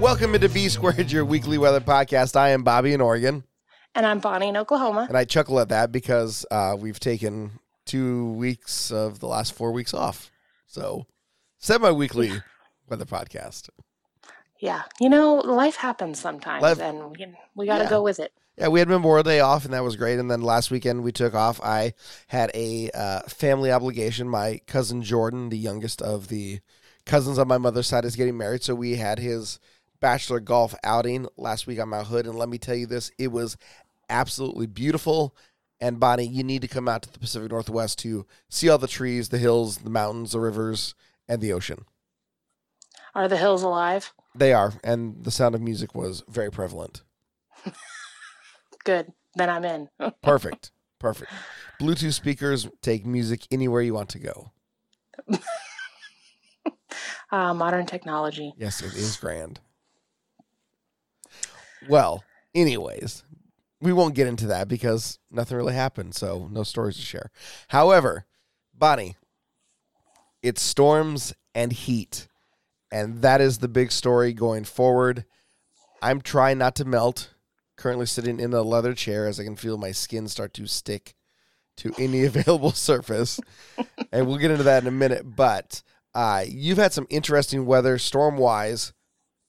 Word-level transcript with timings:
Welcome 0.00 0.34
into 0.34 0.48
B 0.48 0.68
Squared, 0.68 1.10
your 1.10 1.24
weekly 1.24 1.56
weather 1.58 1.80
podcast. 1.80 2.36
I 2.36 2.50
am 2.50 2.62
Bobby 2.62 2.92
in 2.92 3.00
Oregon, 3.00 3.44
And 3.94 4.04
I'm 4.06 4.18
Bonnie 4.20 4.48
in 4.48 4.56
Oklahoma. 4.56 5.06
and 5.08 5.16
I 5.16 5.24
chuckle 5.24 5.58
at 5.58 5.70
that 5.70 5.90
because 5.90 6.44
uh, 6.50 6.76
we've 6.78 7.00
taken 7.00 7.58
two 7.86 8.32
weeks 8.32 8.90
of 8.92 9.20
the 9.20 9.26
last 9.26 9.54
four 9.54 9.72
weeks 9.72 9.94
off. 9.94 10.30
So, 10.66 11.06
semi-weekly 11.58 12.32
weather 12.88 13.04
podcast. 13.06 13.68
Yeah. 14.60 14.82
You 15.00 15.08
know, 15.08 15.34
life 15.36 15.76
happens 15.76 16.20
sometimes 16.20 16.62
Life- 16.62 16.80
and 16.80 16.98
know, 16.98 17.12
we 17.54 17.66
got 17.66 17.78
to 17.78 17.84
Yeah. 17.84 17.90
go 17.90 18.02
with 18.02 18.18
it. 18.20 18.32
Yeah, 18.58 18.68
we 18.68 18.78
had 18.80 18.88
Memorial 18.88 19.22
Day 19.22 19.40
off, 19.40 19.64
and 19.64 19.74
that 19.74 19.84
was 19.84 19.96
great. 19.96 20.18
And 20.18 20.30
then 20.30 20.40
last 20.40 20.70
weekend 20.70 21.02
we 21.04 21.12
took 21.12 21.34
off. 21.34 21.60
I 21.62 21.94
had 22.28 22.50
a 22.54 22.90
uh, 22.92 23.20
family 23.22 23.70
obligation. 23.72 24.28
My 24.28 24.60
cousin 24.66 25.02
Jordan, 25.02 25.48
the 25.50 25.58
youngest 25.58 26.00
of 26.00 26.28
the 26.28 26.60
cousins 27.04 27.38
on 27.38 27.48
my 27.48 27.58
mother's 27.58 27.86
side, 27.86 28.04
is 28.04 28.16
getting 28.16 28.36
married, 28.36 28.62
so 28.62 28.74
we 28.74 28.96
had 28.96 29.18
his 29.18 29.58
bachelor 30.00 30.40
golf 30.40 30.74
outing 30.84 31.26
last 31.36 31.66
week 31.66 31.80
on 31.80 31.90
Mount 31.90 32.08
Hood. 32.08 32.26
And 32.26 32.38
let 32.38 32.48
me 32.48 32.58
tell 32.58 32.74
you 32.74 32.86
this, 32.86 33.10
it 33.18 33.28
was 33.28 33.56
absolutely 34.08 34.66
beautiful. 34.66 35.34
And 35.80 36.00
Bonnie, 36.00 36.26
you 36.26 36.42
need 36.42 36.62
to 36.62 36.68
come 36.68 36.88
out 36.88 37.02
to 37.02 37.12
the 37.12 37.18
Pacific 37.18 37.50
Northwest 37.50 37.98
to 38.00 38.26
see 38.48 38.68
all 38.68 38.78
the 38.78 38.86
trees, 38.86 39.28
the 39.28 39.38
hills, 39.38 39.78
the 39.78 39.90
mountains, 39.90 40.32
the 40.32 40.40
rivers, 40.40 40.94
and 41.28 41.40
the 41.40 41.52
ocean. 41.52 41.84
Are 43.14 43.28
the 43.28 43.36
hills 43.36 43.62
alive? 43.62 44.12
They 44.34 44.52
are, 44.52 44.74
and 44.84 45.24
the 45.24 45.30
sound 45.30 45.54
of 45.54 45.60
music 45.62 45.94
was 45.94 46.22
very 46.28 46.50
prevalent. 46.50 47.02
Good. 48.84 49.12
Then 49.34 49.50
I'm 49.50 49.64
in. 49.64 49.88
Perfect. 50.22 50.70
Perfect. 50.98 51.30
Bluetooth 51.80 52.14
speakers 52.14 52.68
take 52.80 53.04
music 53.04 53.46
anywhere 53.50 53.82
you 53.82 53.94
want 53.94 54.10
to 54.10 54.18
go. 54.18 54.52
Uh, 57.30 57.52
modern 57.52 57.86
technology. 57.86 58.52
Yes, 58.56 58.80
it 58.82 58.94
is 58.94 59.16
grand. 59.16 59.60
Well, 61.88 62.24
anyways, 62.54 63.24
we 63.80 63.92
won't 63.92 64.14
get 64.14 64.26
into 64.26 64.46
that 64.48 64.68
because 64.68 65.18
nothing 65.30 65.56
really 65.56 65.74
happened, 65.74 66.14
so 66.14 66.48
no 66.50 66.62
stories 66.62 66.96
to 66.96 67.02
share. 67.02 67.30
However, 67.68 68.26
Bonnie, 68.74 69.16
it's 70.42 70.62
storms 70.62 71.34
and 71.54 71.72
heat, 71.72 72.28
and 72.90 73.22
that 73.22 73.40
is 73.40 73.58
the 73.58 73.68
big 73.68 73.92
story 73.92 74.32
going 74.32 74.64
forward. 74.64 75.24
I'm 76.02 76.20
trying 76.20 76.58
not 76.58 76.74
to 76.76 76.84
melt. 76.84 77.32
Currently 77.76 78.06
sitting 78.06 78.40
in 78.40 78.54
a 78.54 78.62
leather 78.62 78.94
chair 78.94 79.26
as 79.26 79.38
I 79.38 79.44
can 79.44 79.56
feel 79.56 79.76
my 79.76 79.92
skin 79.92 80.28
start 80.28 80.54
to 80.54 80.66
stick 80.66 81.14
to 81.78 81.92
any 81.98 82.24
available 82.26 82.72
surface. 82.72 83.38
and 84.10 84.26
we'll 84.26 84.38
get 84.38 84.50
into 84.50 84.62
that 84.64 84.82
in 84.82 84.88
a 84.88 84.92
minute. 84.92 85.36
But 85.36 85.82
uh, 86.14 86.44
you've 86.48 86.78
had 86.78 86.92
some 86.94 87.06
interesting 87.10 87.66
weather 87.66 87.98
storm 87.98 88.38
wise, 88.38 88.94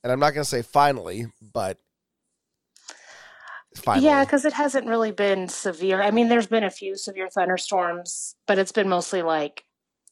and 0.04 0.12
I'm 0.12 0.20
not 0.20 0.32
going 0.32 0.44
to 0.44 0.50
say 0.50 0.62
finally, 0.62 1.28
but 1.42 1.78
finally. 3.78 4.06
Yeah, 4.06 4.24
because 4.26 4.46
it 4.46 4.54
hasn't 4.54 4.88
really 4.88 5.12
been 5.12 5.48
severe. 5.48 6.02
I 6.02 6.12
mean, 6.12 6.30
there's 6.30 6.48
been 6.48 6.64
a 6.64 6.70
few 6.72 6.96
severe 6.96 7.30
thunderstorms, 7.30 8.36
but 8.48 8.58
it's 8.60 8.72
been 8.72 8.90
mostly 8.90 9.22
like 9.22 9.64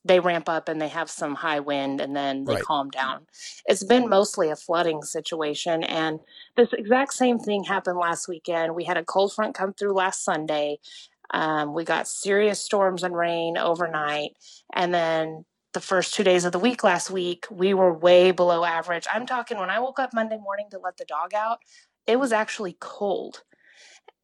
they 0.05 0.19
ramp 0.19 0.47
up 0.47 0.69
and 0.69 0.79
they 0.79 0.87
have 0.89 1.09
some 1.09 1.35
high 1.35 1.59
wind 1.59 1.99
and 1.99 2.15
then 2.15 2.45
they 2.45 2.53
Right. 2.53 2.63
calm 2.65 2.89
down. 2.91 3.25
It's 3.65 3.83
been 3.83 4.07
mostly 4.07 4.49
a 4.49 4.55
flooding 4.55 5.01
situation. 5.01 5.83
And 5.83 6.19
this 6.55 6.69
exact 6.73 7.13
same 7.13 7.39
thing 7.39 7.63
happened 7.63 7.97
last 7.97 8.27
weekend. 8.27 8.75
We 8.75 8.83
had 8.85 8.97
a 8.97 9.03
cold 9.03 9.33
front 9.33 9.55
come 9.55 9.73
through 9.73 9.93
last 9.93 10.23
Sunday. 10.23 10.79
Um, 11.31 11.73
we 11.73 11.83
got 11.83 12.07
serious 12.07 12.59
storms 12.59 13.03
and 13.03 13.15
rain 13.15 13.57
overnight. 13.57 14.31
And 14.73 14.93
then 14.93 15.45
the 15.73 15.81
first 15.81 16.13
two 16.13 16.23
days 16.23 16.45
of 16.45 16.51
the 16.51 16.59
week 16.59 16.83
last 16.83 17.09
week, 17.09 17.45
we 17.49 17.73
were 17.73 17.91
way 17.93 18.31
below 18.31 18.63
average. 18.63 19.07
I'm 19.11 19.25
talking 19.25 19.57
when 19.57 19.71
I 19.71 19.79
woke 19.79 19.99
up 19.99 20.13
Monday 20.13 20.37
morning 20.37 20.67
to 20.71 20.79
let 20.79 20.97
the 20.97 21.05
dog 21.05 21.33
out, 21.33 21.59
it 22.07 22.19
was 22.19 22.31
actually 22.31 22.77
cold 22.79 23.43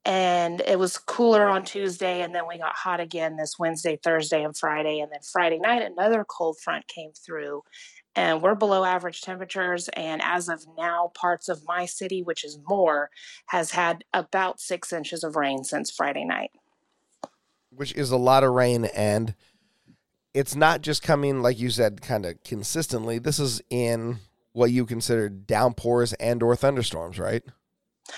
and 0.06 0.62
it 0.62 0.80
was 0.80 0.98
cooler 0.98 1.46
on 1.48 1.64
Tuesday, 1.64 2.22
and 2.22 2.34
then 2.34 2.44
we 2.48 2.58
got 2.58 2.76
hot 2.76 3.00
again 3.00 3.36
this 3.38 3.60
Wednesday, 3.60 4.00
Thursday, 4.04 4.44
and 4.44 4.58
Friday, 4.58 5.00
and 5.00 5.12
then 5.12 5.22
Friday 5.22 5.60
night 5.60 5.82
another 5.84 6.26
cold 6.28 6.60
front 6.60 6.88
came 6.88 7.12
through, 7.14 7.64
and 8.16 8.42
we're 8.42 8.56
below 8.56 8.84
average 8.84 9.22
temperatures. 9.22 9.90
And 9.94 10.22
as 10.24 10.50
of 10.50 10.66
now, 10.78 11.12
parts 11.14 11.50
of 11.50 11.62
my 11.68 11.86
city, 11.86 12.24
which 12.24 12.44
is 12.44 12.60
Moore, 12.68 13.10
has 13.48 13.72
had 13.72 14.04
about 14.14 14.60
six 14.60 14.92
inches 14.92 15.24
of 15.24 15.36
rain 15.36 15.64
since 15.64 15.92
Friday 15.92 16.26
night. 16.26 16.52
which 17.70 17.94
is 17.96 18.12
a 18.12 18.18
lot 18.18 18.44
of 18.44 18.52
rain 18.52 18.86
and 18.86 19.34
it's 20.34 20.56
not 20.56 20.82
just 20.82 21.02
coming 21.02 21.42
like 21.42 21.60
you 21.60 21.70
said 21.70 22.02
kind 22.02 22.26
of 22.26 22.42
consistently 22.44 23.18
this 23.18 23.40
is 23.40 23.62
in 23.70 24.20
what 24.54 24.72
you 24.72 24.86
consider 24.86 25.30
downpours 25.30 26.14
and 26.14 26.44
or 26.44 26.56
thunderstorms 26.56 27.18
right 27.18 27.44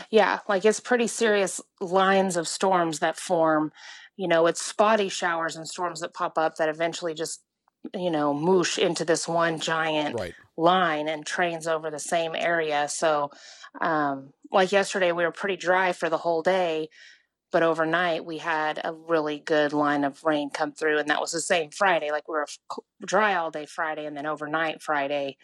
Yeah, 0.09 0.40
like 0.48 0.66
it's 0.66 0.80
pretty 0.80 1.08
serious 1.08 1.62
lines 1.80 2.38
of 2.38 2.48
storms 2.48 3.00
that 3.00 3.18
form. 3.18 3.72
You 4.16 4.28
know, 4.28 4.48
it's 4.48 4.62
spotty 4.62 5.09
showers 5.09 5.56
and 5.56 5.68
storms 5.68 6.02
that 6.02 6.14
pop 6.14 6.38
up 6.38 6.58
that 6.58 6.70
eventually 6.70 7.14
just, 7.14 7.42
you 7.96 8.12
know, 8.12 8.34
moosh 8.34 8.78
into 8.78 9.06
this 9.06 9.28
one 9.28 9.59
giant 9.59 10.20
right 10.20 10.34
line 10.58 11.08
and 11.08 11.26
trains 11.26 11.68
over 11.68 11.90
the 11.90 12.00
same 12.00 12.36
area. 12.36 12.88
So, 12.90 13.31
um, 13.81 14.34
like 14.52 14.72
yesterday, 14.72 15.12
we 15.12 15.24
were 15.24 15.31
pretty 15.31 15.58
dry 15.58 15.94
for 15.94 16.10
the 16.10 16.18
whole 16.18 16.42
day, 16.42 16.90
but 17.52 17.64
overnight 17.64 18.25
we 18.25 18.38
had 18.38 18.80
a 18.84 18.94
really 18.94 19.40
good 19.40 19.74
line 19.74 20.04
of 20.04 20.24
rain 20.24 20.50
come 20.50 20.72
through, 20.72 21.00
and 21.00 21.10
that 21.10 21.22
was 21.22 21.31
the 21.31 21.42
same 21.42 21.72
Friday. 21.72 22.12
Like 22.12 22.28
we 22.28 22.36
were 22.36 22.48
dry 23.06 23.36
all 23.36 23.52
day 23.52 23.66
Friday, 23.66 24.06
and 24.06 24.16
then 24.16 24.25
overnight 24.25 24.81
Friday, 24.81 25.38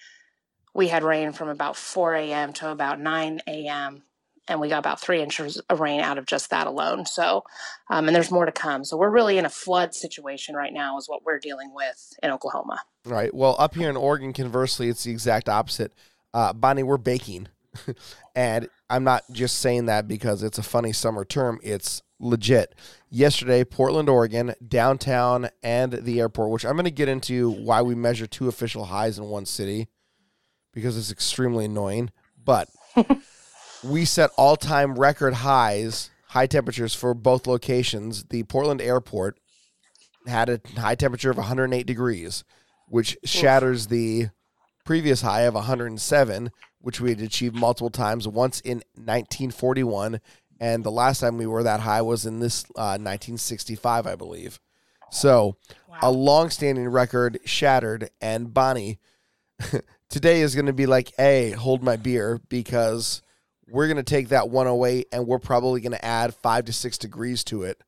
we 0.74 0.88
had 0.90 1.04
rain 1.04 1.32
from 1.34 1.50
about 1.50 1.76
4 1.76 2.16
a.m. 2.16 2.54
to 2.54 2.72
about 2.72 3.00
9 3.00 3.42
a.m. 3.48 4.04
And 4.50 4.60
we 4.60 4.68
got 4.68 4.80
about 4.80 5.00
three 5.00 5.22
inches 5.22 5.58
of 5.70 5.80
rain 5.80 6.02
out 6.02 6.18
of 6.18 6.26
just 6.26 6.50
that 6.50 6.68
alone. 6.68 7.06
So, 7.06 7.44
um, 7.90 8.08
and 8.08 8.16
there's 8.16 8.32
more 8.32 8.46
to 8.46 8.52
come. 8.52 8.84
So, 8.84 8.98
we're 8.98 9.10
really 9.10 9.38
in 9.38 9.46
a 9.46 9.50
flood 9.50 9.94
situation 9.96 10.56
right 10.56 10.74
now, 10.74 10.98
is 10.98 11.08
what 11.08 11.24
we're 11.24 11.40
dealing 11.40 11.72
with 11.74 12.14
in 12.22 12.32
Oklahoma. 12.32 12.82
right 13.06 13.34
well 13.34 13.56
up 13.60 13.76
here 13.76 13.90
in 13.90 13.96
oregon 13.96 14.34
conversely 14.34 14.90
it's 14.90 15.04
the 15.06 15.12
exact 15.12 15.48
opposite 15.48 15.94
uh, 16.34 16.52
bonnie 16.52 16.84
we're 16.84 16.98
baking 16.98 17.48
and 18.36 18.68
i'm 18.90 19.04
not 19.04 19.24
just 19.32 19.58
saying 19.60 19.86
that 19.86 20.08
because 20.08 20.44
it's 20.44 20.58
a 20.58 20.64
funny 20.64 20.92
summer 20.92 21.24
term 21.24 21.60
it's 21.64 22.02
legit 22.20 22.76
yesterday 23.10 23.64
portland 23.64 24.10
oregon 24.10 24.54
downtown 24.68 25.50
and 25.64 25.94
the 25.94 26.20
airport 26.20 26.50
which 26.50 26.66
i'm 26.66 26.74
going 26.74 26.84
to 26.84 26.92
get 26.92 27.08
into 27.08 27.50
why 27.50 27.82
we 27.82 27.96
measure 27.96 28.28
two 28.28 28.48
official 28.50 28.86
highs 28.86 29.18
in 29.18 29.26
one 29.26 29.46
city 29.46 29.88
because 30.74 30.98
it's 30.98 31.12
extremely 31.12 31.66
annoying 31.66 32.12
but 32.44 32.68
we 33.84 34.06
set 34.06 34.32
all-time 34.38 34.98
record 34.98 35.36
highs 35.36 36.10
high 36.28 36.48
temperatures 36.48 36.94
for 36.94 37.14
both 37.14 37.48
locations. 37.48 38.24
The 38.26 38.44
portland 38.44 38.82
airport 38.82 39.40
had 40.28 40.50
a 40.50 40.62
high 40.78 40.96
temperature 40.96 41.32
of 41.32 41.38
108 41.38 41.86
degrees 41.86 42.44
which 42.88 43.18
shatters 43.24 43.88
the 43.88 44.28
previous 44.84 45.22
high 45.22 45.42
of 45.42 45.54
107 45.54 46.52
which 46.82 47.02
we 47.02 47.10
had 47.10 47.22
achieved 47.22 47.56
multiple 47.56 47.90
times 47.90 48.28
once 48.28 48.60
in 48.62 48.78
1941 48.96 50.20
and 50.60 50.84
the 50.84 50.92
last 50.92 51.20
time 51.20 51.38
we 51.38 51.46
were 51.46 51.64
that 51.64 51.80
high 51.80 52.02
was 52.02 52.26
in 52.26 52.40
this 52.40 52.66
uh, 52.76 52.98
1965 52.98 54.06
i 54.08 54.16
believe. 54.16 54.60
So 55.12 55.56
a 56.02 56.12
long-standing 56.12 56.88
record 56.88 57.40
shattered. 57.46 58.12
And 58.22 58.54
bonnie 58.54 59.00
today 60.10 60.42
is 60.42 60.54
going 60.54 60.68
to 60.68 60.74
be 60.74 60.86
like 60.86 61.14
hey 61.18 61.52
hold 61.52 61.82
my 61.82 61.96
beer 61.96 62.40
because 62.50 63.22
we're 63.72 63.88
going 63.88 63.98
to 63.98 64.04
take 64.04 64.30
that 64.30 64.50
108 64.50 65.08
and 65.12 65.28
we're 65.28 65.40
probably 65.40 65.82
going 65.82 65.92
to 65.92 66.06
add 66.06 66.36
five 66.36 66.66
to 66.66 66.74
six 66.74 66.98
degrees 66.98 67.44
to 67.46 67.64
it. 67.64 67.82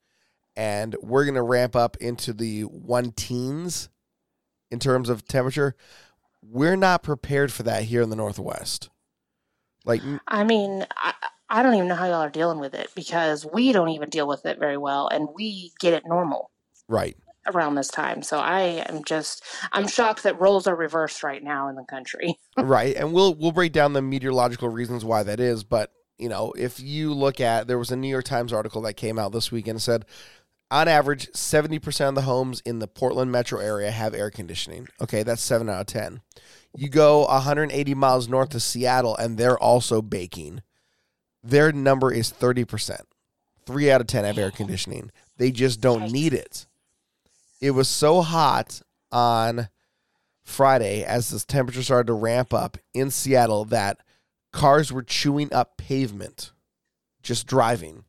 And 0.56 0.96
we're 1.02 1.26
going 1.26 1.36
to 1.36 1.42
ramp 1.42 1.76
up 1.76 1.98
into 1.98 2.34
the 2.34 2.64
one 2.64 3.12
teens 3.12 3.90
in 4.70 4.80
terms 4.80 5.10
of 5.10 5.26
temperature. 5.26 5.76
We're 6.42 6.76
not 6.76 7.04
prepared 7.04 7.52
for 7.52 7.64
that 7.64 7.84
here 7.84 8.02
in 8.02 8.10
the 8.10 8.16
northwest. 8.16 8.90
Like 9.86 10.02
I 10.28 10.44
mean, 10.44 10.86
I, 10.96 11.14
I 11.50 11.64
don't 11.64 11.74
even 11.76 11.88
know 11.88 11.96
how 11.96 12.06
y'all 12.06 12.16
are 12.16 12.30
dealing 12.30 12.60
with 12.60 12.74
it 12.74 12.90
because 12.96 13.46
we 13.46 13.72
don't 13.72 13.90
even 13.90 14.10
deal 14.10 14.28
with 14.28 14.46
it 14.46 14.60
very 14.60 14.78
well, 14.78 15.08
and 15.08 15.28
we 15.34 15.72
get 15.80 15.94
it 15.94 16.04
normal. 16.06 16.52
Right 16.88 17.18
around 17.48 17.76
this 17.76 17.88
time. 17.88 18.22
So 18.22 18.38
I 18.38 18.84
am 18.88 19.04
just, 19.04 19.44
I'm 19.72 19.88
shocked 19.88 20.24
that 20.24 20.40
roles 20.40 20.68
are 20.68 20.76
reversed 20.76 21.24
right 21.24 21.44
now 21.44 21.68
in 21.70 21.76
the 21.76 21.86
country. 21.86 22.40
right 22.58 22.96
and 22.96 23.14
we'll 23.14 23.34
we'll 23.34 23.52
break 23.52 23.72
down 23.72 23.94
the 23.94 24.02
meteorological 24.02 24.70
reasons 24.70 25.06
why 25.06 25.24
that 25.24 25.40
is 25.40 25.64
but 25.64 25.92
you 26.22 26.30
know, 26.30 26.54
if 26.56 26.80
you 26.80 27.14
look 27.16 27.42
at, 27.42 27.68
there 27.68 27.80
was 27.80 27.90
a 27.90 27.96
New 27.96 28.08
York 28.08 28.26
Times 28.26 28.54
article 28.54 28.84
that 28.84 28.94
came 28.94 29.18
out 29.18 29.32
this 29.32 29.52
weekend 29.52 29.76
and 29.78 29.82
said, 29.82 30.06
on 30.70 30.88
average, 30.88 31.28
70% 31.32 32.10
of 32.10 32.16
the 32.16 32.22
homes 32.22 32.62
in 32.62 32.78
the 32.78 32.88
Portland 32.88 33.32
metro 33.32 33.60
area 33.60 33.90
have 33.90 34.14
air 34.14 34.30
conditioning. 34.30 34.88
Okay, 35.02 35.24
that's 35.24 35.42
7 35.42 35.68
out 35.68 35.82
of 35.82 35.88
10. 35.88 36.22
You 36.76 36.90
go 36.90 37.26
180 37.26 37.96
miles 37.96 38.30
north 38.30 38.54
of 38.54 38.62
Seattle 38.62 39.18
and 39.18 39.38
they're 39.38 39.58
also 39.58 40.04
baking. 40.04 40.62
Their 41.44 41.72
number 41.72 42.14
is 42.14 42.32
30%. 42.32 43.02
3 43.66 43.92
out 43.92 44.02
of 44.02 44.08
10 44.08 44.24
have 44.24 44.38
air 44.38 44.52
conditioning. 44.52 45.12
They 45.38 45.52
just 45.52 45.82
don't 45.82 46.12
need 46.12 46.36
it. 46.36 46.68
It 47.62 47.72
was 47.72 47.88
so 47.88 48.22
hot 48.22 48.82
on 49.12 49.70
Friday 50.44 51.04
as 51.04 51.30
the 51.30 51.40
temperature 51.40 51.84
started 51.84 52.08
to 52.08 52.14
ramp 52.14 52.54
up 52.54 52.78
in 52.94 53.12
Seattle 53.12 53.66
that 53.66 54.00
cars 54.52 54.92
were 54.92 55.04
chewing 55.04 55.54
up 55.54 55.78
pavement 55.78 56.52
just 57.22 57.46
driving. 57.48 58.04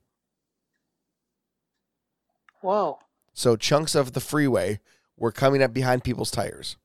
Whoa. 2.63 2.99
So 3.35 3.57
chunks 3.57 3.95
of 3.95 4.13
the 4.13 4.21
freeway 4.21 4.81
were 5.19 5.33
coming 5.33 5.63
up 5.63 5.75
behind 5.75 6.05
people's 6.05 6.31
tires. 6.31 6.77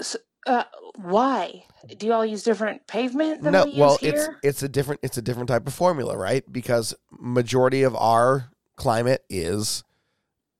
So, 0.00 0.18
uh, 0.46 0.64
why? 0.96 1.64
Do 1.96 2.06
you 2.06 2.12
all 2.12 2.26
use 2.26 2.42
different 2.42 2.86
pavement 2.86 3.42
than 3.42 3.52
no, 3.52 3.64
we 3.64 3.70
use 3.70 3.78
well, 3.78 3.98
it's 4.02 4.28
it's 4.42 4.62
a 4.62 4.68
different 4.68 5.00
it's 5.02 5.16
a 5.16 5.22
different 5.22 5.48
type 5.48 5.66
of 5.66 5.74
formula, 5.74 6.16
right? 6.16 6.44
Because 6.50 6.94
majority 7.10 7.82
of 7.82 7.96
our 7.96 8.50
climate 8.76 9.24
is 9.28 9.82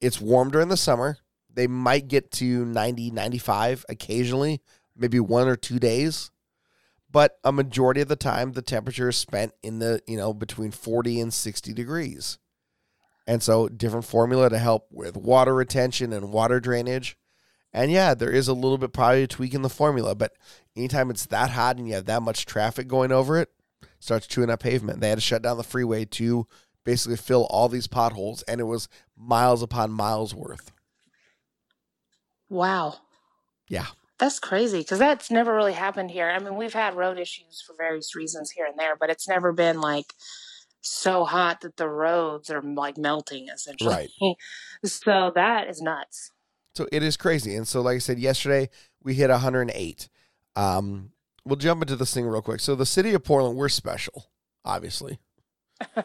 it's 0.01 0.21
warm 0.21 0.51
during 0.51 0.69
the 0.69 0.77
summer. 0.77 1.19
They 1.53 1.67
might 1.67 2.09
get 2.09 2.31
to 2.33 2.65
90, 2.65 3.11
95 3.11 3.87
occasionally, 3.89 4.61
maybe 4.95 5.21
one 5.21 5.49
or 5.49 5.57
two 5.57 5.79
days. 5.79 6.31
But 7.11 7.39
a 7.45 7.53
majority 7.53 8.01
of 8.03 8.09
the 8.09 8.17
time 8.17 8.53
the 8.53 8.63
temperature 8.63 9.09
is 9.09 9.17
spent 9.17 9.53
in 9.63 9.79
the, 9.79 10.03
you 10.07 10.17
know, 10.17 10.35
between 10.35 10.71
40 10.71 11.21
and 11.21 11.33
60 11.33 11.73
degrees. 11.73 12.39
And 13.27 13.43
so 13.43 13.69
different 13.69 14.05
formula 14.05 14.51
to 14.51 14.59
help 14.59 14.87
with 14.91 15.17
water 15.17 15.55
retention 15.55 16.13
and 16.13 16.31
water 16.31 16.61
drainage. 16.61 17.17
And 17.73 17.91
yeah, 17.91 18.15
there 18.15 18.31
is 18.31 18.49
a 18.49 18.55
little 18.55 18.79
bit 18.79 18.93
probably 18.93 19.25
a 19.25 19.27
tweak 19.27 19.55
in 19.55 19.63
the 19.63 19.69
formula, 19.69 20.15
but 20.15 20.33
anytime 20.77 21.11
it's 21.11 21.27
that 21.27 21.51
hot 21.51 21.77
and 21.77 21.89
you 21.89 21.95
have 21.95 22.07
that 22.07 22.23
much 22.23 22.47
traffic 22.47 22.87
going 22.87 23.13
over 23.13 23.39
it, 23.39 23.51
starts 23.99 24.27
chewing 24.27 24.51
up 24.51 24.61
pavement. 24.61 25.01
They 25.01 25.09
had 25.09 25.19
to 25.19 25.23
shut 25.23 25.43
down 25.43 25.57
the 25.57 25.65
freeway 25.65 26.05
to 26.05 26.47
basically 26.87 27.17
fill 27.17 27.47
all 27.51 27.69
these 27.69 27.87
potholes, 27.87 28.43
and 28.45 28.61
it 28.61 28.65
was 28.65 28.89
miles 29.15 29.63
upon 29.63 29.91
miles 29.91 30.35
worth. 30.35 30.73
wow. 32.49 32.95
Yeah. 33.69 33.87
That's 34.19 34.39
crazy 34.39 34.79
because 34.79 34.99
that's 34.99 35.31
never 35.31 35.55
really 35.55 35.75
happened 35.75 36.11
here. 36.11 36.31
I 36.31 36.39
mean, 36.39 36.57
we've 36.57 36.73
had 36.73 36.95
road 36.95 37.19
issues 37.19 37.63
for 37.67 37.75
various 37.77 38.15
reasons 38.15 38.51
here 38.51 38.65
and 38.65 38.79
there, 38.79 38.97
but 38.97 39.11
it's 39.11 39.29
never 39.29 39.53
been 39.53 39.81
like 39.83 40.15
so 40.81 41.25
hot 41.25 41.61
that 41.63 41.77
the 41.77 41.89
roads 41.89 42.49
are 42.49 42.63
like 42.63 42.97
melting 42.97 43.49
essentially. 43.53 43.93
Right. 43.93 44.37
so 44.85 45.33
that 45.35 45.69
is 45.69 45.83
nuts. 45.83 46.31
So 46.75 46.87
it 46.93 47.03
is 47.03 47.17
crazy. 47.17 47.57
And 47.57 47.69
so, 47.69 47.83
like 47.83 47.97
I 47.97 47.99
said, 47.99 48.19
yesterday 48.19 48.71
we 49.03 49.15
hit 49.15 49.29
108. 49.29 50.09
Um, 50.55 51.11
we'll 51.45 51.57
jump 51.57 51.83
into 51.83 51.97
this 51.97 52.15
thing 52.15 52.27
real 52.27 52.43
quick. 52.43 52.61
So, 52.61 52.75
the 52.75 52.87
city 52.87 53.13
of 53.13 53.25
Portland, 53.25 53.57
we're 53.57 53.69
special, 53.69 54.31
obviously. 54.65 55.19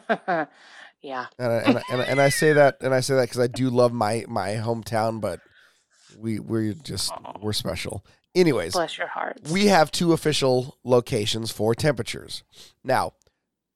yeah. 1.02 1.26
And 1.38 1.52
I, 1.52 1.56
and, 1.56 1.78
I, 1.78 1.82
and, 1.90 2.00
I, 2.00 2.04
and 2.04 2.20
I 2.20 2.28
say 2.28 2.52
that, 2.52 2.78
and 2.80 2.94
I 2.94 3.00
say 3.00 3.14
that 3.14 3.22
because 3.22 3.40
I 3.40 3.46
do 3.46 3.70
love 3.70 3.92
my 3.92 4.24
my 4.28 4.50
hometown, 4.50 5.20
but 5.20 5.40
we 6.18 6.38
we're 6.38 6.74
just 6.74 7.12
we're 7.40 7.52
special. 7.52 8.04
Anyways, 8.34 8.72
Bless 8.72 8.96
your 8.96 9.08
hearts. 9.08 9.50
we 9.50 9.66
have 9.66 9.90
two 9.90 10.12
official 10.12 10.78
locations 10.84 11.50
for 11.50 11.74
temperatures. 11.74 12.42
Now, 12.82 13.12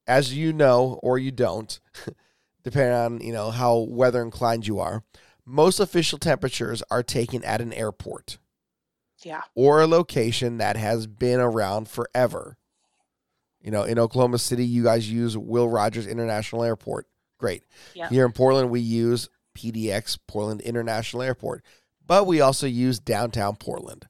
as 0.06 0.34
you 0.34 0.52
know 0.52 0.98
or 1.02 1.18
you 1.18 1.30
don't, 1.30 1.78
depending 2.64 2.94
on 2.94 3.20
you 3.20 3.32
know 3.32 3.50
how 3.50 3.78
weather 3.78 4.22
inclined 4.22 4.66
you 4.66 4.78
are, 4.80 5.02
most 5.44 5.78
official 5.78 6.18
temperatures 6.18 6.82
are 6.90 7.02
taken 7.02 7.44
at 7.44 7.60
an 7.60 7.72
airport 7.72 8.38
yeah. 9.24 9.42
or 9.54 9.80
a 9.80 9.86
location 9.86 10.58
that 10.58 10.76
has 10.76 11.06
been 11.06 11.40
around 11.40 11.88
forever. 11.88 12.56
You 13.60 13.70
know, 13.70 13.82
in 13.82 13.98
Oklahoma 13.98 14.38
City, 14.38 14.64
you 14.64 14.84
guys 14.84 15.10
use 15.10 15.36
Will 15.36 15.68
Rogers 15.68 16.06
International 16.06 16.62
Airport. 16.62 17.06
Great. 17.38 17.64
Yeah. 17.94 18.08
Here 18.08 18.24
in 18.24 18.32
Portland, 18.32 18.70
we 18.70 18.80
use 18.80 19.28
PDX 19.56 20.18
Portland 20.26 20.60
International 20.60 21.22
Airport, 21.22 21.64
but 22.06 22.26
we 22.26 22.40
also 22.40 22.66
use 22.66 22.98
downtown 22.98 23.56
Portland. 23.56 24.06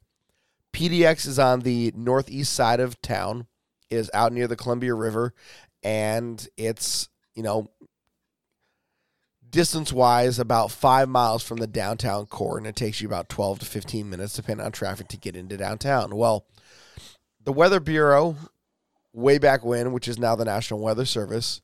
PDX 0.73 1.27
is 1.27 1.39
on 1.39 1.61
the 1.61 1.93
northeast 1.97 2.53
side 2.53 2.81
of 2.81 3.01
town, 3.01 3.47
it 3.89 3.97
is 3.97 4.11
out 4.13 4.33
near 4.33 4.47
the 4.47 4.57
Columbia 4.57 4.95
River, 4.95 5.33
and 5.83 6.47
it's, 6.57 7.09
you 7.35 7.43
know, 7.43 7.71
distance 9.49 9.93
wise 9.93 10.39
about 10.39 10.71
five 10.71 11.09
miles 11.09 11.43
from 11.43 11.59
the 11.59 11.67
downtown 11.67 12.27
core, 12.27 12.59
and 12.59 12.67
it 12.67 12.77
takes 12.77 13.01
you 13.01 13.09
about 13.09 13.29
12 13.29 13.61
to 13.61 13.65
15 13.65 14.11
minutes, 14.11 14.35
depending 14.35 14.67
on 14.67 14.73
traffic, 14.73 15.09
to 15.09 15.17
get 15.17 15.35
into 15.35 15.57
downtown. 15.57 16.15
Well, 16.15 16.45
the 17.43 17.53
Weather 17.53 17.81
Bureau, 17.81 18.37
way 19.17 19.39
back 19.39 19.65
when, 19.65 19.93
which 19.93 20.07
is 20.07 20.19
now 20.19 20.37
the 20.37 20.45
National 20.45 20.81
Weather 20.81 21.07
Service, 21.07 21.63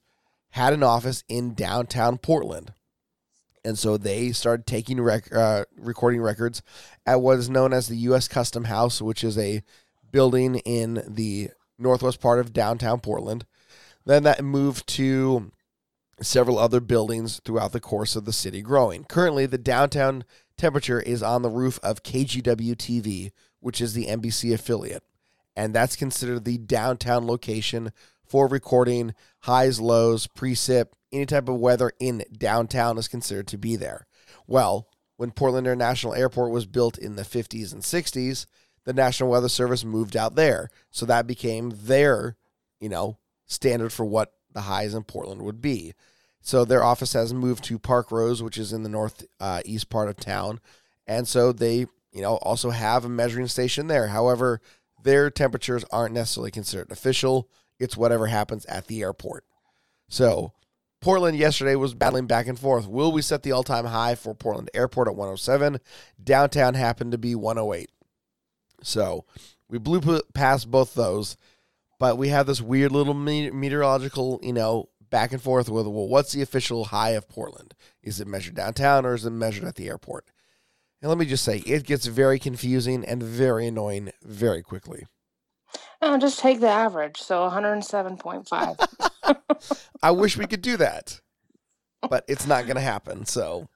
had 0.51 0.73
an 0.73 0.83
office 0.83 1.23
in 1.29 1.55
downtown 1.55 2.19
Portland. 2.19 2.73
And 3.65 3.79
so 3.79 3.97
they 3.97 4.33
started 4.33 4.67
taking 4.67 5.01
rec- 5.01 5.33
uh, 5.33 5.65
recording 5.77 6.21
records 6.21 6.63
at 7.07 7.21
what 7.21 7.39
is 7.39 7.51
known 7.51 7.73
as 7.73 7.87
the 7.87 7.97
U.S. 7.97 8.27
Custom 8.27 8.65
House, 8.65 9.01
which 9.01 9.23
is 9.23 9.39
a 9.39 9.63
building 10.11 10.57
in 10.57 11.03
the 11.07 11.51
northwest 11.79 12.21
part 12.21 12.41
of 12.41 12.53
downtown 12.53 13.01
Portland. 13.01 13.45
Then 14.05 14.25
that 14.25 14.43
moved 14.43 14.87
to 14.89 15.53
several 16.21 16.59
other 16.59 16.81
buildings 16.81 17.41
throughout 17.45 17.73
the 17.73 17.81
course 17.81 18.17
of 18.17 18.25
the 18.25 18.33
city 18.33 18.63
growing. 18.63 19.05
Currently, 19.05 19.47
the 19.47 19.59
downtown 19.59 20.25
temperature 20.57 21.01
is 21.01 21.23
on 21.23 21.43
the 21.43 21.51
roof 21.51 21.79
of 21.83 22.03
KGW 22.03 22.75
TV, 22.77 23.31
which 23.61 23.81
is 23.81 23.95
the 23.95 24.07
NBC 24.07 24.53
affiliate. 24.53 25.05
And 25.55 25.75
that's 25.75 25.97
considered 25.97 26.45
the 26.45 26.59
downtown 26.59 27.27
location 27.27 27.93
for 28.25 28.49
recording 28.49 29.15
highs, 29.41 29.81
lows, 29.81 30.27
precip, 30.27 30.87
any 31.13 31.27
type 31.27 31.49
of 31.49 31.57
weather 31.57 31.93
in 32.01 32.25
downtown 32.37 32.97
is 32.97 33.09
considered 33.09 33.47
to 33.49 33.59
be 33.59 33.77
there. 33.77 34.07
Well, 34.47 34.89
when 35.17 35.31
Portland 35.31 35.67
International 35.67 36.15
Airport 36.15 36.51
was 36.51 36.67
built 36.67 36.97
in 36.97 37.17
the 37.17 37.23
50s 37.23 37.73
and 37.73 37.83
60s, 37.83 38.47
the 38.85 38.93
National 38.93 39.31
Weather 39.31 39.49
Service 39.49 39.85
moved 39.85 40.17
out 40.17 40.35
there. 40.35 40.71
So 40.91 41.07
that 41.07 41.27
became 41.27 41.73
their, 41.83 42.37
you 42.81 42.89
know, 42.89 43.19
standard 43.47 43.93
for 43.93 44.05
what 44.05 44.33
the 44.53 44.63
highs 44.63 44.95
in 44.95 45.05
Portland 45.05 45.43
would 45.43 45.61
be. 45.61 45.93
So 46.41 46.65
their 46.65 46.83
office 46.83 47.13
has 47.13 47.33
moved 47.33 47.63
to 47.65 47.79
Parkrose, 47.79 48.43
which 48.43 48.59
is 48.59 48.73
in 48.73 48.83
the 48.83 48.89
northeast 48.89 49.87
uh, 49.87 49.91
part 49.91 50.09
of 50.09 50.17
town. 50.17 50.61
And 51.07 51.29
so 51.29 51.53
they, 51.53 51.87
you 52.13 52.21
know, 52.21 52.37
also 52.37 52.71
have 52.71 53.05
a 53.05 53.09
measuring 53.09 53.47
station 53.47 53.87
there. 53.87 54.09
However, 54.09 54.61
their 55.03 55.31
temperatures 55.31 55.85
aren't 55.91 56.15
necessarily 56.15 56.51
considered 56.51 56.91
official. 56.91 57.49
It's 57.79 57.97
whatever 57.97 58.27
happens 58.27 58.65
at 58.67 58.87
the 58.87 59.03
airport. 59.03 59.45
So 60.09 60.53
Portland 61.01 61.37
yesterday 61.37 61.75
was 61.75 61.95
battling 61.95 62.27
back 62.27 62.47
and 62.47 62.59
forth. 62.59 62.87
Will 62.87 63.11
we 63.11 63.23
set 63.23 63.43
the 63.43 63.53
all 63.53 63.65
time 63.65 63.87
high 63.87 64.15
for 64.15 64.35
Portland 64.35 64.71
Airport 64.73 65.09
at 65.09 65.17
107? 65.17 65.81
Downtown 66.23 66.75
happened 66.75 67.13
to 67.13 67.19
be 67.19 67.35
108. 67.35 67.91
So 68.83 69.25
we 69.69 69.79
blew 69.79 70.01
past 70.33 70.71
both 70.71 70.95
those, 70.95 71.37
but 71.99 72.19
we 72.19 72.29
have 72.29 72.47
this 72.47 72.61
weird 72.61 72.93
little 72.93 73.15
me- 73.15 73.51
meteorological, 73.51 74.39
you 74.43 74.53
know, 74.53 74.91
back 75.11 75.33
and 75.33 75.43
forth 75.43 75.69
with, 75.69 75.87
well, 75.87 76.09
what's 76.09 76.33
the 76.33 76.43
official 76.43 76.87
high 76.87 77.11
of 77.11 77.29
Portland? 77.29 77.75
Is 78.03 78.21
it 78.21 78.27
measured 78.27 78.55
downtown 78.55 79.05
or 79.05 79.15
is 79.15 79.27
it 79.27 79.31
measured 79.31 79.65
at 79.65 79.75
the 79.75 79.89
airport? 79.89 80.27
And 81.03 81.09
let 81.09 81.19
me 81.19 81.27
just 81.27 81.45
say, 81.45 81.59
it 81.59 81.85
gets 81.85 82.07
very 82.07 82.39
confusing 82.39 83.05
and 83.05 83.23
very 83.23 83.67
annoying 83.67 84.13
very 84.23 84.63
quickly. 84.63 85.07
Oh, 86.01 86.17
just 86.19 86.39
take 86.39 86.61
the 86.61 86.69
average. 86.69 87.19
So 87.19 87.49
107.5. 87.51 89.79
I 90.03 90.11
wish 90.13 90.37
we 90.37 90.47
could 90.47 90.63
do 90.63 90.77
that, 90.77 91.21
but 92.09 92.25
it's 92.29 92.47
not 92.47 92.65
going 92.67 92.77
to 92.77 92.81
happen. 92.83 93.27
So, 93.27 93.69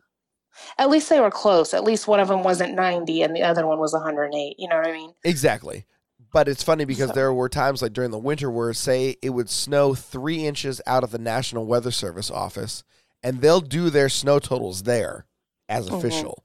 At 0.79 0.89
least 0.89 1.09
they 1.09 1.21
were 1.21 1.31
close. 1.31 1.75
At 1.75 1.85
least 1.85 2.07
one 2.09 2.21
of 2.21 2.29
them 2.29 2.43
wasn't 2.45 2.75
90 2.75 3.23
and 3.23 3.35
the 3.35 3.43
other 3.43 3.67
one 3.67 3.79
was 3.79 3.93
108. 3.93 4.55
You 4.59 4.69
know 4.69 4.77
what 4.77 4.87
I 4.89 4.93
mean? 4.93 5.13
exactly. 5.25 5.87
But 6.33 6.49
it's 6.49 6.63
funny 6.63 6.85
because 6.85 7.09
So- 7.09 7.15
there 7.15 7.33
were 7.33 7.49
times 7.49 7.83
like 7.83 7.93
during 7.93 8.11
the 8.11 8.19
winter 8.19 8.51
where, 8.51 8.73
say, 8.75 9.17
it 9.23 9.31
would 9.31 9.49
snow 9.51 9.95
three 9.95 10.47
inches 10.47 10.81
out 10.87 11.05
of 11.05 11.11
the 11.11 11.19
National 11.19 11.67
Weather 11.67 11.91
Service 11.93 12.31
office, 12.31 12.85
and 13.23 13.41
they'll 13.41 13.61
do 13.61 13.91
their 13.91 14.09
snow 14.09 14.39
totals 14.39 14.83
there 14.83 15.27
as 15.69 15.89
Mhm. 15.89 15.99
official. 15.99 16.45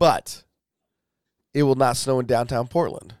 But 0.00 0.44
it 1.52 1.62
will 1.62 1.74
not 1.76 1.98
snow 1.98 2.18
in 2.18 2.26
downtown 2.26 2.66
Portland. 2.66 3.14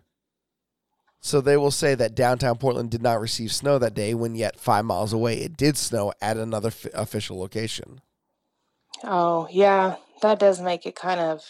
So 1.20 1.42
they 1.42 1.58
will 1.58 1.70
say 1.70 1.94
that 1.94 2.14
downtown 2.14 2.56
Portland 2.56 2.90
did 2.90 3.02
not 3.02 3.20
receive 3.20 3.52
snow 3.52 3.78
that 3.78 3.92
day, 3.92 4.14
when 4.14 4.34
yet 4.34 4.58
five 4.58 4.86
miles 4.86 5.12
away 5.12 5.36
it 5.42 5.58
did 5.58 5.76
snow 5.76 6.14
at 6.22 6.38
another 6.38 6.68
f- 6.68 6.86
official 6.94 7.38
location. 7.38 8.00
Oh, 9.04 9.46
yeah. 9.50 9.96
That 10.22 10.38
does 10.38 10.62
make 10.62 10.86
it 10.86 10.96
kind 10.96 11.20
of 11.20 11.44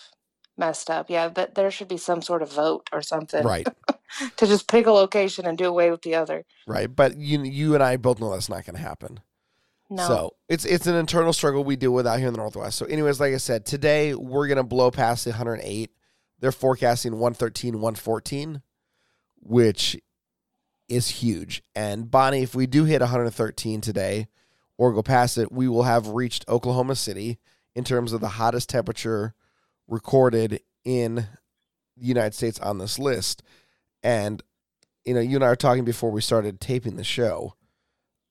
messed 0.58 0.90
up. 0.90 1.08
Yeah, 1.08 1.28
that 1.28 1.54
there 1.54 1.70
should 1.70 1.88
be 1.88 1.96
some 1.96 2.22
sort 2.22 2.42
of 2.42 2.52
vote 2.52 2.88
or 2.92 3.00
something. 3.00 3.44
Right. 3.44 3.68
to 4.36 4.46
just 4.46 4.66
pick 4.66 4.86
a 4.86 4.92
location 4.92 5.46
and 5.46 5.56
do 5.56 5.66
away 5.66 5.92
with 5.92 6.02
the 6.02 6.16
other. 6.16 6.44
Right. 6.66 6.94
But 6.94 7.16
you 7.16 7.40
you 7.44 7.74
and 7.74 7.84
I 7.84 7.96
both 7.96 8.18
know 8.18 8.32
that's 8.32 8.48
not 8.48 8.66
going 8.66 8.74
to 8.74 8.82
happen. 8.82 9.20
No. 9.90 10.06
So 10.06 10.36
it's 10.48 10.64
it's 10.64 10.86
an 10.86 10.94
internal 10.94 11.32
struggle 11.32 11.64
we 11.64 11.74
deal 11.74 11.92
with 11.92 12.06
out 12.06 12.18
here 12.18 12.28
in 12.28 12.32
the 12.32 12.38
Northwest. 12.38 12.78
So, 12.78 12.86
anyways, 12.86 13.18
like 13.18 13.34
I 13.34 13.38
said, 13.38 13.66
today 13.66 14.14
we're 14.14 14.46
gonna 14.46 14.62
blow 14.62 14.92
past 14.92 15.24
the 15.24 15.32
108. 15.32 15.90
They're 16.38 16.52
forecasting 16.52 17.14
113, 17.14 17.74
114, 17.74 18.62
which 19.40 20.00
is 20.88 21.08
huge. 21.08 21.62
And 21.74 22.10
Bonnie, 22.10 22.42
if 22.42 22.54
we 22.54 22.66
do 22.66 22.84
hit 22.84 23.00
113 23.00 23.80
today 23.80 24.28
or 24.78 24.92
go 24.92 25.02
past 25.02 25.36
it, 25.36 25.50
we 25.52 25.68
will 25.68 25.82
have 25.82 26.08
reached 26.08 26.48
Oklahoma 26.48 26.94
City 26.94 27.38
in 27.74 27.84
terms 27.84 28.12
of 28.12 28.20
the 28.20 28.28
hottest 28.28 28.70
temperature 28.70 29.34
recorded 29.88 30.60
in 30.84 31.16
the 31.16 32.06
United 32.06 32.34
States 32.34 32.60
on 32.60 32.78
this 32.78 32.98
list. 32.98 33.42
And 34.02 34.42
you 35.04 35.14
know, 35.14 35.20
you 35.20 35.36
and 35.36 35.44
I 35.44 35.48
were 35.48 35.56
talking 35.56 35.84
before 35.84 36.10
we 36.10 36.20
started 36.20 36.60
taping 36.60 36.94
the 36.94 37.04
show. 37.04 37.54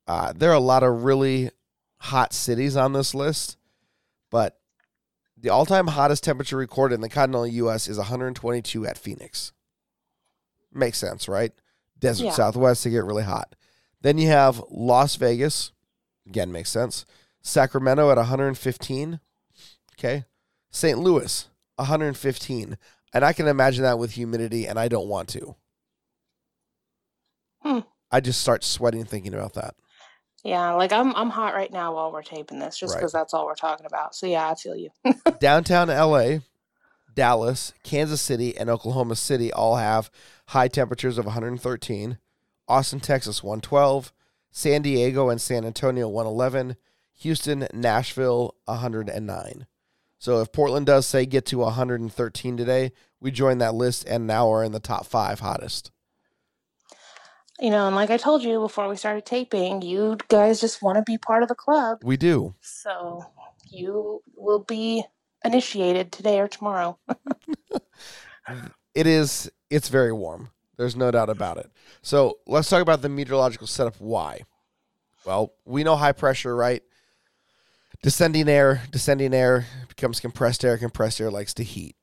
Uh, 0.09 0.33
there 0.35 0.49
are 0.49 0.55
a 0.55 0.59
lot 0.59 0.81
of 0.81 1.03
really 1.03 1.51
hot 1.97 2.33
cities 2.33 2.75
on 2.75 2.93
this 2.93 3.13
list, 3.13 3.57
but 4.31 4.59
the 5.37 5.49
all-time 5.49 5.85
hottest 5.85 6.23
temperature 6.23 6.57
recorded 6.57 6.95
in 6.95 7.01
the 7.01 7.09
continental 7.09 7.45
U.S. 7.45 7.87
is 7.87 7.99
122 7.99 8.87
at 8.87 8.97
Phoenix. 8.97 9.51
Makes 10.73 10.97
sense, 10.97 11.27
right? 11.27 11.51
Desert 11.99 12.25
Yeah. 12.25 12.31
Southwest 12.31 12.81
to 12.83 12.89
get 12.89 13.03
really 13.03 13.21
hot. 13.21 13.53
Then 14.01 14.17
you 14.17 14.29
have 14.29 14.63
Las 14.71 15.15
Vegas. 15.15 15.73
Again, 16.25 16.51
makes 16.51 16.71
sense. 16.71 17.05
Sacramento 17.43 18.09
at 18.09 18.17
115. 18.17 19.19
Okay. 19.93 20.25
St. 20.71 20.97
Louis, 20.97 21.47
115. 21.75 22.79
And 23.13 23.23
I 23.23 23.31
can 23.31 23.47
imagine 23.47 23.83
that 23.83 23.99
with 23.99 24.13
humidity, 24.13 24.65
and 24.65 24.79
I 24.79 24.87
don't 24.87 25.07
want 25.07 25.29
to. 25.29 25.55
Hmm. 27.59 27.79
I 28.11 28.21
just 28.21 28.41
start 28.41 28.63
sweating 28.63 29.05
thinking 29.05 29.35
about 29.35 29.53
that. 29.53 29.75
Yeah, 30.43 30.73
like 30.73 30.91
I'm 30.91 31.15
I'm 31.15 31.29
hot 31.29 31.53
right 31.53 31.71
now 31.71 31.95
while 31.95 32.11
we're 32.11 32.21
taping 32.23 32.59
this, 32.59 32.77
just 32.77 32.93
Right. 32.93 32.99
because 32.99 33.11
that's 33.11 33.33
all 33.33 33.45
we're 33.45 33.55
talking 33.55 33.85
about. 33.85 34.15
So 34.15 34.25
yeah, 34.25 34.49
I 34.49 34.55
feel 34.55 34.75
you. 34.75 34.89
Downtown 35.39 35.89
LA, 35.89 36.39
Dallas, 37.13 37.73
Kansas 37.83 38.21
City, 38.21 38.57
and 38.57 38.69
Oklahoma 38.69 39.15
City 39.15 39.51
all 39.51 39.75
have 39.77 40.09
high 40.47 40.67
temperatures 40.67 41.17
of 41.17 41.25
113. 41.25 42.17
Austin, 42.67 42.99
Texas, 42.99 43.43
112. 43.43 44.13
San 44.51 44.81
Diego 44.81 45.29
and 45.29 45.39
San 45.41 45.65
Antonio, 45.65 46.07
111. 46.07 46.75
Houston, 47.19 47.67
Nashville, 47.73 48.55
109. 48.65 49.67
So 50.17 50.41
if 50.41 50.51
Portland 50.51 50.85
does 50.85 51.05
say 51.05 51.25
get 51.25 51.45
to 51.47 51.59
113 51.59 52.57
today, 52.57 52.91
we 53.19 53.31
join 53.31 53.57
that 53.59 53.73
list 53.75 54.05
and 54.07 54.25
now 54.25 54.51
are 54.51 54.63
in 54.63 54.71
the 54.71 54.79
top 54.79 55.05
five 55.05 55.39
hottest. 55.41 55.91
You 57.59 57.69
know, 57.71 57.87
and 57.87 57.95
like 57.95 58.09
I 58.09 58.17
told 58.17 58.43
you 58.43 58.59
before 58.59 58.87
we 58.87 58.95
started 58.95 59.25
taping, 59.25 59.81
you 59.81 60.17
guys 60.29 60.61
just 60.61 60.81
want 60.81 60.97
to 60.97 61.03
be 61.03 61.17
part 61.17 61.43
of 61.43 61.49
the 61.49 61.55
club. 61.55 61.99
We 62.03 62.15
do. 62.15 62.55
So 62.61 63.25
you 63.69 64.21
will 64.35 64.59
be 64.59 65.03
initiated 65.43 66.11
today 66.11 66.39
or 66.39 66.47
tomorrow. 66.47 66.97
it 68.95 69.07
is 69.07 69.51
it's 69.69 69.89
very 69.89 70.13
warm. 70.13 70.51
There's 70.77 70.95
no 70.95 71.11
doubt 71.11 71.29
about 71.29 71.57
it. 71.57 71.69
So 72.01 72.39
let's 72.47 72.69
talk 72.69 72.81
about 72.81 73.01
the 73.01 73.09
meteorological 73.09 73.67
setup. 73.67 73.95
Why? 73.99 74.41
Well 75.25 75.53
we 75.65 75.83
know 75.83 75.97
high 75.97 76.13
pressure 76.13 76.55
right? 76.55 76.81
Descending 78.01 78.47
air 78.47 78.83
descending 78.91 79.33
air 79.33 79.65
becomes 79.89 80.21
compressed 80.21 80.63
air. 80.63 80.77
Compressed 80.77 81.19
air 81.19 81.29
likes 81.29 81.53
to 81.55 81.63
heat. 81.63 81.97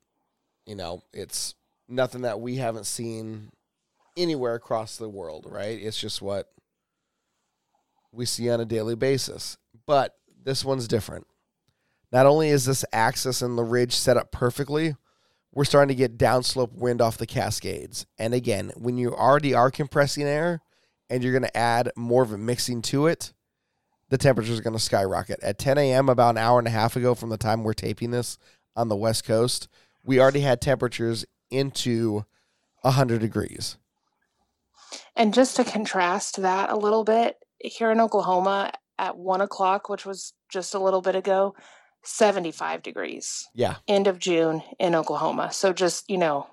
You 0.66 0.74
know 0.74 1.02
it's 1.14 1.54
nothing 1.88 2.22
that 2.22 2.40
we 2.40 2.56
haven't 2.56 2.84
seen 2.84 3.50
anywhere 4.16 4.54
across 4.54 4.96
the 4.96 5.08
world 5.08 5.46
right 5.48 5.78
it's 5.80 6.00
just 6.00 6.22
what 6.22 6.50
we 8.12 8.24
see 8.24 8.48
on 8.48 8.60
a 8.60 8.64
daily 8.64 8.94
basis 8.94 9.58
but 9.86 10.16
this 10.44 10.64
one's 10.64 10.88
different 10.88 11.26
not 12.12 12.26
only 12.26 12.48
is 12.48 12.64
this 12.64 12.84
axis 12.92 13.42
and 13.42 13.58
the 13.58 13.64
ridge 13.64 13.94
set 13.94 14.16
up 14.16 14.32
perfectly 14.32 14.94
we're 15.56 15.64
starting 15.64 15.88
to 15.88 15.94
get 15.94 16.18
downslope 16.18 16.74
wind 16.74 17.00
off 17.00 17.16
the 17.16 17.26
Cascades. 17.26 18.04
And 18.18 18.34
again, 18.34 18.72
when 18.76 18.98
you 18.98 19.14
already 19.14 19.54
are 19.54 19.70
compressing 19.70 20.24
air 20.24 20.60
and 21.08 21.22
you're 21.22 21.32
going 21.32 21.44
to 21.44 21.56
add 21.56 21.90
more 21.96 22.22
of 22.22 22.30
a 22.30 22.36
mixing 22.36 22.82
to 22.82 23.06
it, 23.06 23.32
the 24.10 24.18
temperature 24.18 24.52
is 24.52 24.60
going 24.60 24.76
to 24.76 24.78
skyrocket. 24.78 25.42
At 25.42 25.58
10 25.58 25.78
a.m., 25.78 26.10
about 26.10 26.34
an 26.34 26.38
hour 26.38 26.58
and 26.58 26.68
a 26.68 26.72
half 26.72 26.94
ago 26.94 27.14
from 27.14 27.30
the 27.30 27.38
time 27.38 27.64
we're 27.64 27.72
taping 27.72 28.10
this 28.10 28.36
on 28.76 28.90
the 28.90 28.96
West 28.96 29.24
Coast, 29.24 29.66
we 30.04 30.20
already 30.20 30.40
had 30.40 30.60
temperatures 30.60 31.24
into 31.50 32.26
100 32.82 33.22
degrees. 33.22 33.78
And 35.14 35.34
just 35.34 35.56
to 35.56 35.64
contrast 35.64 36.42
that 36.42 36.70
a 36.70 36.76
little 36.76 37.04
bit, 37.04 37.36
here 37.58 37.90
in 37.90 38.00
Oklahoma 38.00 38.72
at 38.98 39.16
one 39.16 39.40
o'clock, 39.40 39.88
which 39.88 40.06
was 40.06 40.32
just 40.48 40.74
a 40.74 40.78
little 40.78 41.00
bit 41.00 41.16
ago, 41.16 41.54
75 42.02 42.82
degrees. 42.82 43.46
Yeah. 43.54 43.76
End 43.88 44.06
of 44.06 44.18
June 44.18 44.62
in 44.78 44.94
Oklahoma. 44.94 45.52
So 45.52 45.72
just, 45.72 46.08
you 46.08 46.18
know, 46.18 46.46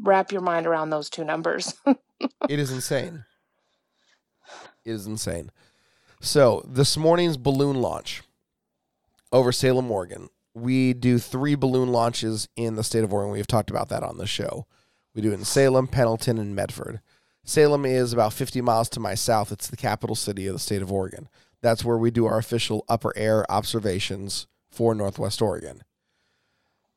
wrap 0.00 0.32
your 0.32 0.42
mind 0.42 0.66
around 0.66 0.90
those 0.90 1.10
two 1.10 1.24
numbers. 1.24 1.74
it 2.48 2.58
is 2.58 2.70
insane. 2.70 3.24
It 4.84 4.92
is 4.92 5.06
insane. 5.06 5.50
So 6.20 6.62
this 6.66 6.96
morning's 6.96 7.36
balloon 7.36 7.80
launch 7.80 8.22
over 9.32 9.52
Salem, 9.52 9.90
Oregon. 9.90 10.28
We 10.54 10.92
do 10.92 11.18
three 11.18 11.54
balloon 11.54 11.90
launches 11.90 12.48
in 12.56 12.74
the 12.74 12.84
state 12.84 13.04
of 13.04 13.12
Oregon. 13.12 13.32
We've 13.32 13.46
talked 13.46 13.70
about 13.70 13.88
that 13.90 14.02
on 14.02 14.18
the 14.18 14.26
show. 14.26 14.66
We 15.14 15.22
do 15.22 15.30
it 15.30 15.34
in 15.34 15.44
Salem, 15.44 15.86
Pendleton, 15.86 16.38
and 16.38 16.54
Medford. 16.54 17.00
Salem 17.48 17.86
is 17.86 18.12
about 18.12 18.34
50 18.34 18.60
miles 18.60 18.90
to 18.90 19.00
my 19.00 19.14
south. 19.14 19.50
It's 19.50 19.68
the 19.68 19.76
capital 19.78 20.14
city 20.14 20.46
of 20.46 20.52
the 20.52 20.58
state 20.58 20.82
of 20.82 20.92
Oregon. 20.92 21.30
That's 21.62 21.82
where 21.82 21.96
we 21.96 22.10
do 22.10 22.26
our 22.26 22.36
official 22.36 22.84
upper 22.90 23.10
air 23.16 23.50
observations 23.50 24.46
for 24.70 24.94
Northwest 24.94 25.40
Oregon. 25.40 25.80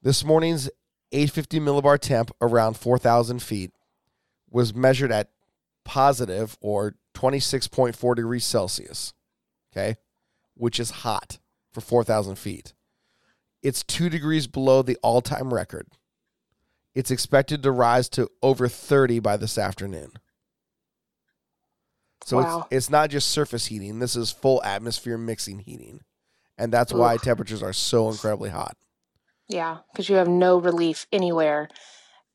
This 0.01 0.25
morning's 0.25 0.69
850 1.13 1.61
millibar 1.61 1.97
temp 1.97 2.31
around 2.41 2.75
4,000 2.75 3.41
feet 3.41 3.71
was 4.49 4.75
measured 4.75 5.09
at 5.09 5.29
positive 5.85 6.57
or 6.59 6.95
26.4 7.13 8.13
degrees 8.17 8.43
Celsius, 8.43 9.13
okay, 9.71 9.95
which 10.55 10.81
is 10.81 10.91
hot 10.91 11.39
for 11.71 11.79
4,000 11.79 12.35
feet. 12.35 12.73
It's 13.63 13.83
two 13.83 14.09
degrees 14.09 14.47
below 14.47 14.81
the 14.81 14.97
all 15.01 15.21
time 15.21 15.53
record. 15.53 15.87
It's 16.93 17.09
expected 17.09 17.63
to 17.63 17.71
rise 17.71 18.09
to 18.09 18.27
over 18.43 18.67
30 18.67 19.19
by 19.19 19.37
this 19.37 19.57
afternoon. 19.57 20.11
So 22.23 22.37
Wow. 22.37 22.59
it's, 22.71 22.87
it's 22.87 22.89
not 22.89 23.09
just 23.09 23.29
surface 23.29 23.65
heating, 23.67 23.99
this 23.99 24.15
is 24.15 24.31
full 24.31 24.63
atmosphere 24.63 25.17
mixing 25.17 25.59
heating. 25.59 26.01
And 26.57 26.71
that's 26.71 26.93
why 26.93 27.17
temperatures 27.17 27.63
are 27.63 27.73
so 27.73 28.09
incredibly 28.09 28.49
hot. 28.51 28.77
yeah, 29.47 29.79
because 29.91 30.09
you 30.09 30.15
have 30.15 30.27
no 30.27 30.57
relief 30.59 31.07
anywhere. 31.11 31.69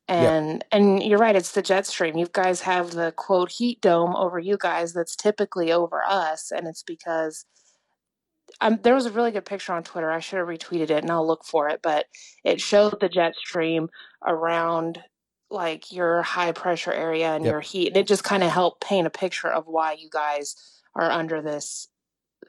And 0.09 0.63
and 0.71 1.01
you're 1.03 1.19
right, 1.19 1.35
it's 1.35 1.51
the 1.53 1.61
jet 1.61 1.85
stream. 1.85 2.17
You 2.17 2.27
guys 2.31 2.61
have 2.61 2.91
the 2.91 3.13
quote 3.15 3.51
heat 3.51 3.81
dome 3.81 4.15
over 4.15 4.39
you 4.39 4.57
guys 4.59 4.93
that's 4.93 5.15
typically 5.15 5.71
over 5.71 6.01
us, 6.03 6.51
and 6.51 6.67
it's 6.67 6.83
because 6.83 7.45
um, 8.61 8.79
there 8.83 8.95
was 8.95 9.05
a 9.05 9.11
really 9.11 9.31
good 9.31 9.45
picture 9.45 9.73
on 9.73 9.83
Twitter. 9.83 10.09
I 10.11 10.19
should 10.19 10.39
have 10.39 10.47
retweeted 10.47 10.89
it, 10.89 11.03
and 11.03 11.11
I'll 11.11 11.27
look 11.27 11.43
for 11.45 11.67
it. 11.69 11.81
But 11.83 12.05
it 12.45 12.61
showed 12.61 12.99
the 12.99 13.09
jet 13.09 13.35
stream 13.35 13.89
around 14.25 15.03
like 15.49 15.91
your 15.91 16.21
high 16.21 16.51
pressure 16.51 16.91
area 16.91 17.33
and 17.33 17.43
Yep. 17.45 17.51
your 17.51 17.61
heat, 17.61 17.87
and 17.89 17.97
it 17.97 18.07
just 18.07 18.23
kind 18.23 18.43
of 18.43 18.51
helped 18.51 18.81
paint 18.81 19.07
a 19.07 19.09
picture 19.11 19.47
of 19.49 19.67
why 19.67 19.93
you 19.93 20.09
guys 20.11 20.55
are 20.95 21.09
under 21.09 21.41
this, 21.41 21.87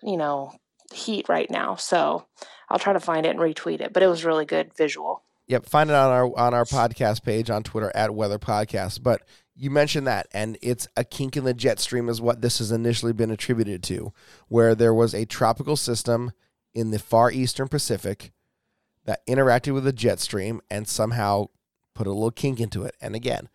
you 0.02 0.16
know, 0.16 0.52
heat 0.92 1.28
right 1.28 1.50
now. 1.50 1.76
So 1.76 2.26
I'll 2.68 2.78
try 2.78 2.92
to 2.92 3.00
find 3.00 3.26
it 3.26 3.30
and 3.30 3.38
retweet 3.38 3.80
it. 3.80 3.92
But 3.92 4.02
it 4.02 4.08
was 4.08 4.24
really 4.24 4.46
good 4.46 4.74
visual. 4.76 5.22
Yep, 5.46 5.66
find 5.66 5.88
it 5.90 5.96
on 5.96 6.10
our 6.10 6.38
on 6.38 6.54
our 6.54 6.64
podcast 6.64 7.22
page 7.22 7.48
on 7.50 7.62
Twitter 7.62 7.90
at 7.94 8.14
Weather 8.14 8.38
Podcast. 8.38 9.02
But 9.02 9.22
you 9.54 9.70
mentioned 9.70 10.06
that, 10.06 10.28
and 10.32 10.58
it's 10.60 10.86
a 10.96 11.04
kink 11.04 11.36
in 11.36 11.44
the 11.44 11.54
jet 11.54 11.80
stream 11.80 12.08
is 12.08 12.20
what 12.20 12.42
this 12.42 12.58
has 12.58 12.70
initially 12.70 13.12
been 13.12 13.30
attributed 13.30 13.82
to, 13.84 14.12
where 14.48 14.74
there 14.74 14.94
was 14.94 15.14
a 15.14 15.24
tropical 15.24 15.76
system 15.76 16.32
in 16.74 16.90
the 16.90 16.98
far 16.98 17.30
eastern 17.30 17.66
Pacific 17.68 18.32
that 19.04 19.26
interacted 19.26 19.72
with 19.72 19.84
the 19.84 19.92
jet 19.92 20.20
stream 20.20 20.60
and 20.70 20.86
somehow 20.86 21.46
put 21.98 22.06
a 22.06 22.12
little 22.12 22.30
kink 22.30 22.60
into 22.60 22.84
it. 22.84 22.94
And 23.00 23.16
again, 23.16 23.48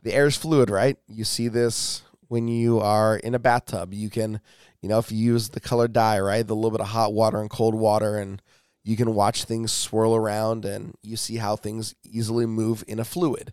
the 0.00 0.14
air 0.14 0.26
is 0.26 0.36
fluid, 0.36 0.70
right? 0.70 0.96
You 1.08 1.24
see 1.24 1.48
this 1.48 2.02
when 2.28 2.46
you 2.46 2.78
are 2.78 3.16
in 3.16 3.34
a 3.34 3.40
bathtub. 3.40 3.92
You 3.92 4.08
can, 4.08 4.40
you 4.80 4.88
know, 4.88 5.00
if 5.00 5.10
you 5.10 5.18
use 5.18 5.48
the 5.48 5.60
color 5.60 5.88
dye, 5.88 6.20
right, 6.20 6.46
the 6.46 6.54
little 6.54 6.70
bit 6.70 6.80
of 6.80 6.88
hot 6.88 7.12
water 7.12 7.40
and 7.40 7.50
cold 7.50 7.74
water 7.74 8.16
and 8.16 8.40
you 8.84 8.96
can 8.96 9.14
watch 9.14 9.44
things 9.44 9.72
swirl 9.72 10.14
around 10.14 10.64
and 10.64 10.94
you 11.02 11.16
see 11.16 11.36
how 11.36 11.56
things 11.56 11.96
easily 12.04 12.46
move 12.46 12.84
in 12.86 13.00
a 13.00 13.04
fluid. 13.04 13.52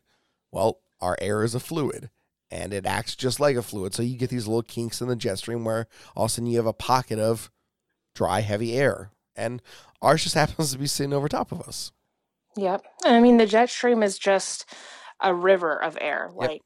Well, 0.51 0.79
our 1.01 1.17
air 1.19 1.43
is 1.43 1.55
a 1.55 1.59
fluid 1.59 2.11
and 2.51 2.71
it 2.71 2.85
acts 2.85 3.15
just 3.15 3.39
like 3.39 3.55
a 3.55 3.63
fluid. 3.63 3.95
So 3.95 4.03
you 4.03 4.15
get 4.15 4.29
these 4.29 4.47
little 4.47 4.61
kinks 4.61 5.01
in 5.01 5.07
the 5.07 5.15
jet 5.15 5.39
stream 5.39 5.65
where 5.65 5.87
all 6.15 6.25
of 6.25 6.29
a 6.29 6.33
sudden 6.33 6.51
you 6.51 6.57
have 6.57 6.67
a 6.67 6.73
pocket 6.73 7.17
of 7.17 7.49
dry, 8.13 8.41
heavy 8.41 8.77
air. 8.77 9.09
And 9.35 9.61
ours 10.03 10.21
just 10.21 10.35
happens 10.35 10.71
to 10.71 10.77
be 10.77 10.85
sitting 10.85 11.13
over 11.13 11.27
top 11.27 11.51
of 11.51 11.61
us. 11.61 11.91
Yep. 12.57 12.83
I 13.03 13.19
mean, 13.19 13.37
the 13.37 13.45
jet 13.45 13.69
stream 13.69 14.03
is 14.03 14.17
just 14.17 14.65
a 15.21 15.33
river 15.33 15.81
of 15.81 15.97
air, 16.01 16.31
Yep. 16.39 16.49
like 16.49 16.61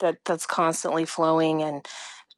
that 0.00 0.18
that's 0.24 0.46
constantly 0.46 1.04
flowing 1.04 1.62
and 1.62 1.86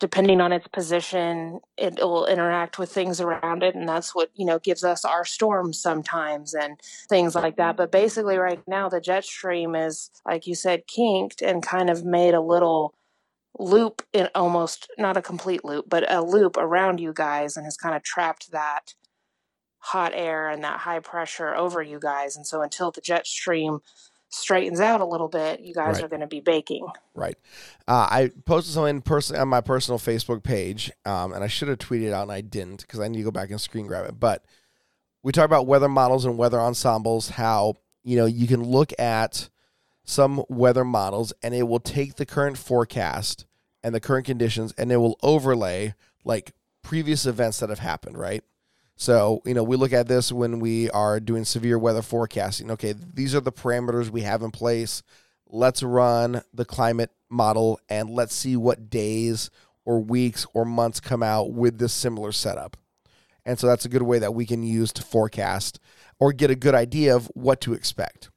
depending 0.00 0.40
on 0.40 0.52
its 0.52 0.66
position, 0.68 1.60
it 1.78 1.94
will 1.98 2.26
interact 2.26 2.78
with 2.78 2.92
things 2.92 3.20
around 3.20 3.62
it 3.62 3.74
and 3.74 3.88
that's 3.88 4.14
what, 4.14 4.28
you 4.34 4.44
know, 4.44 4.58
gives 4.58 4.84
us 4.84 5.04
our 5.04 5.24
storms 5.24 5.80
sometimes 5.80 6.52
and 6.52 6.78
things 7.08 7.34
like 7.34 7.56
that. 7.56 7.76
But 7.76 7.92
basically 7.92 8.36
right 8.36 8.60
now 8.66 8.88
the 8.88 9.00
jet 9.00 9.24
stream 9.24 9.74
is 9.74 10.10
like 10.26 10.46
you 10.46 10.54
said 10.54 10.86
kinked 10.86 11.42
and 11.42 11.62
kind 11.62 11.88
of 11.90 12.04
made 12.04 12.34
a 12.34 12.40
little 12.40 12.92
loop 13.58 14.02
in 14.12 14.28
almost 14.34 14.88
not 14.98 15.16
a 15.16 15.22
complete 15.22 15.64
loop, 15.64 15.86
but 15.88 16.10
a 16.12 16.22
loop 16.22 16.56
around 16.56 17.00
you 17.00 17.12
guys 17.12 17.56
and 17.56 17.64
has 17.64 17.76
kind 17.76 17.94
of 17.94 18.02
trapped 18.02 18.50
that 18.50 18.94
hot 19.84 20.12
air 20.14 20.48
and 20.48 20.64
that 20.64 20.80
high 20.80 20.98
pressure 21.00 21.54
over 21.54 21.82
you 21.82 21.98
guys. 22.00 22.36
And 22.36 22.46
so 22.46 22.62
until 22.62 22.90
the 22.90 23.02
jet 23.02 23.26
stream 23.26 23.80
straightens 24.30 24.80
out 24.80 25.02
a 25.02 25.04
little 25.04 25.28
bit, 25.28 25.60
you 25.60 25.74
guys 25.74 25.96
Right. 25.96 26.04
are 26.04 26.08
going 26.08 26.22
to 26.22 26.26
be 26.26 26.40
baking. 26.40 26.86
Right. 27.14 27.36
Uh, 27.86 28.08
I 28.10 28.30
posted 28.46 28.72
something 28.74 29.02
person 29.02 29.36
on 29.36 29.48
my 29.48 29.60
personal 29.60 29.98
Facebook 29.98 30.42
page, 30.42 30.90
um, 31.04 31.32
and 31.34 31.44
I 31.44 31.48
should 31.48 31.68
have 31.68 31.78
tweeted 31.78 32.08
it 32.08 32.12
out, 32.12 32.22
and 32.22 32.32
I 32.32 32.40
didn't 32.40 32.80
because 32.80 32.98
I 32.98 33.08
need 33.08 33.18
to 33.18 33.24
go 33.24 33.30
back 33.30 33.50
and 33.50 33.60
screen 33.60 33.86
grab 33.86 34.06
it. 34.08 34.18
But 34.18 34.44
we 35.22 35.32
talk 35.32 35.44
about 35.44 35.66
weather 35.66 35.88
models 35.88 36.24
and 36.24 36.38
weather 36.38 36.58
ensembles. 36.60 37.30
How 37.30 37.74
you 38.02 38.16
know 38.16 38.26
you 38.26 38.46
can 38.46 38.62
look 38.64 38.92
at 38.98 39.50
some 40.04 40.44
weather 40.48 40.84
models, 40.84 41.32
and 41.42 41.54
it 41.54 41.64
will 41.68 41.78
take 41.80 42.16
the 42.16 42.26
current 42.26 42.56
forecast 42.58 43.44
and 43.82 43.94
the 43.94 44.00
current 44.00 44.24
conditions, 44.26 44.72
and 44.78 44.90
it 44.90 44.96
will 44.96 45.18
overlay 45.22 45.94
like 46.24 46.52
previous 46.82 47.26
events 47.26 47.60
that 47.60 47.68
have 47.68 47.78
happened. 47.80 48.16
Right. 48.18 48.42
So, 48.96 49.42
you 49.44 49.54
know, 49.54 49.64
we 49.64 49.76
look 49.76 49.92
at 49.92 50.08
this 50.08 50.30
when 50.30 50.60
we 50.60 50.88
are 50.90 51.18
doing 51.20 51.44
severe 51.44 51.78
weather 51.78 52.02
forecasting. 52.02 52.70
Okay, 52.72 52.92
these 52.92 53.34
are 53.34 53.40
the 53.40 53.52
parameters 53.52 54.10
we 54.10 54.22
have 54.22 54.42
in 54.42 54.50
place. 54.50 55.02
Let's 55.46 55.82
run 55.82 56.42
the 56.52 56.64
climate 56.64 57.10
model 57.28 57.80
and 57.88 58.10
let's 58.10 58.34
see 58.34 58.56
what 58.56 58.90
days 58.90 59.50
or 59.84 60.00
weeks 60.00 60.46
or 60.54 60.64
months 60.64 61.00
come 61.00 61.22
out 61.22 61.52
with 61.52 61.78
this 61.78 61.92
similar 61.92 62.32
setup. 62.32 62.76
And 63.44 63.58
so 63.58 63.66
that's 63.66 63.84
a 63.84 63.90
good 63.90 64.02
way 64.02 64.18
that 64.20 64.34
we 64.34 64.46
can 64.46 64.62
use 64.62 64.92
to 64.94 65.02
forecast 65.02 65.78
or 66.18 66.32
get 66.32 66.50
a 66.50 66.54
good 66.54 66.74
idea 66.74 67.14
of 67.14 67.26
what 67.34 67.60
to 67.62 67.74
expect. 67.74 68.30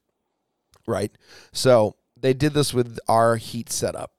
Right? 0.85 1.11
So, 1.51 1.95
they 2.21 2.33
did 2.33 2.53
this 2.53 2.73
with 2.73 2.97
our 3.07 3.35
heat 3.35 3.69
setup. 3.69 4.11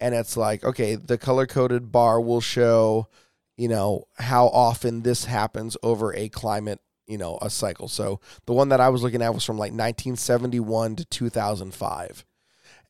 And 0.00 0.14
it's 0.14 0.36
like, 0.36 0.64
okay, 0.64 0.96
the 0.96 1.18
color 1.18 1.46
coded 1.46 1.92
bar 1.92 2.20
will 2.20 2.40
show 2.40 3.08
you 3.56 3.68
know 3.68 4.04
how 4.16 4.46
often 4.48 5.02
this 5.02 5.26
happens 5.26 5.76
over 5.82 6.14
a 6.14 6.28
climate 6.28 6.80
you 7.06 7.18
know 7.18 7.38
a 7.42 7.50
cycle. 7.50 7.88
So 7.88 8.20
the 8.46 8.52
one 8.52 8.68
that 8.70 8.80
i 8.80 8.88
was 8.88 9.02
looking 9.02 9.22
at 9.22 9.34
was 9.34 9.44
from 9.44 9.58
like 9.58 9.72
1971 9.72 10.96
to 10.96 11.04
2005 11.04 12.24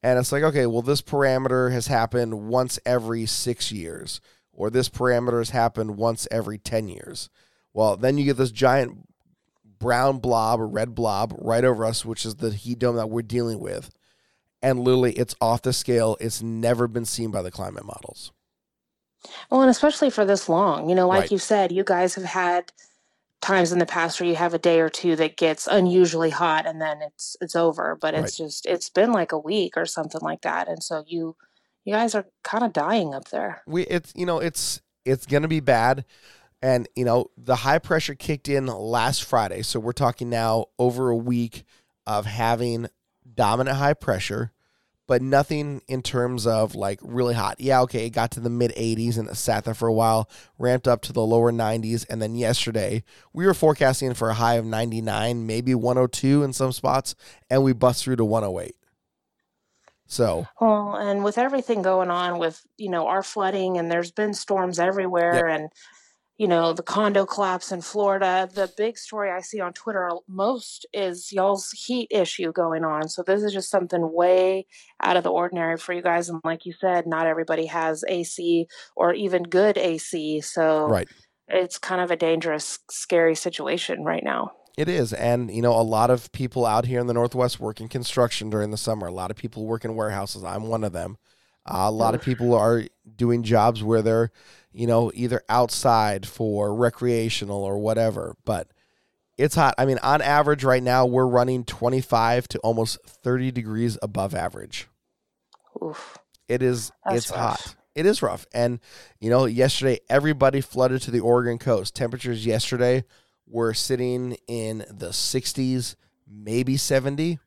and 0.02 0.18
it's 0.18 0.32
like 0.32 0.42
okay 0.42 0.66
well 0.66 0.82
this 0.82 1.02
parameter 1.02 1.72
has 1.72 1.86
happened 1.86 2.48
once 2.48 2.78
every 2.84 3.26
six 3.26 3.72
years 3.72 4.20
or 4.52 4.70
this 4.70 4.88
parameter 4.88 5.38
has 5.38 5.50
happened 5.50 5.96
once 5.96 6.28
every 6.30 6.58
10 6.58 6.88
years. 6.88 7.30
Well 7.72 7.96
then 7.96 8.18
you 8.18 8.24
get 8.24 8.36
this 8.36 8.52
giant 8.52 9.08
brown 9.78 10.18
blob 10.18 10.60
or 10.60 10.68
red 10.68 10.94
blob 10.94 11.34
right 11.38 11.64
over 11.64 11.84
us 11.84 12.04
which 12.04 12.24
is 12.24 12.36
the 12.36 12.50
heat 12.50 12.78
dome 12.78 12.96
that 12.96 13.10
we're 13.10 13.22
dealing 13.22 13.58
with. 13.60 13.90
And 14.60 14.80
literally 14.80 15.14
it's 15.14 15.34
off 15.40 15.62
the 15.62 15.72
scale. 15.72 16.16
It's 16.20 16.42
never 16.42 16.86
been 16.86 17.06
seen 17.06 17.30
by 17.30 17.42
the 17.42 17.50
climate 17.50 17.84
models 17.84 18.30
Well, 19.50 19.60
and 19.62 19.70
especially 19.70 20.10
for 20.10 20.24
this 20.24 20.48
long, 20.48 20.88
you 20.88 20.94
know, 20.94 21.06
like 21.08 21.22
Right. 21.22 21.32
you 21.32 21.38
said, 21.38 21.72
you 21.72 21.84
guys 21.84 22.14
have 22.16 22.24
had 22.24 22.72
times 23.40 23.72
in 23.72 23.78
the 23.78 23.86
past 23.86 24.20
where 24.20 24.28
you 24.28 24.36
have 24.36 24.54
a 24.54 24.58
day 24.58 24.80
or 24.80 24.88
two 24.88 25.16
that 25.16 25.36
gets 25.36 25.66
unusually 25.66 26.30
hot 26.30 26.64
and 26.66 26.80
then 26.80 27.02
it's 27.02 27.36
it's 27.40 27.56
over, 27.56 27.96
but 28.00 28.14
it's 28.14 28.36
just 28.36 28.66
it's 28.66 28.88
been 28.88 29.12
like 29.12 29.32
a 29.32 29.38
week 29.38 29.76
or 29.76 29.84
something 29.86 30.20
like 30.20 30.42
that. 30.42 30.68
And 30.68 30.82
so 30.82 31.02
you 31.06 31.36
you 31.84 31.92
guys 31.92 32.14
are 32.14 32.26
kind 32.44 32.62
of 32.64 32.72
dying 32.72 33.12
up 33.14 33.28
there. 33.30 33.62
we 33.66 33.82
it's 33.86 34.12
you 34.14 34.24
know 34.26 34.38
it's 34.38 34.80
it's 35.04 35.26
gonna 35.26 35.48
be 35.48 35.58
bad 35.60 36.04
and 36.62 36.88
you 36.94 37.04
know 37.04 37.26
the 37.36 37.56
high 37.56 37.80
pressure 37.80 38.14
kicked 38.14 38.48
in 38.48 38.66
last 38.66 39.24
friday 39.24 39.62
so 39.62 39.80
we're 39.80 39.90
talking 39.90 40.30
now 40.30 40.66
over 40.78 41.10
a 41.10 41.16
week 41.16 41.64
of 42.06 42.24
having 42.24 42.86
dominant 43.34 43.76
high 43.78 43.94
pressure 43.94 44.52
but 45.06 45.22
nothing 45.22 45.82
in 45.88 46.02
terms 46.02 46.46
of 46.46 46.74
like 46.74 46.98
really 47.02 47.34
hot. 47.34 47.60
Yeah 47.60 47.82
okay 47.82 48.06
it 48.06 48.10
got 48.10 48.30
to 48.32 48.40
the 48.40 48.50
mid 48.50 48.72
80s 48.72 49.18
and 49.18 49.28
it 49.28 49.36
sat 49.36 49.64
there 49.64 49.74
for 49.74 49.88
a 49.88 49.92
while 49.92 50.28
ramped 50.58 50.88
up 50.88 51.02
to 51.02 51.12
the 51.12 51.22
lower 51.22 51.52
90s 51.52 52.06
and 52.08 52.22
then 52.22 52.34
yesterday 52.34 53.04
we 53.32 53.46
were 53.46 53.54
forecasting 53.54 54.14
for 54.14 54.30
a 54.30 54.34
high 54.34 54.54
of 54.54 54.64
99 54.64 55.46
maybe 55.46 55.74
102 55.74 56.42
in 56.42 56.52
some 56.52 56.72
spots 56.72 57.14
and 57.50 57.62
we 57.62 57.72
bust 57.72 58.04
through 58.04 58.16
to 58.16 58.24
108 58.24 58.74
so 60.12 60.46
Well, 60.60 60.96
and 60.96 61.24
with 61.24 61.38
everything 61.38 61.80
going 61.80 62.10
on 62.10 62.38
with, 62.38 62.62
you 62.76 62.90
know, 62.90 63.06
our 63.06 63.22
flooding 63.22 63.78
and 63.78 63.90
there's 63.90 64.10
been 64.10 64.34
storms 64.34 64.78
everywhere 64.78 65.48
and 65.48 65.70
you 66.42 66.48
know, 66.48 66.72
the 66.72 66.82
condo 66.82 67.24
collapse 67.24 67.70
in 67.70 67.80
Florida, 67.80 68.48
the 68.52 68.68
big 68.76 68.98
story 68.98 69.30
I 69.30 69.42
see 69.42 69.60
on 69.60 69.72
Twitter 69.74 70.10
most 70.26 70.88
is 70.92 71.30
y'all's 71.30 71.70
heat 71.70 72.08
issue 72.10 72.50
going 72.50 72.82
on. 72.82 73.08
So 73.08 73.22
this 73.22 73.44
is 73.44 73.52
just 73.52 73.70
something 73.70 74.12
way 74.12 74.66
out 75.00 75.16
of 75.16 75.22
the 75.22 75.30
ordinary 75.30 75.76
for 75.76 75.92
you 75.92 76.02
guys 76.02 76.28
and 76.28 76.40
like 76.42 76.66
you 76.66 76.72
said, 76.80 77.06
not 77.06 77.28
everybody 77.28 77.66
has 77.66 78.02
AC 78.08 78.66
or 78.96 79.14
even 79.14 79.44
good 79.44 79.78
AC. 79.78 80.40
So 80.40 80.88
right 80.88 81.08
it's 81.46 81.78
kind 81.78 82.00
of 82.00 82.10
a 82.10 82.16
dangerous, 82.16 82.80
scary 82.90 83.36
situation 83.36 84.02
right 84.02 84.24
now. 84.24 84.50
It 84.76 84.88
is. 84.88 85.12
And, 85.12 85.48
you 85.54 85.62
know, 85.62 85.78
a 85.78 85.82
lot 85.82 86.10
of 86.10 86.32
people 86.32 86.66
out 86.66 86.86
here 86.86 86.98
in 86.98 87.06
the 87.06 87.14
Northwest 87.14 87.60
work 87.60 87.80
in 87.80 87.86
construction 87.86 88.50
during 88.50 88.72
the 88.72 88.76
summer. 88.76 89.06
A 89.06 89.12
lot 89.12 89.30
of 89.30 89.36
people 89.36 89.64
work 89.64 89.84
in 89.84 89.94
warehouses. 89.94 90.42
I'm 90.42 90.64
one 90.64 90.82
of 90.82 90.92
them. 90.92 91.18
Uh, 91.64 91.84
a 91.86 91.90
lot 91.90 92.14
of 92.14 92.22
people 92.22 92.54
are 92.54 92.84
doing 93.16 93.42
jobs 93.42 93.82
where 93.82 94.02
they're, 94.02 94.30
you 94.72 94.86
know, 94.86 95.12
either 95.14 95.42
outside 95.48 96.26
for 96.26 96.74
recreational 96.74 97.62
or 97.62 97.78
whatever. 97.78 98.34
But 98.44 98.68
it's 99.38 99.54
hot. 99.54 99.74
I 99.78 99.84
mean, 99.86 99.98
on 100.02 100.20
average, 100.22 100.64
right 100.64 100.82
now, 100.82 101.06
we're 101.06 101.26
running 101.26 101.64
25 101.64 102.48
to 102.48 102.58
almost 102.60 102.98
30 103.06 103.50
degrees 103.52 103.98
above 104.02 104.34
average. 104.34 104.88
Oof. 105.82 106.18
It 106.48 106.62
is 106.62 106.92
That's 107.04 107.16
it's 107.16 107.30
rough. 107.30 107.60
hot. 107.64 107.74
It 107.94 108.06
is 108.06 108.22
rough. 108.22 108.46
And 108.52 108.80
you 109.20 109.30
know, 109.30 109.44
yesterday 109.44 110.00
everybody 110.08 110.60
flooded 110.60 111.02
to 111.02 111.10
the 111.10 111.20
Oregon 111.20 111.58
coast. 111.58 111.94
Temperatures 111.94 112.44
yesterday 112.46 113.04
were 113.46 113.74
sitting 113.74 114.36
in 114.48 114.78
the 114.90 115.08
60s, 115.10 115.94
maybe 116.26 116.76
70. 116.76 117.38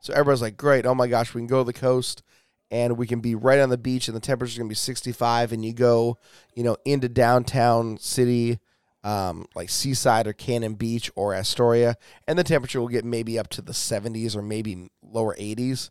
So 0.00 0.12
everybody's 0.12 0.42
like, 0.42 0.56
"Great. 0.58 0.84
Oh 0.84 0.94
my 0.94 1.06
gosh, 1.08 1.34
we 1.34 1.40
can 1.40 1.46
go 1.46 1.58
to 1.58 1.64
the 1.64 1.72
coast 1.72 2.22
and 2.74 2.98
we 2.98 3.06
can 3.06 3.20
be 3.20 3.36
right 3.36 3.60
on 3.60 3.68
the 3.68 3.78
beach 3.78 4.08
and 4.08 4.16
the 4.16 4.20
temperature's 4.20 4.58
going 4.58 4.68
to 4.68 4.72
be 4.72 4.74
65 4.74 5.52
and 5.52 5.64
you 5.64 5.72
go, 5.72 6.18
you 6.54 6.64
know, 6.64 6.76
into 6.84 7.08
downtown 7.08 7.96
city 7.98 8.58
um, 9.04 9.46
like 9.54 9.70
Seaside 9.70 10.26
or 10.26 10.32
Cannon 10.32 10.74
Beach 10.74 11.08
or 11.14 11.34
Astoria, 11.34 11.96
and 12.26 12.36
the 12.36 12.42
temperature 12.42 12.80
will 12.80 12.88
get 12.88 13.04
maybe 13.04 13.38
up 13.38 13.48
to 13.50 13.62
the 13.62 13.72
70s 13.72 14.34
or 14.34 14.42
maybe 14.42 14.88
lower 15.02 15.36
80s. 15.36 15.90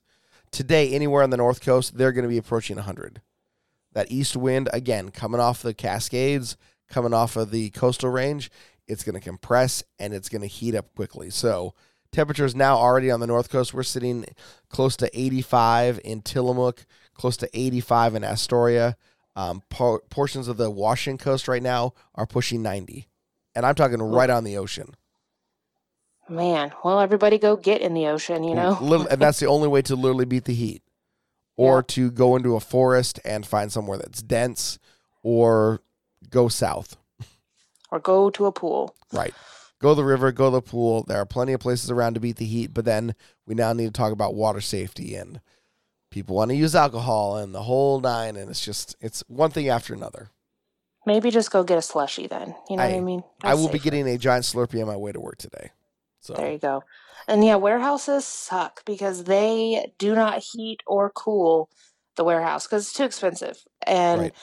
Today, 0.51 0.91
anywhere 0.91 1.23
on 1.23 1.29
the 1.29 1.37
North 1.37 1.61
Coast, 1.61 1.95
they're 1.95 2.11
going 2.11 2.23
to 2.23 2.29
be 2.29 2.39
approaching 2.39 2.75
100. 2.75 3.21
That 3.93 4.11
east 4.11 4.35
wind, 4.35 4.67
again, 4.73 5.09
coming 5.09 5.39
off 5.39 5.61
the 5.61 5.75
Cascades, 5.75 6.57
coming 6.89 7.13
off 7.13 7.37
of 7.37 7.51
the 7.51 7.69
coastal 7.69 8.09
range, 8.09 8.51
it's 8.87 9.03
going 9.03 9.15
to 9.15 9.21
compress 9.21 9.83
and 9.99 10.13
it's 10.13 10.27
going 10.27 10.41
to 10.41 10.47
heat 10.47 10.75
up 10.75 10.93
quickly. 10.95 11.29
So, 11.29 11.75
temperatures 12.13 12.55
now 12.55 12.77
already 12.77 13.11
on 13.11 13.19
the 13.19 13.27
North 13.27 13.49
Coast, 13.49 13.73
we're 13.73 13.83
sitting 13.83 14.25
close 14.69 14.95
to 14.97 15.09
85 15.19 15.99
in 16.05 16.21
Tillamook, 16.21 16.85
close 17.13 17.35
to 17.37 17.49
85 17.53 18.15
in 18.15 18.23
Astoria. 18.23 18.95
Um, 19.35 19.63
por- 19.69 20.01
portions 20.09 20.47
of 20.47 20.57
the 20.57 20.69
Washington 20.69 21.17
coast 21.23 21.47
right 21.47 21.61
now 21.63 21.93
are 22.15 22.27
pushing 22.27 22.61
90. 22.61 23.07
And 23.55 23.65
I'm 23.65 23.75
talking 23.75 24.01
right 24.01 24.29
on 24.29 24.43
the 24.43 24.57
ocean. 24.57 24.93
Man, 26.29 26.71
well, 26.83 26.99
everybody 26.99 27.37
go 27.37 27.55
get 27.57 27.81
in 27.81 27.93
the 27.93 28.07
ocean, 28.07 28.43
you 28.43 28.55
know? 28.55 28.77
Little, 28.79 29.07
and 29.07 29.19
that's 29.21 29.39
the 29.39 29.47
only 29.47 29.67
way 29.67 29.81
to 29.83 29.95
literally 29.95 30.25
beat 30.25 30.45
the 30.45 30.53
heat, 30.53 30.81
or 31.57 31.77
Yeah. 31.77 31.83
to 31.89 32.11
go 32.11 32.35
into 32.35 32.55
a 32.55 32.59
forest 32.61 33.19
and 33.25 33.45
find 33.45 33.71
somewhere 33.71 33.97
that's 33.97 34.21
dense, 34.21 34.79
or 35.21 35.81
go 36.29 36.47
south. 36.47 36.95
or 37.91 37.99
go 37.99 38.29
to 38.31 38.45
a 38.47 38.51
pool. 38.51 38.95
Right. 39.11 39.33
Go 39.83 39.89
to 39.89 39.95
the 39.95 40.05
river, 40.05 40.31
go 40.31 40.45
to 40.45 40.55
the 40.55 40.61
pool. 40.61 41.03
There 41.03 41.17
are 41.17 41.25
plenty 41.25 41.51
of 41.51 41.59
places 41.59 41.91
around 41.91 42.13
to 42.13 42.21
beat 42.21 42.37
the 42.37 42.45
heat, 42.45 42.73
but 42.73 42.85
then 42.85 43.15
we 43.45 43.53
now 43.53 43.73
need 43.73 43.87
to 43.87 43.91
talk 43.91 44.13
about 44.13 44.33
water 44.33 44.61
safety 44.61 45.13
and 45.13 45.41
people 46.09 46.37
want 46.37 46.51
to 46.51 46.55
use 46.55 46.73
alcohol 46.73 47.35
and 47.35 47.53
the 47.53 47.63
whole 47.63 47.99
nine, 47.99 48.37
and 48.37 48.49
it's 48.49 48.63
just 48.63 48.95
it's 49.01 49.25
one 49.27 49.51
thing 49.51 49.67
after 49.67 49.93
another. 49.93 50.29
Maybe 51.05 51.31
just 51.31 51.51
go 51.51 51.65
get 51.65 51.77
a 51.77 51.81
slushy 51.81 52.27
then. 52.27 52.55
You 52.69 52.77
know 52.77 52.83
what 52.83 52.93
I- 52.93 52.95
I 52.95 52.99
mean? 53.01 53.25
I 53.43 53.49
That's 53.49 53.59
will 53.59 53.67
be 53.67 53.79
getting 53.79 54.07
a 54.07 54.17
giant 54.17 54.45
Slurpee 54.45 54.79
on 54.79 54.87
my 54.87 54.95
way 54.95 55.11
to 55.11 55.19
work 55.19 55.37
today. 55.37 55.71
So 56.21 56.33
There 56.33 56.53
you 56.53 56.59
go. 56.59 56.85
And 57.27 57.43
yeah, 57.43 57.57
warehouses 57.57 58.25
suck 58.25 58.85
because 58.85 59.25
they 59.25 59.91
do 59.97 60.15
not 60.15 60.45
heat 60.53 60.79
or 60.87 61.09
cool 61.09 61.69
the 62.15 62.23
warehouse 62.23 62.67
because 62.67 62.83
it's 62.85 62.93
too 62.93 63.03
expensive. 63.03 63.61
And 63.85 64.21
Right. 64.21 64.33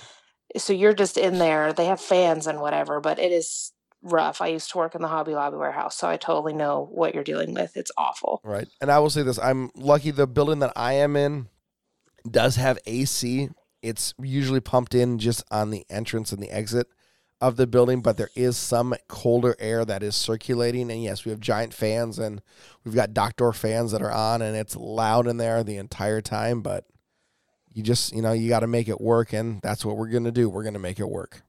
so 0.59 0.74
you're 0.74 0.92
just 0.92 1.16
in 1.16 1.38
there. 1.38 1.72
They 1.72 1.87
have 1.87 1.98
fans 1.98 2.46
and 2.46 2.61
whatever, 2.61 3.00
but 3.00 3.18
it 3.18 3.33
is 3.33 3.72
rough. 4.03 4.41
I 4.41 4.49
used 4.49 4.71
to 4.73 4.79
work 4.79 4.95
in 4.95 5.03
the 5.03 5.09
Hobby 5.09 5.35
Lobby 5.35 5.57
warehouse, 5.57 5.97
so 5.97 6.09
I 6.09 6.17
totally 6.17 6.53
know 6.53 6.89
what 6.91 7.15
you're 7.15 7.25
dealing 7.25 7.55
with. 7.55 7.77
It's 7.77 7.93
awful. 7.97 8.41
Right. 8.45 8.69
And 8.81 8.91
I 8.91 8.99
will 8.99 9.11
say 9.11 9.23
this 9.23 9.39
I'm 9.39 9.71
lucky 9.75 10.11
the 10.11 10.27
building 10.27 10.61
that 10.61 10.73
I 10.77 10.95
am 10.95 11.17
in 11.17 11.49
does 12.29 12.57
have 12.57 12.79
AC. 12.87 13.49
It's 13.83 14.15
usually 14.21 14.61
pumped 14.61 14.95
in 14.95 15.19
just 15.19 15.43
on 15.51 15.71
the 15.71 15.85
entrance 15.89 16.33
and 16.33 16.43
the 16.43 16.51
exit 16.51 16.87
of 17.41 17.57
the 17.57 17.67
building, 17.67 18.03
but 18.03 18.19
there 18.19 18.31
is 18.35 18.57
some 18.57 18.95
colder 19.09 19.57
air 19.59 19.85
that 19.85 20.03
is 20.03 20.15
circulating. 20.15 20.91
And 20.91 21.03
yes, 21.03 21.25
we 21.25 21.31
have 21.31 21.41
giant 21.41 21.73
fans 21.73 22.19
and 22.19 22.43
we've 22.85 22.95
got 22.95 23.15
dock 23.15 23.37
door 23.37 23.53
fans 23.53 23.93
that 23.93 24.03
are 24.03 24.13
on, 24.13 24.43
and 24.43 24.57
it's 24.57 24.77
loud 24.77 25.27
in 25.27 25.39
there 25.39 25.65
the 25.65 25.79
entire 25.79 26.21
time. 26.21 26.61
But 26.61 26.85
you 27.73 27.83
just, 27.83 28.15
you 28.15 28.21
know, 28.21 28.33
you 28.33 28.49
got 28.49 28.61
to 28.61 28.67
make 28.67 28.89
it 28.89 29.01
work. 29.01 29.33
And 29.33 29.61
that's 29.63 29.85
what 29.85 29.97
we're 29.97 30.11
going 30.11 30.25
to 30.25 30.33
do. 30.33 30.51
We're 30.51 30.63
going 30.63 30.75
to 30.75 30.81
make 30.81 31.01
it 31.01 31.09
work. 31.09 31.43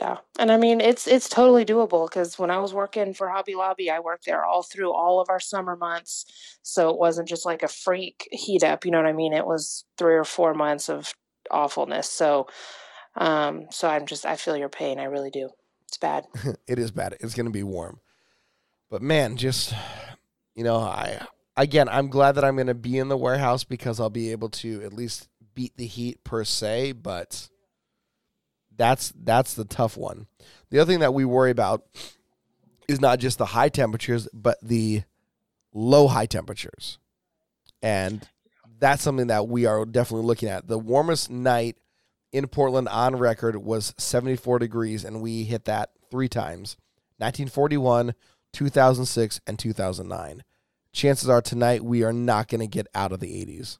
Yeah. 0.00 0.18
And 0.38 0.52
I 0.52 0.58
mean, 0.58 0.80
it's 0.80 1.08
it's 1.08 1.28
totally 1.28 1.64
doable 1.64 2.08
because 2.08 2.38
when 2.38 2.52
I 2.52 2.58
was 2.58 2.72
working 2.72 3.14
for 3.14 3.28
Hobby 3.28 3.56
Lobby, 3.56 3.90
I 3.90 3.98
worked 3.98 4.26
there 4.26 4.44
all 4.44 4.62
through 4.62 4.92
all 4.92 5.20
of 5.20 5.28
our 5.28 5.40
summer 5.40 5.74
months. 5.74 6.24
So 6.62 6.90
it 6.90 6.98
wasn't 6.98 7.28
just 7.28 7.44
like 7.44 7.64
a 7.64 7.68
freak 7.68 8.28
heat 8.30 8.62
up, 8.62 8.84
you 8.84 8.92
know 8.92 8.98
what 8.98 9.08
I 9.08 9.12
mean? 9.12 9.32
It 9.32 9.46
was 9.46 9.84
3 9.96 10.14
or 10.14 10.24
4 10.24 10.54
months 10.54 10.88
of 10.88 11.12
awfulness. 11.50 12.08
So 12.08 12.46
um 13.16 13.66
so 13.72 13.88
I'm 13.88 14.06
just 14.06 14.24
I 14.24 14.36
feel 14.36 14.56
your 14.56 14.68
pain. 14.68 15.00
I 15.00 15.04
really 15.04 15.30
do. 15.30 15.50
It's 15.88 15.98
bad. 15.98 16.26
it 16.68 16.78
is 16.78 16.92
bad. 16.92 17.16
It's 17.18 17.34
going 17.34 17.46
to 17.46 17.52
be 17.52 17.64
warm. 17.64 17.98
But 18.90 19.02
man, 19.02 19.36
just 19.36 19.74
you 20.54 20.62
know, 20.62 20.76
I 20.76 21.26
again, 21.56 21.88
I'm 21.88 22.08
glad 22.08 22.36
that 22.36 22.44
I'm 22.44 22.54
going 22.54 22.68
to 22.68 22.74
be 22.74 22.98
in 22.98 23.08
the 23.08 23.16
warehouse 23.16 23.64
because 23.64 23.98
I'll 23.98 24.10
be 24.10 24.30
able 24.30 24.50
to 24.50 24.80
at 24.84 24.92
least 24.92 25.28
beat 25.54 25.76
the 25.76 25.86
heat 25.86 26.22
per 26.22 26.44
se, 26.44 26.92
but 26.92 27.48
that's 28.78 29.12
that's 29.22 29.54
the 29.54 29.64
tough 29.64 29.96
one. 29.96 30.26
The 30.70 30.78
other 30.78 30.90
thing 30.90 31.00
that 31.00 31.14
we 31.14 31.24
worry 31.24 31.50
about 31.50 31.84
is 32.88 33.00
not 33.00 33.18
just 33.18 33.36
the 33.36 33.46
high 33.46 33.68
temperatures, 33.68 34.26
but 34.32 34.58
the 34.62 35.02
low 35.74 36.08
high 36.08 36.26
temperatures. 36.26 36.98
And 37.82 38.26
that's 38.78 39.02
something 39.02 39.26
that 39.26 39.48
we 39.48 39.66
are 39.66 39.84
definitely 39.84 40.26
looking 40.26 40.48
at. 40.48 40.66
The 40.66 40.78
warmest 40.78 41.30
night 41.30 41.76
in 42.32 42.46
Portland 42.46 42.88
on 42.88 43.16
record 43.16 43.56
was 43.56 43.94
74 43.98 44.58
degrees, 44.58 45.04
and 45.04 45.20
we 45.20 45.44
hit 45.44 45.64
that 45.66 45.90
three 46.10 46.28
times 46.28 46.76
1941, 47.18 48.14
2006, 48.52 49.40
and 49.46 49.58
2009. 49.58 50.44
Chances 50.92 51.28
are 51.28 51.42
tonight 51.42 51.84
we 51.84 52.02
are 52.02 52.12
not 52.12 52.48
going 52.48 52.60
to 52.60 52.66
get 52.66 52.86
out 52.94 53.12
of 53.12 53.20
the 53.20 53.44
80s. 53.44 53.78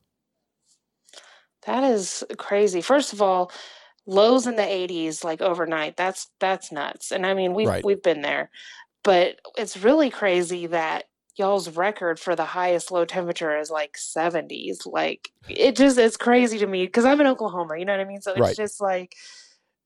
That 1.66 1.84
is 1.84 2.24
crazy. 2.36 2.80
First 2.80 3.12
of 3.12 3.20
all, 3.20 3.50
lows 4.08 4.46
in 4.46 4.56
the 4.56 4.62
80s 4.62 5.22
like 5.22 5.42
overnight 5.42 5.96
that's 5.96 6.28
that's 6.40 6.72
nuts 6.72 7.12
and 7.12 7.26
i 7.26 7.34
mean 7.34 7.52
we've 7.52 7.68
Right. 7.68 7.84
we've 7.84 8.02
been 8.02 8.22
there 8.22 8.50
but 9.04 9.36
it's 9.58 9.76
really 9.76 10.08
crazy 10.08 10.66
that 10.66 11.04
y'all's 11.36 11.76
record 11.76 12.18
for 12.18 12.34
the 12.34 12.46
highest 12.46 12.90
low 12.90 13.04
temperature 13.04 13.56
is 13.58 13.70
like 13.70 13.96
70s 13.98 14.78
like 14.86 15.28
it 15.46 15.76
just 15.76 15.98
it's 15.98 16.16
crazy 16.16 16.58
to 16.58 16.66
me 16.66 16.86
because 16.86 17.04
i'm 17.04 17.20
in 17.20 17.26
oklahoma 17.26 17.78
you 17.78 17.84
know 17.84 17.92
what 17.92 18.00
i 18.00 18.04
mean 18.04 18.22
so 18.22 18.32
it's 18.32 18.40
Right. 18.40 18.56
just 18.56 18.80
like 18.80 19.14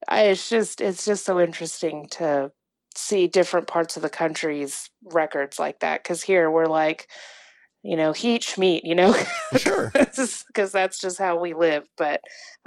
I, 0.08 0.22
it's 0.24 0.48
just 0.48 0.80
it's 0.80 1.04
just 1.04 1.24
so 1.24 1.40
interesting 1.40 2.06
to 2.12 2.52
see 2.94 3.26
different 3.26 3.66
parts 3.66 3.96
of 3.96 4.02
the 4.02 4.10
country's 4.10 4.88
records 5.12 5.58
like 5.58 5.80
that 5.80 6.02
because 6.02 6.22
here 6.22 6.50
we're 6.50 6.66
like 6.66 7.08
you 7.82 7.96
know 7.96 8.12
heat 8.12 8.42
schmeat 8.42 8.82
you 8.84 8.94
know 8.94 9.14
Sure. 9.56 9.90
because 9.94 10.72
that's 10.72 11.00
just 11.00 11.18
how 11.18 11.40
we 11.40 11.54
live 11.54 11.84
but 11.96 12.20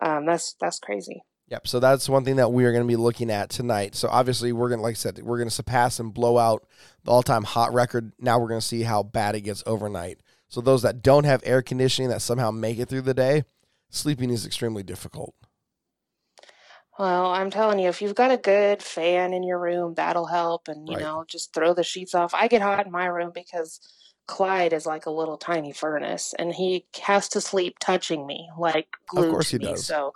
um 0.04 0.26
that's 0.26 0.56
that's 0.60 0.80
crazy 0.80 1.22
Yep. 1.50 1.68
So 1.68 1.80
that's 1.80 2.10
one 2.10 2.26
thing 2.26 2.38
that 2.38 2.52
we 2.52 2.66
are 2.66 2.72
going 2.72 2.84
to 2.84 2.88
be 2.88 2.96
looking 2.96 3.30
at 3.30 3.50
tonight. 3.50 3.96
So 3.96 4.08
obviously 4.10 4.52
we're 4.52 4.70
going 4.70 4.80
to, 4.80 4.84
like 4.84 4.94
I 4.94 4.96
said, 4.96 5.20
we're 5.22 5.38
going 5.38 5.50
to 5.50 5.54
surpass 5.54 6.00
and 6.00 6.14
blow 6.14 6.38
out 6.38 6.68
the 7.04 7.12
all-time 7.12 7.44
hot 7.44 7.72
record. 7.74 8.14
Now 8.20 8.40
we're 8.40 8.48
going 8.48 8.62
to 8.62 8.66
see 8.66 8.82
how 8.82 9.04
bad 9.04 9.36
it 9.36 9.42
gets 9.42 9.64
overnight. 9.68 10.20
So 10.50 10.60
those 10.62 10.82
that 10.82 11.04
don't 11.04 11.26
have 11.26 11.42
air 11.46 11.62
conditioning 11.62 12.10
that 12.10 12.22
somehow 12.22 12.50
make 12.52 12.80
it 12.80 12.90
through 12.90 13.02
the 13.02 13.14
day, 13.14 13.44
sleeping 13.90 14.32
is 14.32 14.46
extremely 14.46 14.82
difficult. 14.84 15.36
Well, 16.98 17.26
I'm 17.28 17.52
telling 17.52 17.80
you, 17.80 17.90
if 17.90 18.02
you've 18.02 18.16
got 18.16 18.32
a 18.32 18.38
good 18.38 18.82
fan 18.82 19.34
in 19.34 19.44
your 19.44 19.60
room, 19.60 19.96
that'll 19.96 20.28
help. 20.28 20.68
And, 20.68 20.88
you 20.88 20.96
Right. 20.96 21.04
know, 21.04 21.26
just 21.28 21.54
throw 21.54 21.74
the 21.74 21.84
sheets 21.84 22.16
off. 22.16 22.34
I 22.34 22.48
get 22.48 22.62
hot 22.62 22.86
in 22.86 22.92
my 22.92 23.06
room 23.06 23.32
because 23.36 23.80
Clyde 24.28 24.74
is 24.74 24.86
like 24.86 25.06
a 25.06 25.12
little 25.12 25.38
tiny 25.38 25.74
furnace 25.74 26.34
and 26.40 26.54
he 26.56 26.86
has 27.04 27.28
to 27.30 27.42
sleep 27.42 27.78
touching 27.80 28.26
me, 28.26 28.50
like 28.58 28.88
glued 29.08 29.30
course 29.32 29.50
to 29.50 29.58
he 29.58 29.60
me. 29.60 29.76
does. 29.76 29.86
So 29.86 30.14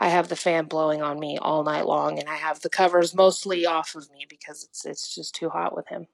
I 0.00 0.08
have 0.08 0.28
the 0.28 0.36
fan 0.36 0.64
blowing 0.64 1.02
on 1.02 1.20
me 1.20 1.36
all 1.36 1.62
night 1.62 1.86
long 1.86 2.18
and 2.18 2.28
I 2.28 2.36
have 2.36 2.60
the 2.60 2.70
covers 2.70 3.14
mostly 3.14 3.66
off 3.66 3.94
of 3.94 4.10
me 4.10 4.26
because 4.28 4.64
it's 4.64 4.86
it's 4.86 5.14
just 5.14 5.34
too 5.34 5.50
hot 5.50 5.76
with 5.76 5.88
him. 5.88 6.06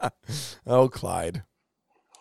Oh, 0.64 0.88
Clyde. 0.88 1.42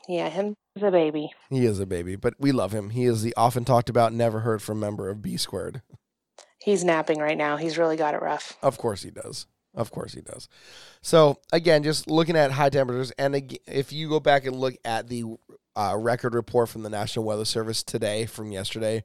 Yeah, 0.08 0.30
him's 0.30 0.56
a 0.82 0.90
baby. 0.90 1.30
He 1.52 1.64
is 1.66 1.80
a 1.80 1.86
baby, 1.86 2.16
but 2.16 2.34
we 2.40 2.52
love 2.52 2.72
him. 2.74 2.90
He 2.90 3.06
is 3.06 3.22
the 3.22 3.36
often 3.38 3.66
talked 3.66 3.88
about, 3.88 4.14
never 4.14 4.40
heard 4.40 4.64
from 4.64 4.80
member 4.80 5.10
of 5.10 5.22
B 5.22 5.38
squared. 5.38 5.84
He's 6.58 6.84
napping 6.84 7.20
right 7.20 7.38
now. 7.38 7.58
He's 7.58 7.78
really 7.78 7.98
got 7.98 8.16
it 8.16 8.22
rough. 8.22 8.58
Of 8.64 8.80
course 8.80 9.04
he 9.04 9.12
does. 9.12 9.46
Of 9.74 9.92
course 9.92 10.14
he 10.14 10.22
does. 10.22 10.50
So 11.02 11.40
again, 11.54 11.84
just 11.84 12.10
looking 12.10 12.36
at 12.36 12.52
high 12.52 12.70
temperatures, 12.70 13.12
and 13.12 13.58
if 13.68 13.94
you 13.94 14.10
go 14.10 14.20
back 14.20 14.46
and 14.46 14.56
look 14.56 14.76
at 14.84 15.08
the 15.08 15.24
uh, 15.76 15.96
record 15.98 16.34
report 16.34 16.70
from 16.70 16.84
the 16.84 16.90
National 16.90 17.26
Weather 17.26 17.46
Service 17.46 17.84
today 17.84 18.26
from 18.26 18.52
yesterday, 18.52 19.04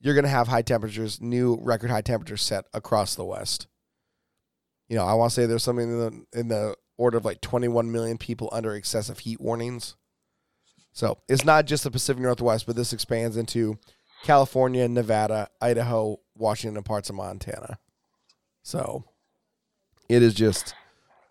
you're 0.00 0.14
going 0.14 0.24
to 0.24 0.30
have 0.30 0.48
high 0.48 0.62
temperatures, 0.62 1.20
new 1.20 1.58
record 1.60 1.90
high 1.90 2.02
temperatures 2.02 2.42
set 2.42 2.66
across 2.72 3.14
the 3.14 3.24
West. 3.24 3.66
You 4.88 4.96
know, 4.96 5.04
I 5.04 5.14
want 5.14 5.30
to 5.32 5.34
say 5.34 5.46
there's 5.46 5.62
something 5.62 5.90
in 5.90 5.98
the 5.98 6.38
in 6.38 6.48
the 6.48 6.74
order 6.96 7.16
of 7.16 7.24
like 7.24 7.40
21 7.40 7.92
million 7.92 8.18
people 8.18 8.48
under 8.52 8.74
excessive 8.74 9.20
heat 9.20 9.40
warnings. 9.40 9.96
So 10.92 11.18
it's 11.28 11.44
not 11.44 11.66
just 11.66 11.84
the 11.84 11.90
Pacific 11.90 12.22
Northwest, 12.22 12.66
but 12.66 12.74
this 12.74 12.92
expands 12.92 13.36
into 13.36 13.78
California, 14.24 14.88
Nevada, 14.88 15.48
Idaho, 15.60 16.18
Washington, 16.34 16.82
parts 16.82 17.08
of 17.08 17.16
Montana. 17.16 17.78
So 18.62 19.04
it 20.08 20.22
is 20.22 20.34
just, 20.34 20.74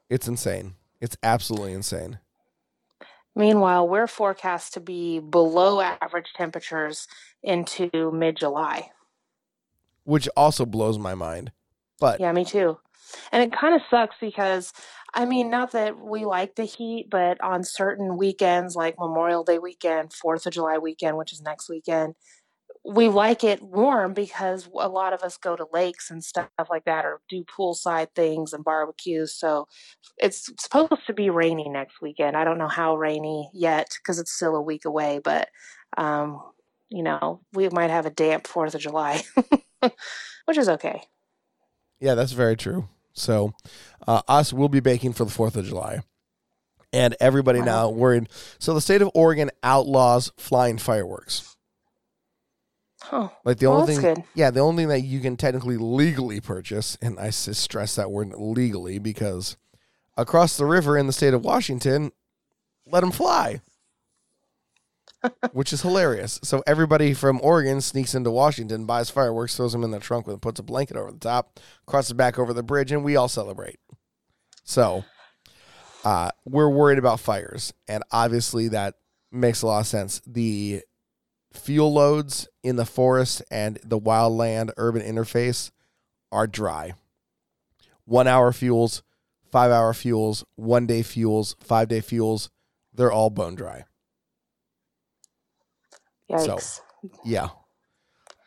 it's 0.10 0.27
insane. 0.27 0.75
It's 1.01 1.17
absolutely 1.21 1.73
insane. 1.73 2.19
Meanwhile, 3.38 3.88
we're 3.88 4.08
forecast 4.08 4.73
to 4.73 4.80
be 4.80 5.19
below 5.19 5.80
average 5.80 6.26
temperatures 6.36 7.08
into 7.43 8.12
mid 8.12 8.36
July. 8.36 8.89
Which 10.06 10.28
also 10.36 10.65
blows 10.65 10.97
my 10.97 11.13
mind. 11.13 11.52
But 12.00 12.19
Yeah, 12.19 12.32
me 12.32 12.45
too. 12.45 12.80
And 13.32 13.43
it 13.43 13.54
kind 13.54 13.76
of 13.76 13.82
sucks 13.91 14.15
because, 14.19 14.73
I 15.13 15.26
mean, 15.26 15.52
not 15.52 15.71
that 15.73 16.00
we 16.00 16.26
like 16.26 16.56
the 16.56 16.65
heat, 16.65 17.10
but 17.12 17.39
on 17.43 17.63
certain 17.63 18.17
weekends, 18.17 18.76
like 18.76 18.95
Memorial 18.97 19.43
Day 19.43 19.60
weekend, 19.60 20.13
Fourth 20.13 20.47
of 20.47 20.54
July 20.54 20.80
weekend, 20.80 21.15
which 21.15 21.32
is 21.32 21.41
next 21.41 21.69
weekend, 21.69 22.15
we 22.88 23.10
like 23.10 23.43
it 23.43 23.62
warm 23.62 24.13
because 24.13 24.69
a 24.80 24.88
lot 24.88 25.13
of 25.13 25.21
us 25.21 25.38
go 25.38 25.56
to 25.56 25.67
lakes 25.73 26.10
and 26.10 26.23
stuff 26.23 26.50
like 26.69 26.86
that 26.86 27.06
or 27.06 27.21
do 27.30 27.43
poolside 27.43 28.08
things 28.15 28.54
and 28.54 28.63
barbecues. 28.63 29.36
So 29.36 29.67
it's 30.17 30.50
supposed 30.60 31.06
to 31.08 31.13
be 31.13 31.30
rainy 31.30 31.69
next 31.69 32.02
weekend. 32.02 32.38
I 32.38 32.45
don't 32.45 32.58
know 32.58 32.67
how 32.69 32.95
rainy 32.95 33.50
yet 33.54 33.89
because 34.02 34.19
it's 34.19 34.32
still 34.34 34.56
a 34.56 34.62
week 34.62 34.86
away, 34.86 35.19
but, 35.23 35.50
um, 35.97 36.41
you 36.89 37.04
know, 37.04 37.41
we 37.54 37.67
might 37.69 37.89
have 37.89 38.06
a 38.06 38.10
damp 38.12 38.47
Fourth 38.47 38.73
of 38.76 38.82
July, 38.82 39.21
which 40.45 40.58
is 40.58 40.69
okay. 40.69 41.04
yeah, 42.00 42.15
that's 42.15 42.32
very 42.32 42.56
true. 42.56 42.88
So 43.13 43.54
uh, 44.08 44.21
us 44.28 44.54
will 44.54 44.69
be 44.69 44.80
baking 44.80 45.13
for 45.13 45.26
the 45.26 45.32
4th 45.32 45.56
of 45.56 45.65
July. 45.65 46.00
And 46.93 47.15
everybody 47.19 47.60
Wow. 47.60 47.65
now 47.65 47.89
worried. 47.89 48.30
So 48.60 48.73
the 48.73 48.82
state 48.82 49.02
of 49.02 49.12
Oregon 49.13 49.52
outlaws 49.63 50.32
flying 50.38 50.78
fireworks. 50.78 51.56
Oh, 53.12 53.31
Like 53.45 53.57
the 53.60 53.67
Well, 53.67 53.81
only 53.81 53.93
that's 53.93 54.05
thing, 54.05 54.15
good. 54.15 54.23
yeah, 54.33 54.51
the 54.51 54.60
only 54.60 54.83
thing 54.83 54.89
that 54.89 55.01
you 55.01 55.19
can 55.19 55.38
technically 55.38 55.77
legally 55.77 56.41
purchase, 56.41 56.97
and 57.01 57.19
I 57.19 57.29
stress 57.29 57.95
that 57.95 58.12
word 58.12 58.33
legally 58.36 58.99
because 58.99 59.55
across 60.17 60.57
the 60.57 60.65
river 60.65 60.97
in 60.97 61.07
the 61.07 61.13
state 61.13 61.33
of 61.33 61.45
Washington, 61.45 62.12
let 62.88 63.01
them 63.01 63.12
fly, 63.12 63.62
which 65.51 65.71
is 65.73 65.81
hilarious. 65.81 66.39
So 66.43 66.63
everybody 66.65 67.13
from 67.13 67.39
Oregon 67.43 67.81
sneaks 67.81 68.15
into 68.15 68.31
Washington, 68.31 68.86
buys 68.86 69.10
fireworks, 69.10 69.55
throws 69.55 69.73
them 69.73 69.83
in 69.83 69.91
their 69.91 69.99
trunk, 69.99 70.25
with 70.25 70.41
puts 70.41 70.60
a 70.60 70.63
blanket 70.63 70.97
over 70.97 71.12
the 71.12 71.19
top, 71.19 71.60
crosses 71.86 72.13
back 72.13 72.39
over 72.39 72.53
the 72.53 72.63
bridge, 72.63 72.91
and 72.91 73.03
we 73.03 73.15
all 73.15 73.27
celebrate. 73.27 73.77
So 74.63 75.05
uh, 76.03 76.31
we're 76.45 76.69
worried 76.69 76.97
about 76.99 77.19
fires, 77.19 77.73
and 77.88 78.03
obviously 78.12 78.69
that 78.69 78.95
makes 79.31 79.62
a 79.62 79.67
lot 79.67 79.81
of 79.81 79.88
sense. 79.88 80.21
The 80.25 80.81
fuel 81.57 81.93
loads 81.93 82.47
in 82.63 82.75
the 82.75 82.85
forest 82.85 83.41
and 83.51 83.79
the 83.83 83.99
wildland 83.99 84.71
urban 84.77 85.01
interface 85.01 85.71
are 86.31 86.47
dry. 86.47 86.93
One 88.05 88.27
hour 88.27 88.51
fuels, 88.53 89.03
five 89.51 89.71
hour 89.71 89.93
fuels, 89.93 90.43
one 90.55 90.85
day 90.87 91.03
fuels, 91.03 91.55
five 91.59 91.87
day 91.87 92.01
fuels, 92.01 92.49
they're 92.93 93.11
all 93.11 93.29
bone 93.29 93.55
dry. 93.55 93.85
So- 96.39 96.57
Yeah. 97.23 97.49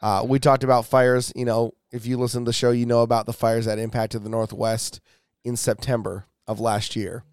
Uh, 0.02 0.24
we 0.26 0.38
talked 0.38 0.64
about 0.64 0.86
fires. 0.86 1.32
You 1.36 1.44
know, 1.44 1.72
if 1.92 2.06
you 2.06 2.16
listen 2.18 2.44
to 2.44 2.48
the 2.48 2.52
show, 2.54 2.70
you 2.70 2.86
know 2.86 3.02
about 3.02 3.26
the 3.26 3.32
fires 3.32 3.66
that 3.66 3.78
impacted 3.78 4.22
the 4.24 4.28
Northwest 4.30 5.00
in 5.44 5.56
September 5.56 6.26
of 6.46 6.58
last 6.60 6.96
year. 6.96 7.24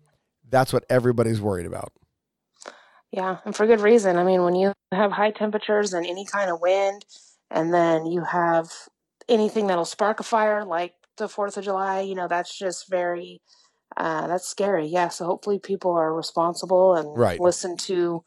That's 0.49 0.71
what 0.73 0.85
everybody's 0.89 1.41
worried 1.41 1.65
about. 1.65 1.91
Yeah, 3.17 3.39
and 3.45 3.55
for 3.55 3.65
good 3.65 3.81
reason. 3.81 4.17
I 4.17 4.23
mean, 4.23 4.43
when 4.43 4.53
you 4.53 4.73
have 4.91 5.11
high 5.11 5.31
temperatures 5.31 5.91
and 5.91 6.05
any 6.05 6.23
kind 6.23 6.51
of 6.51 6.61
wind, 6.61 7.03
and 7.49 7.73
then 7.73 8.05
you 8.05 8.23
have 8.23 8.69
anything 9.27 9.65
that'll 9.67 9.85
spark 9.85 10.19
a 10.19 10.23
fire 10.23 10.63
like 10.63 10.93
the 11.17 11.27
4th 11.27 11.57
of 11.57 11.63
July, 11.63 12.01
you 12.01 12.13
know, 12.13 12.27
that's 12.27 12.55
just 12.55 12.87
very, 12.91 13.41
uh, 13.97 14.27
that's 14.27 14.47
scary. 14.47 14.85
Yeah, 14.85 15.07
so 15.09 15.25
hopefully 15.25 15.57
people 15.57 15.93
are 15.93 16.13
responsible 16.13 16.93
and 16.93 17.17
Right. 17.17 17.39
listen 17.41 17.75
to 17.77 18.23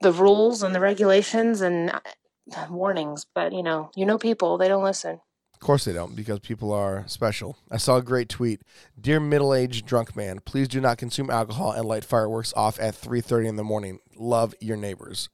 the 0.00 0.10
rules 0.12 0.64
and 0.64 0.74
the 0.74 0.80
regulations 0.80 1.60
and 1.60 1.90
uh, 1.92 2.00
warnings. 2.68 3.26
But, 3.32 3.52
you 3.52 3.62
know, 3.62 3.90
you 3.94 4.06
know 4.06 4.18
people, 4.18 4.58
they 4.58 4.66
don't 4.66 4.82
listen. 4.82 5.20
Of 5.66 5.68
course 5.68 5.84
they 5.84 5.94
don't, 5.94 6.14
because 6.14 6.38
people 6.38 6.72
are 6.72 7.02
special. 7.08 7.58
I 7.72 7.76
saw 7.78 7.96
a 7.96 8.02
great 8.02 8.28
tweet. 8.28 8.62
Dear 9.00 9.18
middle-aged 9.18 9.84
drunk 9.84 10.14
man, 10.14 10.38
please 10.44 10.68
do 10.68 10.80
not 10.80 10.96
consume 10.96 11.28
alcohol 11.28 11.72
and 11.72 11.84
light 11.84 12.04
fireworks 12.04 12.54
off 12.56 12.78
at 12.78 12.94
3:30 12.94 13.48
in 13.48 13.56
the 13.56 13.64
morning. 13.64 13.98
Love 14.16 14.54
your 14.60 14.76
neighbors. 14.76 15.28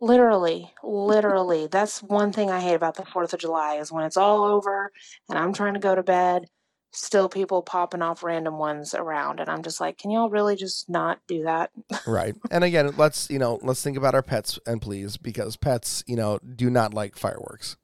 Literally, 0.00 0.72
literally. 0.82 1.68
That's 1.68 2.02
one 2.02 2.32
thing 2.32 2.50
I 2.50 2.58
hate 2.58 2.74
about 2.74 2.96
the 2.96 3.04
4th 3.04 3.32
of 3.32 3.38
July 3.38 3.76
is 3.76 3.92
when 3.92 4.02
it's 4.02 4.16
all 4.16 4.42
over 4.42 4.90
and 5.28 5.38
I'm 5.38 5.52
trying 5.52 5.74
to 5.74 5.80
go 5.80 5.94
to 5.94 6.02
bed, 6.02 6.46
still 6.92 7.28
people 7.28 7.62
popping 7.62 8.02
off 8.02 8.24
random 8.24 8.58
ones 8.58 8.94
around. 8.94 9.38
And 9.38 9.48
I'm 9.48 9.62
just 9.62 9.80
like, 9.80 9.96
can 9.96 10.10
y'all 10.10 10.28
really 10.28 10.56
just 10.56 10.90
not 10.90 11.20
do 11.28 11.44
that? 11.44 11.70
right. 12.04 12.34
And 12.50 12.64
again, 12.64 12.92
let's, 12.96 13.30
you 13.30 13.38
know, 13.38 13.60
let's 13.62 13.80
think 13.80 13.96
about 13.96 14.16
our 14.16 14.22
pets 14.22 14.58
and 14.66 14.82
please 14.82 15.16
because 15.16 15.56
pets, 15.56 16.02
you 16.08 16.16
know, 16.16 16.40
do 16.40 16.68
not 16.68 16.92
like 16.92 17.16
fireworks. 17.16 17.76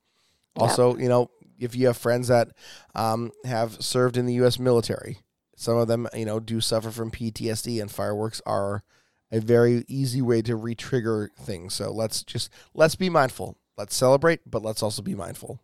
Yep. 0.57 0.63
Also, 0.63 0.97
you 0.97 1.09
know, 1.09 1.31
if 1.59 1.75
you 1.75 1.87
have 1.87 1.97
friends 1.97 2.29
that 2.29 2.49
um, 2.95 3.31
have 3.45 3.83
served 3.83 4.17
in 4.17 4.27
the 4.27 4.35
U.S. 4.35 4.59
military, 4.59 5.19
some 5.57 5.77
of 5.77 5.89
them, 5.89 6.09
you 6.15 6.25
know, 6.25 6.41
do 6.41 6.61
suffer 6.61 6.91
from 6.91 7.11
PTSD, 7.11 7.81
and 7.81 7.91
fireworks 7.91 8.41
are 8.47 8.83
a 9.31 9.41
very 9.41 9.85
easy 9.89 10.23
way 10.23 10.43
to 10.43 10.57
re-trigger 10.57 11.31
things. 11.39 11.75
So 11.75 11.93
let's 11.93 12.23
just 12.23 12.51
let's 12.75 12.97
be 12.97 13.11
mindful. 13.11 13.59
Let's 13.77 13.95
celebrate, 13.95 14.41
but 14.51 14.63
let's 14.63 14.83
also 14.83 15.03
be 15.03 15.15
mindful. 15.15 15.61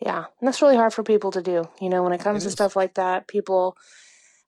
Yeah, 0.00 0.24
and 0.40 0.48
that's 0.48 0.62
really 0.62 0.76
hard 0.76 0.92
for 0.92 1.02
people 1.04 1.30
to 1.32 1.42
do. 1.42 1.64
You 1.80 1.88
know, 1.88 2.02
when 2.02 2.12
it 2.12 2.20
comes 2.20 2.42
It 2.42 2.44
to 2.44 2.48
is. 2.48 2.52
stuff 2.54 2.74
like 2.74 2.94
that, 2.94 3.28
people 3.28 3.76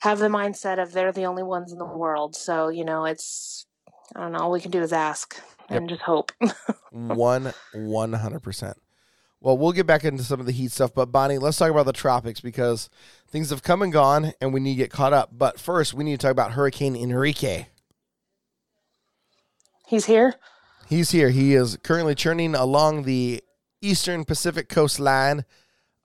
have 0.01 0.19
the 0.19 0.29
mindset 0.29 0.83
of 0.83 0.93
they're 0.93 1.13
the 1.13 1.25
only 1.27 1.43
ones 1.43 1.73
in 1.73 1.79
the 1.79 1.85
world. 1.85 2.35
So, 2.35 2.69
you 2.69 2.85
know, 2.85 3.05
it's, 3.05 3.67
I 4.15 4.21
don't 4.21 4.33
know, 4.33 4.41
all 4.41 4.51
we 4.51 4.61
can 4.61 4.71
do 4.71 4.83
is 4.83 4.93
ask 4.93 5.41
and 5.69 5.89
just 5.89 6.03
hope. 6.03 6.33
One 6.91 7.53
one 7.73 8.13
hundred 8.13 8.41
percent. 8.41 8.77
Well, 9.45 9.59
we'll 9.59 9.73
get 9.73 9.87
back 9.87 10.05
into 10.05 10.23
some 10.23 10.41
of 10.41 10.47
the 10.47 10.53
heat 10.53 10.73
stuff, 10.73 10.95
but 10.95 11.13
Bonnie, 11.13 11.37
let's 11.37 11.59
talk 11.59 11.71
about 11.71 11.85
the 11.85 11.93
tropics 11.93 12.41
because 12.41 12.89
things 13.29 13.51
have 13.51 13.63
come 13.63 13.83
and 13.83 13.93
gone, 13.93 14.33
and 14.41 14.55
we 14.55 14.61
need 14.61 14.77
to 14.77 14.83
get 14.83 14.91
caught 14.91 15.13
up. 15.13 15.37
But 15.37 15.61
first, 15.61 15.93
we 15.93 16.03
need 16.03 16.13
to 16.13 16.27
talk 16.27 16.31
about 16.31 16.53
Hurricane 16.53 16.97
Enrique. 16.97 17.67
He's 19.87 20.07
here. 20.07 20.37
He's 20.89 21.11
here. 21.11 21.29
He 21.29 21.55
is 21.55 21.77
currently 21.83 22.15
churning 22.15 22.55
along 22.55 23.03
the 23.03 23.45
eastern 23.83 24.25
Pacific 24.25 24.71
coastline 24.71 25.45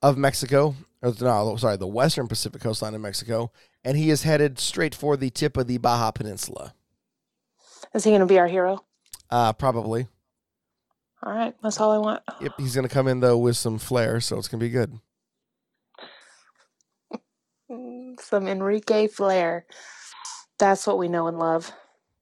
of 0.02 0.18
Mexico. 0.18 0.76
Or 1.02 1.14
no, 1.22 1.56
sorry, 1.56 1.78
the 1.78 1.88
western 1.88 2.28
Pacific 2.28 2.62
coastline 2.62 2.94
of 2.94 3.00
Mexico, 3.00 3.54
and 3.86 3.96
he 3.96 4.10
is 4.10 4.24
headed 4.24 4.60
straight 4.60 4.94
for 4.94 5.16
the 5.16 5.30
tip 5.30 5.56
of 5.56 5.68
the 5.68 5.78
Baja 5.78 6.12
Peninsula. 6.12 6.74
Is 7.94 8.04
he 8.04 8.10
going 8.10 8.20
to 8.20 8.26
be 8.26 8.38
our 8.38 8.50
hero? 8.50 8.84
Uh, 9.30 9.54
probably. 9.54 10.08
All 11.24 11.34
right, 11.34 11.54
that's 11.62 11.80
all 11.80 11.92
I 11.92 11.98
want. 11.98 12.24
Yep. 12.42 12.54
He's 12.58 12.76
gonna 12.76 12.90
come 12.90 13.08
in 13.08 13.20
though 13.20 13.38
with 13.38 13.58
some 13.58 13.78
flair, 13.78 14.20
so 14.22 14.38
it's 14.38 14.48
gonna 14.48 14.62
be 14.62 14.70
good. 14.70 15.00
Some 18.20 18.48
Enrique 18.48 19.08
Flair. 19.08 19.66
That's 20.58 20.86
what 20.88 20.98
we 20.98 21.08
know 21.08 21.28
and 21.28 21.38
love. 21.40 21.72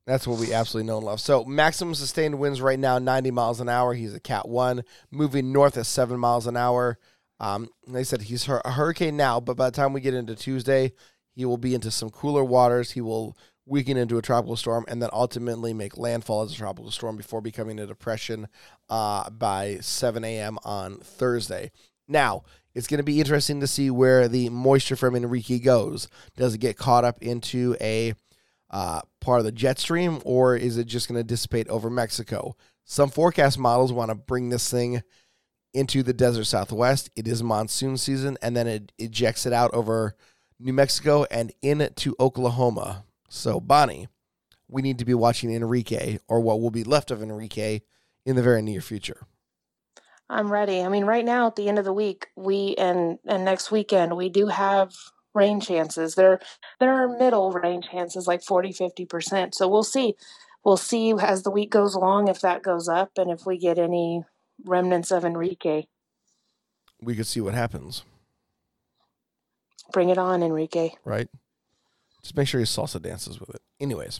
That's 0.05 0.27
what 0.27 0.39
we 0.39 0.53
absolutely 0.53 0.87
know 0.87 0.97
and 0.97 1.05
love. 1.05 1.19
So 1.19 1.43
maximum 1.43 1.95
sustained 1.95 2.39
winds 2.39 2.61
right 2.61 2.79
now, 2.79 2.97
90 2.99 3.31
miles 3.31 3.59
an 3.59 3.67
hour. 3.67 3.93
He's 3.93 4.13
a 4.13 4.19
Cat 4.19 4.47
1, 4.47 4.83
moving 5.11 5.51
north 5.51 5.77
at 5.77 5.85
7 5.85 6.17
miles 6.19 6.47
an 6.47 6.55
hour. 6.55 6.97
Um, 7.39 7.69
they 7.87 8.03
said 8.03 8.21
he's 8.21 8.47
a 8.47 8.71
hurricane 8.71 9.17
now, 9.17 9.39
but 9.39 9.57
by 9.57 9.69
the 9.69 9.75
time 9.75 9.93
we 9.93 10.01
get 10.01 10.13
into 10.13 10.35
Tuesday, 10.35 10.93
he 11.35 11.45
will 11.45 11.57
be 11.57 11.75
into 11.75 11.91
some 11.91 12.09
cooler 12.09 12.43
waters. 12.43 12.91
He 12.91 13.01
will 13.01 13.37
weaken 13.67 13.97
into 13.97 14.17
a 14.17 14.21
tropical 14.21 14.55
storm 14.55 14.85
and 14.87 15.01
then 15.01 15.09
ultimately 15.11 15.73
make 15.73 15.97
landfall 15.97 16.41
as 16.41 16.53
a 16.53 16.55
tropical 16.55 16.89
storm 16.89 17.17
before 17.17 17.41
becoming 17.41 17.79
a 17.79 17.85
depression 17.85 18.47
uh, 18.89 19.29
by 19.29 19.77
7 19.81 20.23
a.m. 20.23 20.57
on 20.63 20.97
Thursday. 20.97 21.71
Now, 22.07 22.43
it's 22.73 22.87
going 22.87 22.99
to 22.99 23.03
be 23.03 23.19
interesting 23.19 23.59
to 23.59 23.67
see 23.67 23.89
where 23.89 24.27
the 24.27 24.49
moisture 24.49 24.95
from 24.95 25.15
Enrique 25.15 25.59
goes. 25.59 26.07
Does 26.35 26.53
it 26.53 26.59
get 26.59 26.77
caught 26.77 27.03
up 27.03 27.21
into 27.21 27.75
a 27.81 28.13
uh, 28.69 29.01
part 29.19 29.39
of 29.39 29.45
the 29.45 29.51
jet 29.51 29.79
stream, 29.79 30.21
or 30.23 30.55
is 30.55 30.77
it 30.77 30.85
just 30.85 31.07
going 31.07 31.19
to 31.19 31.23
dissipate 31.23 31.67
over 31.69 31.89
Mexico? 31.89 32.55
Some 32.85 33.09
forecast 33.09 33.57
models 33.57 33.91
want 33.91 34.09
to 34.09 34.15
bring 34.15 34.49
this 34.49 34.69
thing 34.69 35.01
into 35.73 36.03
the 36.03 36.13
desert 36.13 36.45
southwest. 36.45 37.09
It 37.15 37.27
is 37.27 37.43
monsoon 37.43 37.97
season, 37.97 38.37
and 38.41 38.55
then 38.55 38.67
it 38.67 38.93
ejects 38.97 39.45
it 39.45 39.53
out 39.53 39.73
over 39.73 40.15
New 40.59 40.73
Mexico 40.73 41.25
and 41.29 41.51
into 41.61 42.15
Oklahoma. 42.19 43.03
So, 43.29 43.59
Bonnie, 43.59 44.07
we 44.67 44.81
need 44.81 44.99
to 44.99 45.05
be 45.05 45.13
watching 45.13 45.53
Enrique, 45.53 46.19
or 46.27 46.39
what 46.39 46.61
will 46.61 46.71
be 46.71 46.83
left 46.83 47.11
of 47.11 47.21
Enrique, 47.21 47.81
in 48.25 48.35
the 48.35 48.43
very 48.43 48.61
near 48.61 48.81
future. 48.81 49.27
I'm 50.29 50.51
ready. 50.51 50.81
I 50.81 50.89
mean, 50.89 51.05
right 51.05 51.23
now 51.23 51.47
at 51.47 51.55
the 51.55 51.69
end 51.69 51.79
of 51.79 51.85
the 51.85 51.93
week, 51.93 52.27
we 52.35 52.75
and 52.77 53.17
and 53.25 53.45
next 53.45 53.71
weekend 53.71 54.17
we 54.17 54.27
do 54.27 54.47
have 54.47 54.93
rain 55.33 55.61
chances. 55.61 56.15
There 56.15 56.39
there 56.79 56.93
are 56.93 57.17
middle 57.17 57.51
rain 57.51 57.81
chances 57.81 58.27
like 58.27 58.43
40 58.43 58.73
50%. 58.73 59.53
So 59.55 59.67
we'll 59.69 59.83
see. 59.83 60.15
We'll 60.65 60.75
see 60.75 61.13
as 61.17 61.43
the 61.43 61.51
week 61.51 61.69
goes 61.71 61.93
along 61.95 62.27
if 62.27 62.41
that 62.41 62.61
goes 62.61 62.89
up 62.89 63.11
and 63.17 63.31
if 63.31 63.45
we 63.45 63.57
get 63.57 63.79
any 63.79 64.25
remnants 64.65 65.11
of 65.11 65.23
Enrique. 65.23 65.85
We 67.01 67.15
could 67.15 67.27
see 67.27 67.39
what 67.39 67.53
happens, 67.53 68.03
Bring 69.93 70.09
it 70.09 70.17
on, 70.17 70.43
Enrique. 70.43 70.89
right? 71.05 71.29
Just 72.27 72.35
make 72.35 72.49
sure 72.49 72.59
your 72.59 72.65
salsa 72.65 73.01
dances 73.01 73.39
with 73.39 73.51
it. 73.51 73.61
Anyways, 73.79 74.19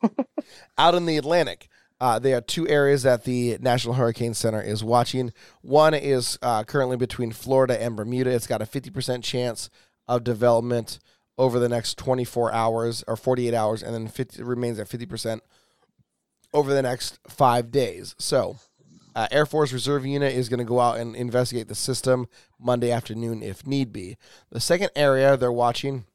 out 0.78 0.94
in 0.94 1.04
the 1.04 1.18
Atlantic, 1.18 1.68
uh, 2.00 2.18
there 2.18 2.38
are 2.38 2.40
two 2.40 2.66
areas 2.66 3.02
that 3.02 3.24
the 3.24 3.58
National 3.60 3.92
Hurricane 3.92 4.32
Center 4.32 4.62
is 4.62 4.82
watching. 4.82 5.34
One 5.60 5.92
is 5.92 6.38
uh, 6.40 6.64
currently 6.64 6.96
between 6.96 7.32
Florida 7.32 7.78
and 7.78 7.94
Bermuda. 7.94 8.30
It's 8.30 8.46
got 8.46 8.62
a 8.62 8.64
50% 8.64 9.22
chance 9.22 9.68
of 10.08 10.24
development 10.24 10.98
over 11.36 11.58
the 11.58 11.68
next 11.68 11.98
24 11.98 12.54
hours 12.54 13.04
or 13.06 13.16
48 13.16 13.52
hours, 13.52 13.82
and 13.82 13.92
then 13.92 14.08
50, 14.08 14.40
it 14.40 14.46
remains 14.46 14.78
at 14.78 14.88
50% 14.88 15.40
over 16.54 16.72
the 16.72 16.80
next 16.80 17.18
five 17.28 17.70
days. 17.70 18.14
So, 18.18 18.56
uh, 19.14 19.28
Air 19.30 19.44
Force 19.44 19.74
Reserve 19.74 20.06
Unit 20.06 20.32
is 20.34 20.48
going 20.48 20.60
to 20.60 20.64
go 20.64 20.80
out 20.80 20.96
and 20.96 21.14
investigate 21.14 21.68
the 21.68 21.74
system 21.74 22.28
Monday 22.58 22.90
afternoon 22.90 23.42
if 23.42 23.66
need 23.66 23.92
be. 23.92 24.16
The 24.50 24.58
second 24.58 24.88
area 24.96 25.36
they're 25.36 25.52
watching 25.52 26.06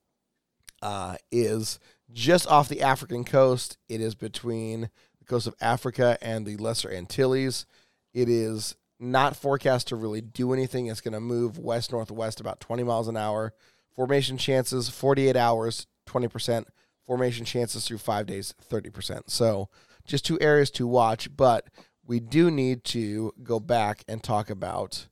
uh, 0.81 1.15
is 1.31 1.79
just 2.11 2.47
off 2.47 2.69
the 2.69 2.81
African 2.81 3.23
coast. 3.23 3.77
It 3.89 4.01
is 4.01 4.15
between 4.15 4.89
the 5.19 5.25
coast 5.25 5.47
of 5.47 5.55
Africa 5.61 6.17
and 6.21 6.45
the 6.45 6.57
Lesser 6.57 6.91
Antilles. 6.91 7.65
It 8.13 8.29
is 8.29 8.75
not 8.99 9.35
forecast 9.35 9.87
to 9.87 9.95
really 9.95 10.21
do 10.21 10.53
anything. 10.53 10.87
It's 10.87 11.01
going 11.01 11.13
to 11.13 11.19
move 11.19 11.57
west 11.57 11.91
northwest 11.91 12.39
about 12.39 12.59
20 12.59 12.83
miles 12.83 13.07
an 13.07 13.17
hour. 13.17 13.53
Formation 13.95 14.37
chances 14.37 14.89
48 14.89 15.35
hours, 15.35 15.87
20%. 16.07 16.65
Formation 17.05 17.45
chances 17.45 17.85
through 17.85 17.97
five 17.97 18.25
days, 18.25 18.53
30%. 18.69 19.23
So 19.27 19.69
just 20.05 20.25
two 20.25 20.39
areas 20.39 20.69
to 20.71 20.87
watch, 20.87 21.35
but 21.35 21.67
we 22.05 22.19
do 22.19 22.51
need 22.51 22.83
to 22.85 23.33
go 23.43 23.59
back 23.59 24.03
and 24.07 24.23
talk 24.23 24.49
about 24.49 25.07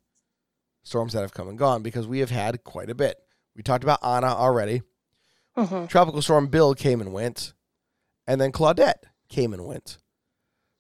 storms 0.84 1.14
that 1.14 1.22
have 1.22 1.34
come 1.34 1.48
and 1.48 1.58
gone 1.58 1.82
because 1.82 2.08
we 2.08 2.20
have 2.20 2.30
had 2.30 2.64
quite 2.64 2.90
a 2.90 2.96
bit. 2.96 3.18
We 3.56 3.64
talked 3.64 3.84
about 3.84 4.00
Ana 4.04 4.28
already. 4.28 4.82
Hmm 5.66 5.86
Tropical 5.88 6.22
Storm 6.22 6.48
Bill 6.48 6.74
came 6.76 7.02
and 7.02 7.14
went, 7.14 7.54
and 8.28 8.40
then 8.40 8.52
Claudette 8.52 9.04
came 9.30 9.54
and 9.54 9.66
went. 9.66 9.98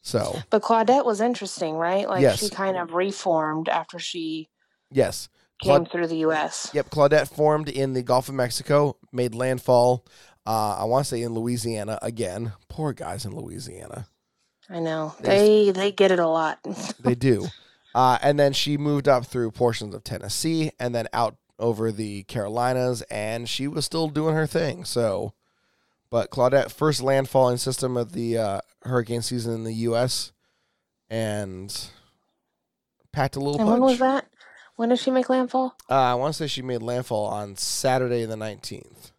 So 0.01 0.39
But 0.49 0.61
Claudette 0.61 1.05
was 1.05 1.19
interesting, 1.21 1.75
right? 1.75 2.07
Like 2.07 2.21
Yes. 2.21 2.39
she 2.39 2.49
kind 2.49 2.77
of 2.77 2.93
reformed 2.93 3.67
after 3.69 3.99
she 3.99 4.49
yes, 4.91 5.29
came 5.61 5.71
Claud- 5.85 5.91
through 5.91 6.07
the 6.07 6.17
US. 6.27 6.69
yep, 6.73 6.89
Claudette 6.89 7.27
formed 7.27 7.67
in 7.69 7.93
the 7.93 8.01
Gulf 8.01 8.29
of 8.29 8.35
Mexico, 8.35 8.97
made 9.11 9.35
landfall. 9.35 10.05
Uh, 10.47 10.77
I 10.79 10.85
want 10.85 11.05
to 11.05 11.09
say 11.09 11.21
in 11.21 11.33
Louisiana 11.33 11.99
again. 12.01 12.53
Poor 12.69 12.93
guys 12.93 13.25
in 13.25 13.35
Louisiana, 13.35 14.07
I 14.69 14.79
know. 14.79 15.13
They 15.19 15.65
They 15.65 15.71
they 15.71 15.91
get 15.91 16.11
it 16.11 16.19
a 16.19 16.27
lot. 16.27 16.59
they 16.99 17.15
do. 17.15 17.47
Uh, 17.95 18.19
and 18.21 18.39
then 18.39 18.53
she 18.53 18.77
moved 18.77 19.07
up 19.07 19.25
through 19.25 19.49
portions 19.49 19.95
of 19.95 20.03
Tennessee, 20.03 20.71
and 20.79 20.93
then 20.93 21.07
out 21.11 21.37
over 21.59 21.91
the 21.91 22.23
Carolinas, 22.23 23.01
and 23.11 23.47
she 23.49 23.67
was 23.67 23.85
still 23.85 24.07
doing 24.09 24.35
her 24.35 24.47
thing. 24.47 24.85
So, 24.85 25.33
but 26.09 26.29
Claudette 26.31 26.71
first 26.71 27.01
landfall 27.01 27.49
in 27.49 27.57
system 27.57 27.97
of 27.97 28.13
the 28.13 28.37
uh, 28.37 28.61
hurricane 28.83 29.21
season 29.21 29.53
in 29.53 29.63
the 29.63 29.73
U.S. 29.73 30.31
and 31.09 31.75
packed 33.11 33.35
a 33.35 33.39
little 33.39 33.59
And 33.59 33.67
punch. 33.67 33.79
when 33.81 33.89
was 33.89 33.99
that? 33.99 34.25
When 34.75 34.89
did 34.89 34.99
she 34.99 35.11
make 35.11 35.29
landfall? 35.29 35.75
Uh, 35.89 35.93
I 35.95 36.13
want 36.15 36.33
to 36.33 36.37
say 36.37 36.47
she 36.47 36.61
made 36.61 36.81
landfall 36.81 37.25
on 37.25 37.57
Saturday 37.57 38.25
the 38.25 38.35
19th. 38.35 39.11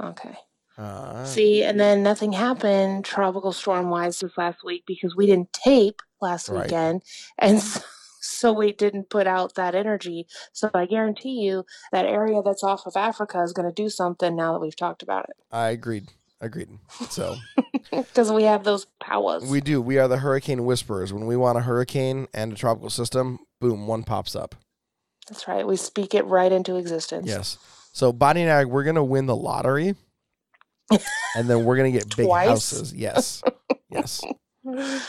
Okay. 0.00 0.36
Uh, 0.76 1.24
See, 1.24 1.62
and 1.64 1.78
then 1.78 2.02
nothing 2.02 2.32
happened 2.32 3.04
tropical 3.04 3.52
storm 3.52 3.90
wise 3.90 4.20
this 4.20 4.36
last 4.36 4.58
week 4.64 4.84
because 4.86 5.14
we 5.16 5.26
didn't 5.26 5.52
tape 5.52 6.02
last 6.20 6.48
Right. 6.48 6.64
weekend. 6.64 7.02
And 7.38 7.60
so, 7.62 7.80
so 8.20 8.52
we 8.52 8.72
didn't 8.72 9.10
put 9.10 9.26
out 9.26 9.54
that 9.54 9.74
energy. 9.74 10.26
So 10.52 10.70
I 10.74 10.86
guarantee 10.86 11.40
you 11.40 11.64
that 11.92 12.04
area 12.06 12.42
that's 12.44 12.64
off 12.64 12.86
of 12.86 12.96
Africa 12.96 13.42
is 13.42 13.52
going 13.52 13.68
to 13.68 13.74
do 13.74 13.88
something 13.88 14.34
now 14.34 14.52
that 14.52 14.60
we've 14.60 14.76
talked 14.76 15.02
about 15.02 15.28
it. 15.28 15.36
I 15.50 15.68
agreed. 15.68 16.12
Agreed. 16.40 16.68
So 17.10 17.36
because 17.90 18.30
we 18.30 18.44
have 18.44 18.62
those 18.62 18.86
powers. 19.00 19.44
we 19.44 19.60
do. 19.60 19.80
We 19.80 19.98
are 19.98 20.06
the 20.06 20.18
hurricane 20.18 20.64
whisperers. 20.64 21.12
When 21.12 21.26
we 21.26 21.36
want 21.36 21.58
a 21.58 21.62
hurricane 21.62 22.28
and 22.32 22.52
a 22.52 22.56
tropical 22.56 22.90
system, 22.90 23.40
boom, 23.60 23.88
one 23.88 24.04
pops 24.04 24.36
up. 24.36 24.54
that's 25.28 25.48
right. 25.48 25.66
We 25.66 25.76
speak 25.76 26.14
it 26.14 26.24
right 26.26 26.52
into 26.52 26.76
existence. 26.76 27.26
Yes. 27.26 27.58
So 27.92 28.12
Bonnie 28.12 28.42
and 28.42 28.52
I, 28.52 28.64
we're 28.66 28.84
gonna 28.84 29.02
win 29.02 29.26
the 29.26 29.34
lottery, 29.34 29.96
and 30.90 31.50
then 31.50 31.64
we're 31.64 31.76
gonna 31.76 31.90
get 31.90 32.16
big 32.16 32.30
houses. 32.30 32.94
Yes. 32.94 33.42
Yes. 33.90 34.22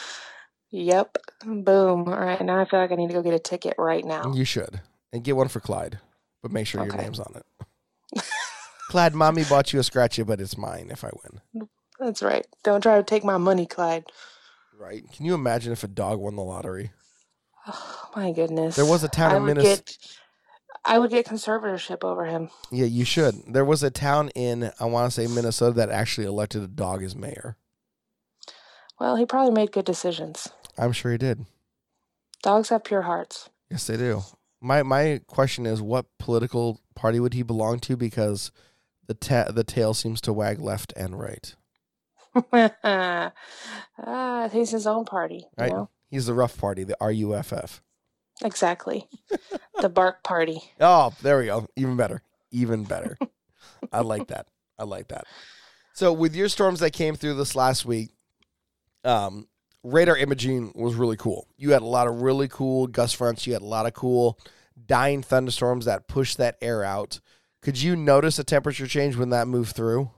Yep. 0.72 1.18
Boom. 1.46 2.08
All 2.08 2.20
right. 2.20 2.42
Now 2.44 2.60
I 2.60 2.66
feel 2.66 2.80
like 2.80 2.92
I 2.92 2.96
need 2.96 3.08
to 3.08 3.14
go 3.14 3.24
get 3.24 3.34
a 3.34 3.40
ticket 3.40 3.76
right 3.78 4.06
now. 4.06 4.34
You 4.34 4.46
should. 4.46 4.82
And 5.12 5.24
get 5.24 5.36
one 5.36 5.48
for 5.48 5.60
Clyde. 5.60 6.00
But 6.42 6.52
make 6.52 6.68
sure 6.68 6.84
your 6.84 6.94
Okay. 6.94 7.04
name's 7.04 7.20
on 7.20 7.36
it. 7.36 8.24
Clyde, 8.90 9.14
mommy 9.14 9.44
bought 9.44 9.74
you 9.74 9.80
a 9.80 9.84
scratchy, 9.84 10.24
but 10.24 10.40
it's 10.42 10.58
mine 10.58 10.90
if 10.92 11.04
I 11.04 11.10
win. 11.24 11.68
That's 12.00 12.22
right. 12.24 12.46
Don't 12.64 12.82
try 12.82 12.98
to 12.98 13.04
take 13.04 13.24
my 13.24 13.38
money, 13.38 13.66
Clyde. 13.66 14.06
Right. 14.80 15.04
Can 15.12 15.26
you 15.26 15.34
imagine 15.34 15.74
if 15.74 15.84
a 15.84 15.88
dog 15.88 16.20
won 16.20 16.36
the 16.36 16.44
lottery? 16.44 16.92
Oh, 17.68 18.10
my 18.16 18.32
goodness. 18.32 18.76
There 18.76 18.86
was 18.86 19.04
a 19.04 19.10
town 19.10 19.32
I 19.32 19.36
in 19.38 19.44
would 19.44 19.48
Minnesota. 19.58 19.84
get 19.84 19.98
I 20.86 20.98
would 20.98 21.12
get 21.12 21.28
conservatorship 21.28 22.04
over 22.06 22.26
him. 22.26 22.50
Yeah, 22.72 22.86
you 22.86 23.04
should. 23.04 23.36
There 23.48 23.66
was 23.66 23.84
a 23.84 23.92
town 23.92 24.30
in 24.30 24.72
I 24.80 24.86
want 24.86 25.12
to 25.12 25.22
say 25.22 25.28
Minnesota 25.32 25.74
that 25.74 25.90
actually 25.90 26.26
elected 26.26 26.64
a 26.64 26.68
dog 26.68 27.04
as 27.04 27.16
mayor. 27.16 27.58
Well, 29.00 29.18
he 29.18 29.26
probably 29.26 29.52
made 29.54 29.72
good 29.74 29.86
decisions. 29.86 30.48
I'm 30.80 30.94
sure 30.94 31.12
he 31.12 31.18
did. 31.18 31.46
Dogs 32.42 32.70
have 32.70 32.84
pure 32.84 33.02
hearts. 33.02 33.50
Yes, 33.70 33.86
they 33.88 33.98
do. 33.98 34.24
My 34.62 34.84
my 34.84 35.22
question 35.28 35.66
is, 35.66 35.82
what 35.82 36.06
political 36.18 36.82
party 36.96 37.20
would 37.20 37.34
he 37.34 37.44
belong 37.44 37.80
to? 37.82 37.98
Because 37.98 38.52
the 39.08 39.14
ta- 39.14 39.52
the 39.52 39.64
tail 39.64 39.94
seems 39.94 40.22
to 40.22 40.34
wag 40.34 40.60
left 40.60 40.94
and 40.96 41.20
right. 41.20 41.56
ah, 42.84 44.50
he's 44.52 44.72
his 44.72 44.88
own 44.88 45.06
party. 45.06 45.46
Right. 45.58 45.72
know? 45.72 45.90
He's 46.10 46.26
the 46.26 46.34
rough 46.34 46.58
party, 46.58 46.84
the 46.84 46.98
RUFF. 47.02 47.82
Exactly. 48.44 49.08
the 49.82 49.90
bark 49.90 50.24
party. 50.24 50.62
Oh, 50.80 51.14
there 51.22 51.40
we 51.40 51.46
go. 51.46 51.68
Even 51.76 51.98
better. 51.98 52.22
Even 52.52 52.84
better. 52.84 53.18
I 53.92 54.02
like 54.02 54.28
that. 54.28 54.48
I 54.78 54.86
like 54.86 55.10
that. 55.10 55.26
So 55.94 56.14
with 56.14 56.36
your 56.36 56.48
storms 56.48 56.80
that 56.80 56.94
came 56.94 57.16
through 57.16 57.36
this 57.36 57.56
last 57.56 57.86
week, 57.86 58.12
um, 59.04 59.48
radar 59.94 60.18
imaging 60.18 60.72
was 60.76 60.96
really 60.96 61.18
cool. 61.18 61.48
You 61.58 61.72
had 61.72 61.82
a 61.82 61.86
lot 61.86 62.08
of 62.08 62.22
really 62.22 62.48
cool 62.48 62.88
gust 62.88 63.16
fronts. 63.16 63.46
You 63.48 63.54
had 63.54 63.62
a 63.62 63.66
lot 63.66 63.86
of 63.86 63.94
cool 63.94 64.40
dying 64.86 65.22
thunderstorms 65.22 65.86
that 65.86 66.08
pushed 66.08 66.38
that 66.38 66.58
air 66.62 66.84
out. 66.84 67.20
Could 67.62 67.82
you 67.82 67.96
notice 67.96 68.40
a 68.40 68.44
temperature 68.44 68.88
change 68.88 69.16
when 69.18 69.30
that 69.30 69.48
moved 69.48 69.76
through? 69.76 70.12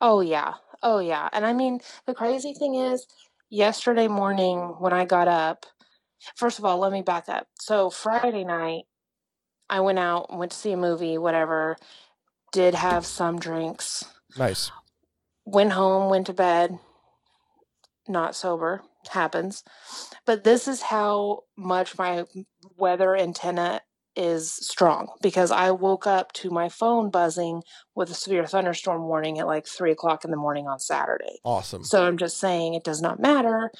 Oh 0.00 0.20
yeah. 0.20 0.54
Oh 0.82 0.98
yeah. 0.98 1.28
And 1.32 1.46
I 1.46 1.52
mean, 1.52 1.80
the 2.06 2.14
crazy 2.14 2.52
thing 2.52 2.74
is, 2.74 3.06
yesterday 3.50 4.08
morning 4.08 4.58
when 4.78 4.92
I 4.92 5.04
got 5.04 5.28
up, 5.28 5.66
first 6.36 6.58
of 6.58 6.64
all, 6.64 6.78
let 6.78 6.92
me 6.92 7.02
back 7.02 7.28
up. 7.28 7.46
So 7.60 7.90
Friday 7.90 8.44
night, 8.44 8.84
I 9.70 9.80
went 9.80 9.98
out, 9.98 10.36
went 10.36 10.52
to 10.52 10.58
see 10.58 10.72
a 10.72 10.76
movie, 10.76 11.18
whatever, 11.18 11.76
did 12.52 12.74
have 12.74 13.04
some 13.06 13.38
drinks, 13.38 14.04
Nice. 14.36 14.70
went 15.44 15.72
home, 15.72 16.10
went 16.10 16.26
to 16.26 16.32
bed, 16.32 16.78
not 18.08 18.34
sober, 18.34 18.82
happens. 19.10 19.64
But 20.26 20.44
this 20.44 20.68
is 20.68 20.82
how 20.82 21.40
much 21.56 21.98
my 21.98 22.24
weather 22.76 23.16
antenna 23.16 23.82
is 24.16 24.52
strong 24.52 25.08
because 25.22 25.52
I 25.52 25.70
woke 25.70 26.06
up 26.06 26.32
to 26.34 26.50
my 26.50 26.68
phone 26.68 27.08
buzzing 27.08 27.62
with 27.94 28.10
a 28.10 28.14
severe 28.14 28.46
thunderstorm 28.46 29.02
warning 29.02 29.38
at 29.38 29.46
like 29.46 29.66
three 29.66 29.92
o'clock 29.92 30.24
in 30.24 30.32
the 30.32 30.36
morning 30.36 30.66
on 30.66 30.80
Saturday. 30.80 31.38
Awesome. 31.44 31.84
So 31.84 32.04
I'm 32.04 32.18
just 32.18 32.38
saying 32.38 32.74
it 32.74 32.82
does 32.82 33.00
not 33.00 33.20
matter. 33.20 33.70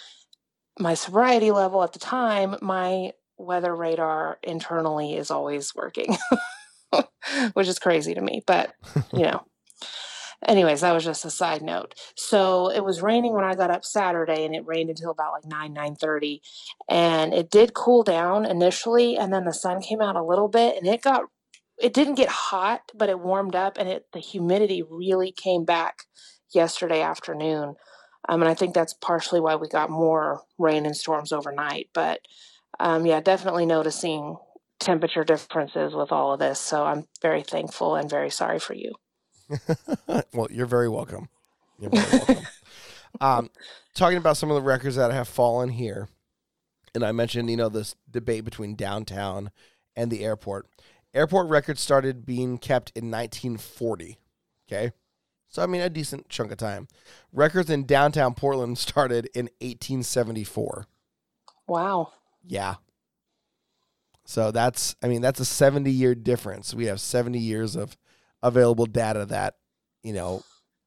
My 0.79 0.95
sobriety 0.95 1.51
level 1.51 1.83
at 1.83 1.93
the 1.93 1.99
time, 1.99 2.55
my 2.63 3.13
weather 3.37 3.75
radar 3.75 4.39
internally 4.45 5.17
is 5.17 5.33
always 5.33 5.75
working, 5.75 6.17
which 7.55 7.67
is 7.67 7.81
crazy 7.81 8.15
to 8.15 8.21
me. 8.21 8.43
But, 8.47 8.73
you 9.13 9.25
know, 9.25 9.45
anyways, 10.47 10.83
that 10.83 10.93
was 10.93 11.05
just 11.05 11.25
a 11.25 11.31
side 11.31 11.63
note. 11.63 11.95
So 12.15 12.71
it 12.71 12.85
was 12.85 13.03
raining 13.03 13.35
when 13.35 13.45
I 13.45 13.55
got 13.55 13.71
up 13.71 13.85
Saturday 13.85 14.45
and 14.45 14.55
it 14.55 14.67
rained 14.67 14.91
until 14.91 15.11
about 15.11 15.33
like 15.33 15.45
9, 15.45 15.75
9.30. 15.75 16.41
And 16.89 17.35
it 17.35 17.51
did 17.51 17.75
cool 17.75 18.03
down 18.03 18.45
initially. 18.45 19.17
And 19.17 19.33
then 19.33 19.45
the 19.45 19.53
sun 19.53 19.81
came 19.81 20.01
out 20.01 20.17
a 20.17 20.25
little 20.25 20.49
bit 20.49 20.77
and 20.77 20.87
it 20.87 21.03
got, 21.03 21.23
it 21.79 21.93
didn't 21.93 22.15
get 22.15 22.29
hot, 22.29 22.83
but 22.95 23.09
it 23.09 23.21
warmed 23.21 23.55
up 23.55 23.79
and 23.79 23.89
it, 23.89 24.07
the 24.13 24.21
humidity 24.21 24.83
really 24.83 25.33
came 25.33 25.65
back 25.65 26.05
yesterday 26.51 27.03
afternoon. 27.03 27.75
Um, 28.29 28.43
and 28.43 28.49
I 28.49 28.55
think 28.55 28.75
that's 28.75 28.95
partially 28.95 29.41
why 29.41 29.57
we 29.57 29.69
got 29.69 29.91
more 29.91 30.43
rain 30.59 30.87
and 30.87 30.97
storms 30.97 31.33
overnight. 31.33 31.89
But 31.95 32.21
um, 32.79 33.07
yeah, 33.07 33.21
definitely 33.21 33.67
noticing 33.67 34.37
temperature 34.81 35.25
differences 35.25 35.95
with 35.95 36.13
all 36.13 36.33
of 36.33 36.39
this. 36.39 36.61
So 36.61 36.85
I'm 36.85 37.07
very 37.23 37.43
thankful 37.43 37.97
and 37.97 38.09
very 38.09 38.31
sorry 38.31 38.59
for 38.59 38.75
you. 38.75 38.93
well, 40.33 40.49
you're 40.51 40.67
very 40.67 40.89
welcome. 40.89 41.29
You're 41.79 41.91
very 41.91 42.19
welcome. 42.19 42.47
um, 43.21 43.51
talking 43.95 44.19
about 44.19 44.37
some 44.37 44.51
of 44.51 44.57
the 44.57 44.63
records 44.63 44.97
that 44.97 45.11
have 45.13 45.29
fallen 45.29 45.71
here, 45.71 46.09
and 46.95 47.05
I 47.05 47.13
mentioned, 47.13 47.51
you 47.51 47.57
know, 47.57 47.69
this 47.69 47.95
debate 48.11 48.45
between 48.45 48.75
downtown 48.75 49.51
and 49.97 50.11
the 50.11 50.25
airport. 50.25 50.67
Airport 51.15 51.49
records 51.49 51.81
started 51.81 52.27
being 52.27 52.59
kept 52.59 52.91
in 52.95 53.11
1940. 53.11 54.19
Okay. 54.67 54.93
So, 55.49 55.63
I 55.63 55.67
mean, 55.67 55.81
a 55.81 55.89
decent 55.89 56.29
chunk 56.29 56.53
of 56.53 56.59
time. 56.59 56.89
Records 57.33 57.71
in 57.71 57.87
downtown 57.87 58.35
Portland 58.35 58.79
started 58.79 59.29
in 59.35 59.47
1874. 59.61 60.87
Wow. 61.67 62.13
Yeah. 62.47 62.77
So 64.25 64.51
that's, 64.51 64.95
I 65.03 65.09
mean, 65.09 65.23
that's 65.23 65.41
a 65.41 65.45
70 65.45 65.91
year 65.91 66.15
difference. 66.15 66.75
We 66.75 66.87
have 66.87 67.01
70 67.01 67.39
years 67.39 67.77
of 67.77 67.97
available 68.43 68.87
data 68.87 69.27
that, 69.27 69.55
you 70.03 70.13
know, 70.13 70.43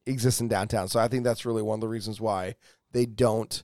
exists 0.05 0.41
in 0.41 0.47
downtown. 0.47 0.87
So 0.87 0.99
I 0.99 1.07
think 1.07 1.23
that's 1.23 1.45
really 1.45 1.61
one 1.61 1.75
of 1.75 1.81
the 1.81 1.87
reasons 1.87 2.19
why 2.19 2.55
they 2.91 3.05
don't 3.05 3.63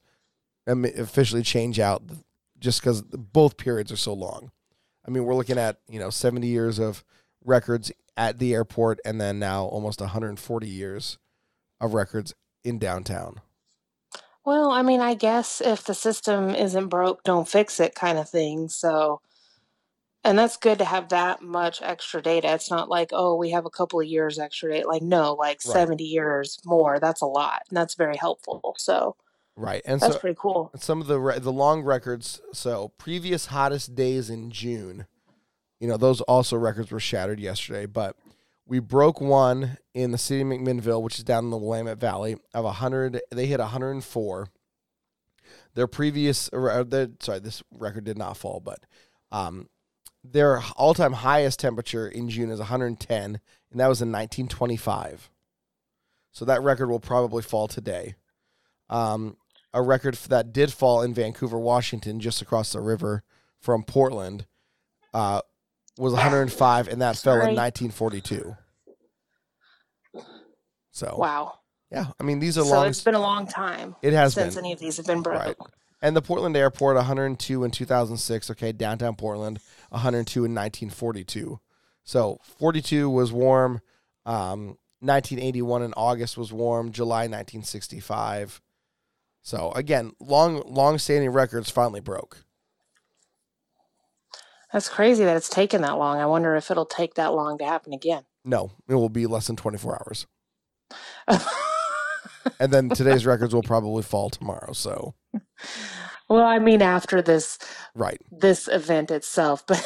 officially 0.68 1.44
change 1.44 1.80
out 1.80 2.04
just 2.60 2.82
because 2.82 3.02
both 3.02 3.58
periods 3.58 3.92
are 3.92 3.98
so 3.98 4.14
long. 4.14 4.52
I 5.08 5.12
mean, 5.12 5.24
we're 5.24 5.36
looking 5.36 5.58
at, 5.58 5.78
you 5.88 6.00
know, 6.00 6.10
70 6.10 6.48
years 6.48 6.80
of 6.80 7.04
records 7.46 7.92
at 8.18 8.40
the 8.40 8.54
airport 8.54 9.00
and 9.06 9.22
then 9.22 9.40
now 9.40 9.64
almost 9.66 10.02
140 10.02 10.68
years 10.68 11.18
of 11.80 11.94
records 11.94 12.34
in 12.64 12.80
downtown. 12.80 13.40
Well, 14.44 14.72
I 14.72 14.82
mean, 14.82 15.02
I 15.02 15.14
guess 15.14 15.62
if 15.62 15.84
the 15.84 15.94
system 15.94 16.50
isn't 16.56 16.88
broke, 16.88 17.24
don't 17.24 17.48
fix 17.48 17.80
it 17.80 17.96
kind 17.96 18.18
of 18.18 18.30
thing. 18.30 18.70
So, 18.70 19.22
and 20.28 20.38
that's 20.38 20.58
good 20.58 20.80
to 20.80 20.86
have 20.86 21.10
that 21.10 21.42
much 21.42 21.82
extra 21.82 22.22
data. 22.22 22.54
It's 22.54 22.70
not 22.70 22.90
like, 22.90 23.10
oh, 23.14 23.36
we 23.36 23.52
have 23.52 23.66
a 23.66 23.70
couple 23.70 24.00
of 24.00 24.06
years 24.06 24.38
extra 24.38 24.72
data. 24.74 24.88
Like, 24.88 25.02
no, 25.02 25.34
like 25.34 25.60
Right. 25.66 25.74
70 25.74 26.04
years 26.04 26.60
more. 26.66 27.00
That's 27.00 27.22
a 27.22 27.26
lot. 27.26 27.64
And 27.70 27.78
that's 27.78 27.96
very 27.96 28.18
helpful. 28.18 28.76
So 28.78 29.16
Right. 29.56 29.82
And 29.86 30.00
so 30.00 30.08
that's 30.08 30.18
so 30.18 30.22
pretty 30.22 30.38
cool. 30.40 30.72
some 30.76 31.02
of 31.02 31.08
the 31.08 31.20
re- 31.20 31.40
the 31.40 31.52
long 31.52 31.82
records. 31.82 32.42
So 32.54 32.90
previous 32.98 33.48
hottest 33.48 33.96
days 33.96 34.30
in 34.30 34.52
June, 34.52 35.08
you 35.80 35.88
know, 35.88 35.98
those 35.98 36.22
also 36.22 36.58
records 36.58 36.92
were 36.92 37.00
shattered 37.00 37.40
yesterday. 37.40 37.88
But 37.88 38.16
we 38.68 38.80
broke 38.80 39.20
one 39.22 39.78
in 39.94 40.12
the 40.12 40.18
city 40.18 40.42
of 40.42 40.48
McMinnville, 40.48 41.02
which 41.02 41.18
is 41.18 41.24
down 41.24 41.46
in 41.46 41.50
the 41.50 41.58
Willamette 41.58 42.00
Valley, 42.00 42.36
of 42.54 42.66
hundred. 42.76 43.22
They 43.32 43.48
hit 43.48 43.60
104. 43.60 44.50
Their 45.74 45.88
previous, 45.88 46.50
uh, 46.54 46.84
their, 46.84 47.08
sorry, 47.20 47.40
this 47.40 47.64
record 47.72 48.04
did 48.04 48.18
not 48.18 48.36
fall, 48.36 48.60
but 48.60 48.80
um, 49.32 49.70
their 50.24 50.62
all 50.76 50.94
time 50.94 51.14
highest 51.14 51.60
temperature 51.60 52.08
in 52.08 52.30
June 52.30 52.50
is 52.50 52.60
110, 52.60 53.40
and 53.72 53.80
that 53.80 53.88
was 53.88 54.02
in 54.02 54.12
1925. 54.12 55.30
So 56.32 56.46
that 56.46 56.62
record 56.62 56.90
will 56.90 57.00
probably 57.00 57.42
fall 57.42 57.68
today. 57.68 58.16
Um, 58.90 59.38
a 59.74 59.82
record 59.82 60.16
that 60.30 60.54
did 60.54 60.72
fall 60.72 61.02
in 61.02 61.14
Vancouver, 61.14 61.58
Washington, 61.58 62.20
just 62.20 62.42
across 62.42 62.72
the 62.74 62.80
river 62.82 63.24
from 63.60 63.84
Portland, 63.84 64.46
uh, 65.14 65.42
was 65.98 66.14
105, 66.14 66.88
and 66.88 67.02
that 67.02 67.18
fell 67.18 67.34
in 67.36 67.56
1942. 67.56 68.56
So 70.92 71.16
Wow. 71.18 71.60
yeah, 71.92 72.08
I 72.20 72.24
mean 72.24 72.40
these 72.40 72.58
are 72.58 72.64
So 72.66 72.72
long. 72.72 72.88
it's 72.88 73.04
been 73.04 73.16
a 73.16 73.20
long 73.20 73.48
time 73.48 73.96
It 74.02 74.14
has 74.14 74.34
since 74.34 74.56
been 74.56 74.66
any 74.66 74.74
of 74.74 74.80
these 74.80 74.98
have 74.98 75.06
been 75.06 75.22
broke. 75.22 75.40
right. 75.42 75.56
And 76.02 76.16
the 76.16 76.22
Portland 76.22 76.56
airport, 76.56 76.96
102 76.96 77.64
in 77.64 77.72
2006. 77.72 78.52
Okay, 78.52 78.72
downtown 78.72 79.16
Portland, 79.16 79.60
102 79.90 80.40
in 80.40 80.52
1942. 80.54 81.60
So 82.04 82.40
42 82.44 83.10
was 83.10 83.32
warm. 83.32 83.82
Um, 84.26 84.78
1981 85.00 85.84
in 85.84 85.94
August 85.94 86.38
was 86.38 86.52
warm. 86.52 86.92
July 86.92 87.22
1965. 87.22 88.62
So 89.42 89.72
again, 89.74 90.12
long 90.20 90.62
long 90.66 90.98
standing 90.98 91.30
records 91.30 91.70
finally 91.70 92.02
broke. 92.02 92.44
That's 94.74 94.90
crazy 94.90 95.24
that 95.24 95.38
it's 95.38 95.50
taken 95.50 95.82
that 95.82 95.98
long. 95.98 96.18
I 96.18 96.26
wonder 96.26 96.56
if 96.56 96.70
it'll 96.70 96.86
take 96.86 97.14
that 97.14 97.34
long 97.34 97.58
to 97.60 97.66
happen 97.66 97.94
again. 97.94 98.24
No, 98.44 98.72
it 98.90 98.96
will 98.96 99.10
be 99.10 99.26
less 99.26 99.48
than 99.48 99.56
24 99.56 99.96
hours. 99.96 100.28
and 102.60 102.72
then 102.72 102.90
today's 102.90 103.26
records 103.26 103.54
will 103.54 103.64
probably 103.64 104.04
fall 104.04 104.30
tomorrow. 104.30 104.74
So, 104.74 105.16
well, 106.30 106.46
I 106.46 106.60
mean, 106.60 106.82
after 106.82 107.22
this, 107.22 107.58
right, 107.96 108.20
this 108.32 108.68
event 108.68 109.12
itself, 109.12 109.66
but 109.68 109.84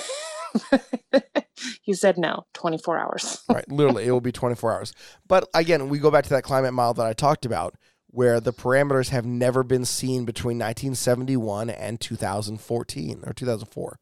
you 1.85 1.93
said 1.93 2.17
no, 2.17 2.45
24 2.53 2.99
hours. 2.99 3.43
right, 3.49 3.69
literally, 3.69 4.05
it 4.05 4.11
will 4.11 4.21
be 4.21 4.31
24 4.31 4.73
hours. 4.73 4.93
But 5.27 5.47
again, 5.53 5.89
we 5.89 5.99
go 5.99 6.11
back 6.11 6.23
to 6.25 6.29
that 6.31 6.43
climate 6.43 6.73
model 6.73 6.95
that 6.95 7.07
I 7.07 7.13
talked 7.13 7.45
about, 7.45 7.75
where 8.07 8.39
the 8.39 8.53
parameters 8.53 9.09
have 9.09 9.25
never 9.25 9.63
been 9.63 9.85
seen 9.85 10.25
between 10.25 10.57
1971 10.57 11.69
and 11.69 11.99
2014 11.99 13.23
or 13.25 13.33
2004. 13.33 13.99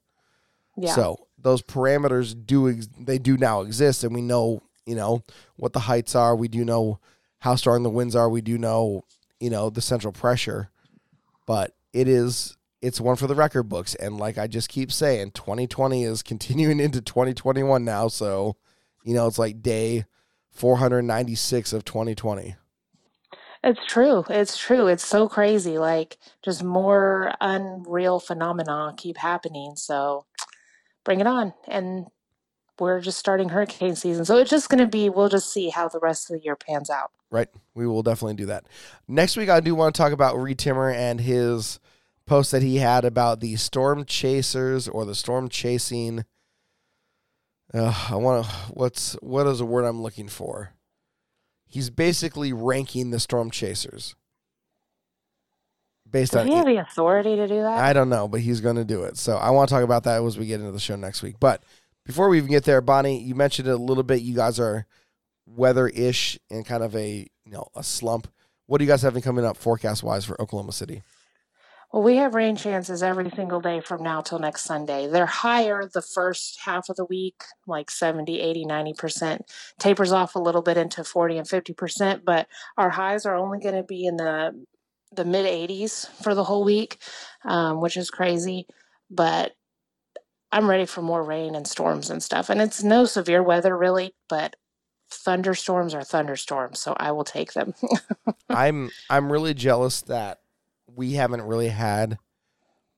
Yeah. 0.78 0.96
So 0.96 1.28
those 1.38 1.62
parameters 1.62 2.36
do 2.46 2.70
ex- 2.70 2.90
they 2.98 3.18
do 3.18 3.38
now 3.38 3.62
exist, 3.62 4.04
and 4.04 4.14
we 4.14 4.22
know 4.22 4.64
you 4.86 4.96
know 4.96 5.24
what 5.58 5.74
the 5.74 5.82
heights 5.82 6.16
are. 6.16 6.36
We 6.36 6.48
do 6.48 6.64
know 6.66 7.00
how 7.40 7.56
strong 7.56 7.84
the 7.84 7.90
winds 7.90 8.16
are. 8.16 8.30
We 8.30 8.42
do 8.42 8.58
know 8.58 9.04
you 9.40 9.50
know 9.50 9.70
the 9.70 9.82
central 9.82 10.14
pressure, 10.14 10.70
but 11.46 11.74
it 11.94 12.08
is 12.08 12.56
it's 12.82 13.02
one 13.02 13.18
for 13.18 13.28
the 13.28 13.36
record 13.36 13.64
books. 13.64 13.96
And 13.96 14.18
like 14.18 14.38
I 14.38 14.48
just 14.48 14.70
keep 14.70 14.92
saying, 14.92 15.32
2020 15.32 16.04
is 16.04 16.24
continuing 16.24 16.80
into 16.80 17.02
2021 17.02 17.84
now. 17.84 18.08
So 18.08 18.56
you 19.04 19.14
know 19.14 19.28
it's 19.28 19.40
like 19.40 19.62
day 19.62 20.06
496 20.52 21.74
of 21.74 21.86
2020. 21.86 22.56
It's 23.62 23.80
true. 23.88 24.24
It's 24.30 24.58
true. 24.58 24.88
It's 24.88 25.06
so 25.06 25.28
crazy. 25.28 25.78
Like 25.78 26.18
just 26.44 26.64
more 26.64 27.34
unreal 27.42 28.20
phenomena 28.20 28.94
keep 28.98 29.18
happening. 29.18 29.74
So 29.76 30.26
bring 31.04 31.20
it 31.20 31.28
on. 31.28 31.54
And 31.68 32.08
we're 32.80 33.02
just 33.02 33.18
starting 33.18 33.50
hurricane 33.50 33.96
season. 33.96 34.26
So 34.26 34.38
it's 34.38 34.50
just 34.50 34.70
going 34.70 34.80
to 34.80 34.88
be, 34.88 35.10
we'll 35.10 35.30
just 35.30 35.52
see 35.52 35.70
how 35.70 35.88
the 35.88 36.00
rest 36.00 36.30
of 36.30 36.38
the 36.38 36.44
year 36.44 36.56
pans 36.56 36.90
out. 36.90 37.12
Right. 37.32 37.48
We 37.76 37.88
will 37.88 38.04
definitely 38.04 38.36
do 38.36 38.48
that. 38.48 38.66
Next 39.08 39.38
week, 39.38 39.50
I 39.50 39.60
do 39.60 39.76
want 39.76 39.94
to 39.94 40.02
talk 40.02 40.12
about 40.12 40.40
Reed 40.40 40.58
Timmer 40.58 40.90
and 40.90 41.22
his 41.22 41.80
post 42.26 42.52
that 42.52 42.62
he 42.62 42.78
had 42.78 43.06
about 43.06 43.40
the 43.40 43.56
storm 43.56 44.06
chasers 44.06 44.88
or 44.88 45.06
the 45.06 45.16
storm 45.16 45.50
chasing. 45.50 46.26
Uh, 47.74 48.08
I 48.10 48.16
want 48.16 48.46
to, 48.46 48.52
what's, 48.74 49.14
what 49.22 49.46
is 49.48 49.60
the 49.60 49.66
word 49.66 49.86
I'm 49.86 50.02
looking 50.02 50.28
for? 50.28 50.74
He's 51.68 51.90
basically 51.90 52.52
ranking 52.52 53.12
the 53.12 53.20
storm 53.20 53.52
chasers 53.52 54.16
based 56.12 56.34
Does 56.34 56.42
on. 56.42 56.48
he 56.48 56.54
have 56.56 56.66
the 56.66 56.78
authority 56.78 57.36
to 57.36 57.48
do 57.48 57.62
that? 57.62 57.78
I 57.78 57.94
don't 57.94 58.10
know, 58.10 58.28
but 58.28 58.42
he's 58.42 58.62
going 58.62 58.76
to 58.78 58.86
do 58.86 59.04
it. 59.04 59.18
So 59.18 59.38
I 59.38 59.52
want 59.52 59.70
to 59.70 59.76
talk 59.76 59.84
about 59.84 60.04
that 60.04 60.24
as 60.24 60.38
we 60.38 60.46
get 60.46 60.60
into 60.60 60.72
the 60.72 60.80
show 60.80 60.96
next 60.96 61.22
week. 61.22 61.36
But 61.40 61.64
before 62.10 62.28
we 62.28 62.38
even 62.38 62.49
get 62.49 62.64
there, 62.64 62.82
Bonnie, 62.82 63.22
you 63.22 63.36
mentioned 63.36 63.68
it 63.68 63.74
a 63.76 63.78
little 63.78 64.01
bit. 64.01 64.24
You 64.24 64.34
guys 64.34 64.60
are 64.60 64.88
weather-ish 65.45 66.39
in 66.49 66.64
kind 66.64 66.82
of 66.82 66.95
a 66.95 67.28
you 67.45 67.51
know 67.51 67.68
a 67.76 67.84
slump. 67.84 68.28
What 68.66 68.80
do 68.80 68.84
you 68.84 68.89
guys 68.89 69.03
have 69.03 69.22
coming 69.22 69.45
up 69.45 69.57
forecast 69.57 70.01
wise 70.01 70.26
for 70.26 70.41
Oklahoma 70.41 70.72
City? 70.72 71.03
Well, 71.93 72.01
we 72.01 72.16
have 72.16 72.34
rain 72.34 72.55
chances 72.55 73.03
every 73.03 73.30
single 73.30 73.62
day 73.62 73.80
from 73.82 74.01
now 74.01 74.22
till 74.22 74.39
next 74.39 74.64
Sunday. 74.64 75.05
They're 75.05 75.28
higher 75.28 75.88
the 75.93 76.01
first 76.01 76.62
half 76.66 76.89
of 76.89 76.95
the 76.95 77.05
week, 77.05 77.43
like 77.68 77.91
70, 77.91 78.39
80, 78.39 78.66
90%. 78.66 79.41
Tapers 79.78 80.12
off 80.12 80.34
a 80.34 80.39
little 80.39 80.64
bit 80.64 80.78
into 80.78 81.03
40 81.03 81.38
and 81.38 81.47
50%, 81.47 82.22
but 82.26 82.47
our 82.76 82.89
highs 82.89 83.28
are 83.28 83.36
only 83.36 83.60
going 83.60 83.76
to 83.76 83.84
be 83.84 84.07
in 84.07 84.18
the 84.18 84.66
the 85.12 85.26
mid 85.26 85.45
80s 85.45 86.07
for 86.24 86.34
the 86.34 86.43
whole 86.43 86.64
week, 86.64 86.97
um, 87.45 87.82
which 87.82 87.97
is 87.97 88.10
crazy. 88.10 88.66
But 89.12 89.53
I'm 90.52 90.70
ready 90.70 90.86
for 90.86 91.02
more 91.02 91.24
rain 91.24 91.56
and 91.56 91.68
storms 91.68 92.10
and 92.10 92.24
stuff. 92.24 92.50
And 92.50 92.62
it's 92.62 92.84
no 92.84 93.06
severe 93.06 93.43
weather 93.43 93.78
really, 93.78 94.14
but 94.28 94.56
thunderstorms 95.10 95.93
are 95.93 96.04
thunderstorms, 96.04 96.80
so 96.80 96.95
I 96.97 97.12
will 97.12 97.24
take 97.24 97.54
them. 97.54 97.74
I'm 98.50 98.89
I'm 99.10 99.32
really 99.32 99.54
jealous 99.54 100.02
that 100.02 100.39
we 100.88 101.14
haven't 101.14 101.43
really 101.43 101.70
had 101.70 102.18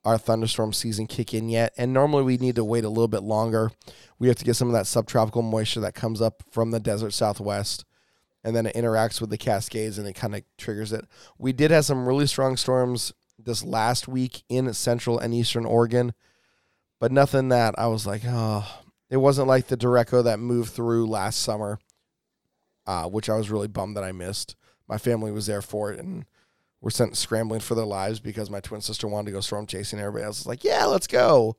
our 0.03 0.17
thunderstorm 0.17 0.73
season 0.73 1.07
kick 1.07 1.33
in 1.33 1.49
yet. 1.49 1.73
And 1.77 1.93
normally 1.93 2.23
we 2.23 2.37
need 2.37 2.55
to 2.55 2.63
wait 2.63 2.83
a 2.83 2.89
little 2.89 3.07
bit 3.07 3.23
longer. 3.23 3.71
We 4.17 4.27
have 4.29 4.37
to 4.37 4.45
get 4.45 4.55
some 4.55 4.67
of 4.67 4.73
that 4.73 4.87
subtropical 4.87 5.43
moisture 5.43 5.81
that 5.81 5.93
comes 5.93 6.21
up 6.21 6.43
from 6.49 6.71
the 6.71 6.79
desert 6.79 7.11
southwest 7.11 7.85
and 8.43 8.55
then 8.55 8.65
it 8.65 8.75
interacts 8.75 9.21
with 9.21 9.29
the 9.29 9.37
Cascades 9.37 9.97
and 9.97 10.07
it 10.07 10.13
kind 10.13 10.35
of 10.35 10.43
triggers 10.57 10.91
it. 10.91 11.05
We 11.37 11.53
did 11.53 11.71
have 11.71 11.85
some 11.85 12.07
really 12.07 12.27
strong 12.27 12.57
storms 12.57 13.13
this 13.37 13.63
last 13.63 14.07
week 14.07 14.43
in 14.49 14.73
central 14.73 15.19
and 15.19 15.33
eastern 15.33 15.65
Oregon, 15.65 16.13
but 17.01 17.11
nothing 17.11 17.49
that 17.49 17.73
I 17.79 17.87
was 17.87 18.05
like, 18.05 18.21
oh, 18.27 18.63
it 19.09 19.17
wasn't 19.17 19.47
like 19.47 19.67
the 19.67 19.75
Derecho 19.75 20.23
that 20.23 20.39
moved 20.39 20.71
through 20.71 21.07
last 21.07 21.41
summer, 21.41 21.79
uh, 22.85 23.09
which 23.09 23.27
I 23.27 23.35
was 23.35 23.49
really 23.49 23.67
bummed 23.67 23.97
that 23.97 24.03
I 24.03 24.11
missed. 24.11 24.55
My 24.87 24.99
family 24.99 25.31
was 25.31 25.47
there 25.47 25.63
for 25.63 25.91
it 25.91 25.99
and 25.99 26.25
were 26.79 26.91
sent 26.91 27.17
scrambling 27.17 27.59
for 27.59 27.73
their 27.73 27.85
lives 27.85 28.19
because 28.19 28.51
my 28.51 28.59
twin 28.59 28.81
sister 28.81 29.07
wanted 29.07 29.25
to 29.25 29.31
go 29.31 29.39
storm 29.39 29.65
chasing. 29.65 29.99
Everybody 29.99 30.25
else 30.25 30.41
was 30.41 30.47
like, 30.47 30.63
yeah, 30.63 30.85
let's 30.85 31.07
go. 31.07 31.57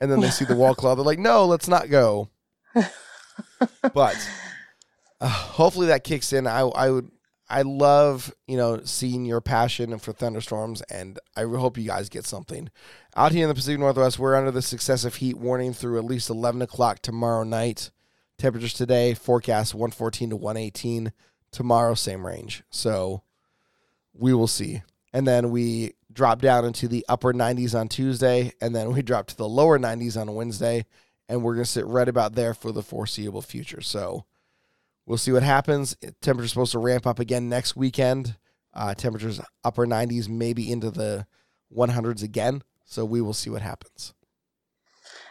And 0.00 0.12
then 0.12 0.20
they 0.20 0.30
see 0.30 0.44
the 0.44 0.54
wall 0.54 0.74
cloud. 0.76 0.94
They're 0.94 1.04
like, 1.04 1.18
no, 1.18 1.44
let's 1.44 1.66
not 1.66 1.90
go. 1.90 2.30
but 3.92 4.30
uh, 5.20 5.28
hopefully 5.28 5.88
that 5.88 6.04
kicks 6.04 6.32
in. 6.32 6.46
I 6.46 6.60
I 6.60 6.90
would 6.90 7.10
I 7.48 7.62
love 7.62 8.34
you 8.46 8.56
know 8.56 8.80
seeing 8.84 9.24
your 9.24 9.40
passion 9.40 9.98
for 9.98 10.12
thunderstorms, 10.12 10.82
and 10.82 11.18
I 11.36 11.42
hope 11.42 11.78
you 11.78 11.86
guys 11.86 12.08
get 12.08 12.24
something 12.24 12.70
out 13.16 13.32
here 13.32 13.42
in 13.44 13.48
the 13.48 13.54
Pacific 13.54 13.80
Northwest. 13.80 14.18
We're 14.18 14.36
under 14.36 14.50
the 14.50 14.68
excessive 14.72 15.16
heat 15.16 15.36
warning 15.36 15.72
through 15.72 15.98
at 15.98 16.04
least 16.04 16.30
eleven 16.30 16.62
o'clock 16.62 17.00
tomorrow 17.00 17.44
night. 17.44 17.90
Temperatures 18.38 18.74
today 18.74 19.14
forecast 19.14 19.74
one 19.74 19.90
fourteen 19.90 20.30
to 20.30 20.36
one 20.36 20.56
eighteen. 20.56 21.12
Tomorrow 21.52 21.94
same 21.94 22.26
range, 22.26 22.64
so 22.70 23.22
we 24.12 24.34
will 24.34 24.48
see. 24.48 24.82
And 25.12 25.28
then 25.28 25.50
we 25.50 25.92
drop 26.12 26.40
down 26.40 26.64
into 26.64 26.88
the 26.88 27.04
upper 27.08 27.32
90s 27.32 27.78
on 27.78 27.88
Tuesday, 27.88 28.52
and 28.60 28.74
then 28.74 28.92
we 28.92 29.02
drop 29.02 29.26
to 29.28 29.36
the 29.36 29.48
lower 29.48 29.78
90s 29.78 30.20
on 30.20 30.34
Wednesday, 30.34 30.86
and 31.28 31.42
we're 31.42 31.54
going 31.54 31.64
to 31.64 31.70
sit 31.70 31.86
right 31.86 32.08
about 32.08 32.34
there 32.34 32.54
for 32.54 32.72
the 32.72 32.82
foreseeable 32.82 33.42
future. 33.42 33.80
So 33.80 34.24
We'll 35.06 35.18
see 35.18 35.32
what 35.32 35.42
happens. 35.42 35.96
Temperature's 36.22 36.50
supposed 36.50 36.72
to 36.72 36.78
ramp 36.78 37.06
up 37.06 37.18
again 37.18 37.48
next 37.48 37.76
weekend. 37.76 38.36
Uh, 38.72 38.94
temperatures 38.94 39.40
upper 39.62 39.86
90s, 39.86 40.28
maybe 40.28 40.70
into 40.70 40.90
the 40.90 41.26
100s 41.74 42.22
again. 42.22 42.62
So 42.84 43.04
we 43.04 43.20
will 43.20 43.34
see 43.34 43.50
what 43.50 43.62
happens. 43.62 44.14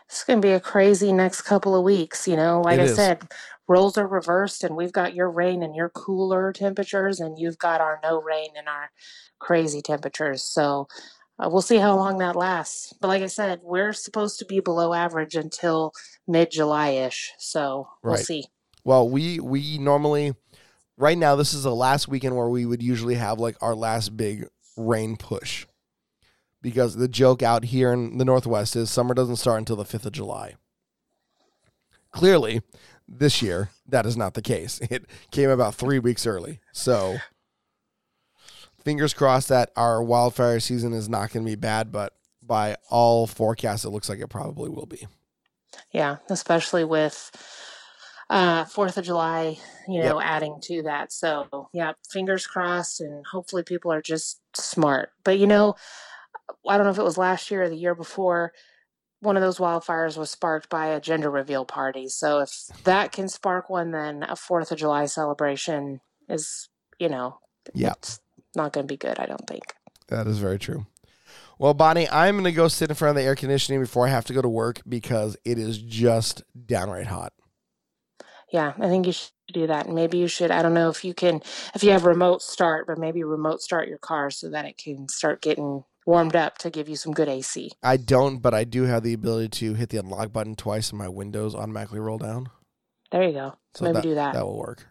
It's 0.07 0.23
going 0.23 0.41
to 0.41 0.47
be 0.47 0.53
a 0.53 0.59
crazy 0.59 1.11
next 1.11 1.41
couple 1.41 1.75
of 1.75 1.83
weeks. 1.83 2.27
You 2.27 2.35
know, 2.35 2.61
like 2.61 2.79
it 2.79 2.83
I 2.83 2.85
is. 2.85 2.95
said, 2.95 3.27
roles 3.67 3.97
are 3.97 4.07
reversed, 4.07 4.63
and 4.63 4.75
we've 4.75 4.91
got 4.91 5.15
your 5.15 5.29
rain 5.29 5.63
and 5.63 5.75
your 5.75 5.89
cooler 5.89 6.51
temperatures, 6.53 7.19
and 7.19 7.39
you've 7.39 7.57
got 7.57 7.81
our 7.81 7.99
no 8.03 8.21
rain 8.21 8.49
and 8.55 8.67
our 8.67 8.91
crazy 9.39 9.81
temperatures. 9.81 10.43
So 10.43 10.87
uh, 11.39 11.49
we'll 11.49 11.61
see 11.61 11.77
how 11.77 11.95
long 11.95 12.19
that 12.19 12.35
lasts. 12.35 12.93
But 13.01 13.07
like 13.07 13.23
I 13.23 13.27
said, 13.27 13.61
we're 13.63 13.93
supposed 13.93 14.39
to 14.39 14.45
be 14.45 14.59
below 14.59 14.93
average 14.93 15.35
until 15.35 15.93
mid 16.27 16.51
July 16.51 16.89
ish. 16.89 17.31
So 17.37 17.87
we'll 18.03 18.15
right. 18.15 18.25
see. 18.25 18.45
Well, 18.83 19.07
we 19.07 19.39
we 19.39 19.77
normally 19.77 20.35
right 20.97 21.17
now 21.17 21.35
this 21.35 21.53
is 21.53 21.63
the 21.63 21.75
last 21.75 22.07
weekend 22.07 22.35
where 22.35 22.49
we 22.49 22.65
would 22.65 22.83
usually 22.83 23.15
have 23.15 23.39
like 23.39 23.55
our 23.61 23.75
last 23.75 24.15
big 24.15 24.47
rain 24.77 25.17
push. 25.17 25.65
Because 26.61 26.95
the 26.95 27.09
joke 27.09 27.43
out 27.43 27.65
here 27.65 27.91
in 27.91 28.17
the 28.17 28.25
Northwest 28.25 28.75
is 28.75 28.89
summer 28.89 29.13
doesn't 29.13 29.35
start 29.35 29.59
until 29.59 29.75
the 29.75 29.83
5th 29.83 30.05
of 30.05 30.13
July. 30.13 30.55
Clearly, 32.11 32.61
this 33.05 33.41
year, 33.41 33.69
that 33.87 34.05
is 34.05 34.15
not 34.15 34.33
the 34.33 34.41
case. 34.41 34.79
It 34.89 35.05
came 35.31 35.49
about 35.49 35.75
three 35.75 35.99
weeks 35.99 36.25
early. 36.25 36.61
So, 36.71 37.17
fingers 38.83 39.13
crossed 39.13 39.49
that 39.49 39.71
our 39.75 40.01
wildfire 40.01 40.61
season 40.61 40.93
is 40.93 41.09
not 41.09 41.31
going 41.31 41.45
to 41.45 41.51
be 41.51 41.55
bad, 41.55 41.91
but 41.91 42.13
by 42.41 42.77
all 42.89 43.27
forecasts, 43.27 43.83
it 43.83 43.89
looks 43.89 44.07
like 44.07 44.19
it 44.19 44.29
probably 44.29 44.69
will 44.69 44.85
be. 44.85 45.07
Yeah, 45.91 46.17
especially 46.29 46.83
with 46.83 47.31
uh, 48.33 48.65
Fourth 48.65 48.97
of 48.97 49.05
July, 49.05 49.59
you 49.87 49.99
know, 50.01 50.19
yep. 50.19 50.27
adding 50.27 50.57
to 50.63 50.81
that. 50.83 51.13
So 51.13 51.69
yeah, 51.71 51.93
fingers 52.11 52.47
crossed, 52.47 52.99
and 52.99 53.23
hopefully 53.31 53.61
people 53.61 53.93
are 53.93 54.01
just 54.01 54.41
smart. 54.55 55.11
But 55.23 55.37
you 55.37 55.45
know, 55.45 55.75
I 56.67 56.75
don't 56.75 56.85
know 56.87 56.91
if 56.91 56.97
it 56.97 57.03
was 57.03 57.17
last 57.17 57.51
year 57.51 57.61
or 57.63 57.69
the 57.69 57.75
year 57.75 57.93
before. 57.93 58.51
One 59.19 59.37
of 59.37 59.43
those 59.43 59.59
wildfires 59.59 60.17
was 60.17 60.31
sparked 60.31 60.67
by 60.67 60.87
a 60.87 60.99
gender 60.99 61.29
reveal 61.29 61.63
party. 61.63 62.09
So 62.09 62.39
if 62.39 62.51
that 62.85 63.11
can 63.11 63.29
spark 63.29 63.69
one, 63.69 63.91
then 63.91 64.23
a 64.23 64.35
Fourth 64.35 64.71
of 64.71 64.79
July 64.79 65.05
celebration 65.05 66.01
is, 66.27 66.69
you 66.97 67.09
know, 67.09 67.37
yeah, 67.75 67.93
it's 67.99 68.19
not 68.55 68.73
going 68.73 68.87
to 68.87 68.91
be 68.91 68.97
good. 68.97 69.19
I 69.19 69.27
don't 69.27 69.47
think. 69.47 69.75
That 70.07 70.25
is 70.25 70.39
very 70.39 70.57
true. 70.57 70.87
Well, 71.59 71.75
Bonnie, 71.75 72.09
I'm 72.09 72.33
going 72.33 72.45
to 72.45 72.51
go 72.51 72.67
sit 72.67 72.89
in 72.89 72.95
front 72.95 73.11
of 73.11 73.21
the 73.21 73.27
air 73.27 73.35
conditioning 73.35 73.79
before 73.79 74.07
I 74.07 74.09
have 74.09 74.25
to 74.25 74.33
go 74.33 74.41
to 74.41 74.49
work 74.49 74.81
because 74.89 75.37
it 75.45 75.59
is 75.59 75.77
just 75.77 76.41
downright 76.65 77.07
hot. 77.07 77.31
Yeah, 78.53 78.73
I 78.79 78.87
think 78.87 79.07
you 79.07 79.13
should 79.13 79.31
do 79.51 79.65
that. 79.65 79.87
And 79.87 79.95
maybe 79.95 80.19
you 80.19 80.27
should, 80.27 80.51
I 80.51 80.61
don't 80.61 80.75
know 80.75 80.89
if 80.89 81.03
you 81.03 81.15
can, 81.15 81.41
if 81.73 81.83
you 81.83 81.89
have 81.89 82.05
remote 82.05 82.43
start, 82.43 82.85
but 82.85 82.99
maybe 82.99 83.23
remote 83.23 83.63
start 83.63 83.89
your 83.89 83.97
car 83.97 84.29
so 84.29 84.47
that 84.51 84.65
it 84.65 84.77
can 84.77 85.09
start 85.09 85.41
getting 85.41 85.83
warmed 86.05 86.35
up 86.35 86.59
to 86.59 86.69
give 86.69 86.87
you 86.87 86.95
some 86.95 87.13
good 87.13 87.27
AC. 87.27 87.71
I 87.81 87.97
don't, 87.97 88.37
but 88.37 88.53
I 88.53 88.63
do 88.63 88.83
have 88.83 89.01
the 89.01 89.13
ability 89.13 89.49
to 89.49 89.73
hit 89.73 89.89
the 89.89 89.97
unlock 89.97 90.31
button 90.31 90.55
twice 90.55 90.91
and 90.91 90.99
my 90.99 91.09
windows 91.09 91.55
automatically 91.55 91.99
roll 91.99 92.19
down. 92.19 92.51
There 93.11 93.23
you 93.23 93.33
go. 93.33 93.57
So 93.73 93.85
maybe 93.85 94.01
do 94.01 94.15
that. 94.15 94.33
That 94.33 94.45
will 94.45 94.59
work. 94.59 94.85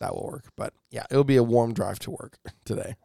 That 0.00 0.14
will 0.14 0.24
work. 0.24 0.46
But 0.56 0.72
yeah, 0.90 1.04
it'll 1.10 1.24
be 1.24 1.36
a 1.36 1.42
warm 1.42 1.74
drive 1.74 1.98
to 2.00 2.10
work 2.10 2.38
today. 2.64 2.96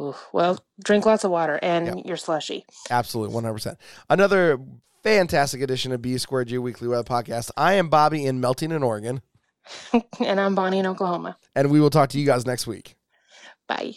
Oof. 0.00 0.28
Well, 0.32 0.64
drink 0.84 1.04
lots 1.04 1.24
of 1.24 1.32
water 1.32 1.58
and 1.60 1.86
yep. 1.86 2.06
your 2.06 2.16
slushy. 2.16 2.64
Absolutely, 2.90 3.34
100%. 3.34 3.76
Another 4.08 4.60
fantastic 5.02 5.60
edition 5.62 5.92
of 5.92 6.02
B 6.02 6.18
Squared 6.18 6.48
G 6.48 6.58
Weekly 6.58 6.88
Weather 6.88 7.04
Podcast. 7.04 7.50
I 7.56 7.74
am 7.74 7.88
Bobby 7.88 8.24
in 8.24 8.40
Melting 8.40 8.72
in 8.72 8.82
Oregon. 8.82 9.22
and 10.20 10.40
I'm 10.40 10.54
Bonnie 10.54 10.78
in 10.78 10.86
Oklahoma. 10.86 11.36
And 11.54 11.70
we 11.70 11.80
will 11.80 11.90
talk 11.90 12.10
to 12.10 12.18
you 12.18 12.26
guys 12.26 12.46
next 12.46 12.66
week. 12.66 12.96
Bye. 13.68 13.94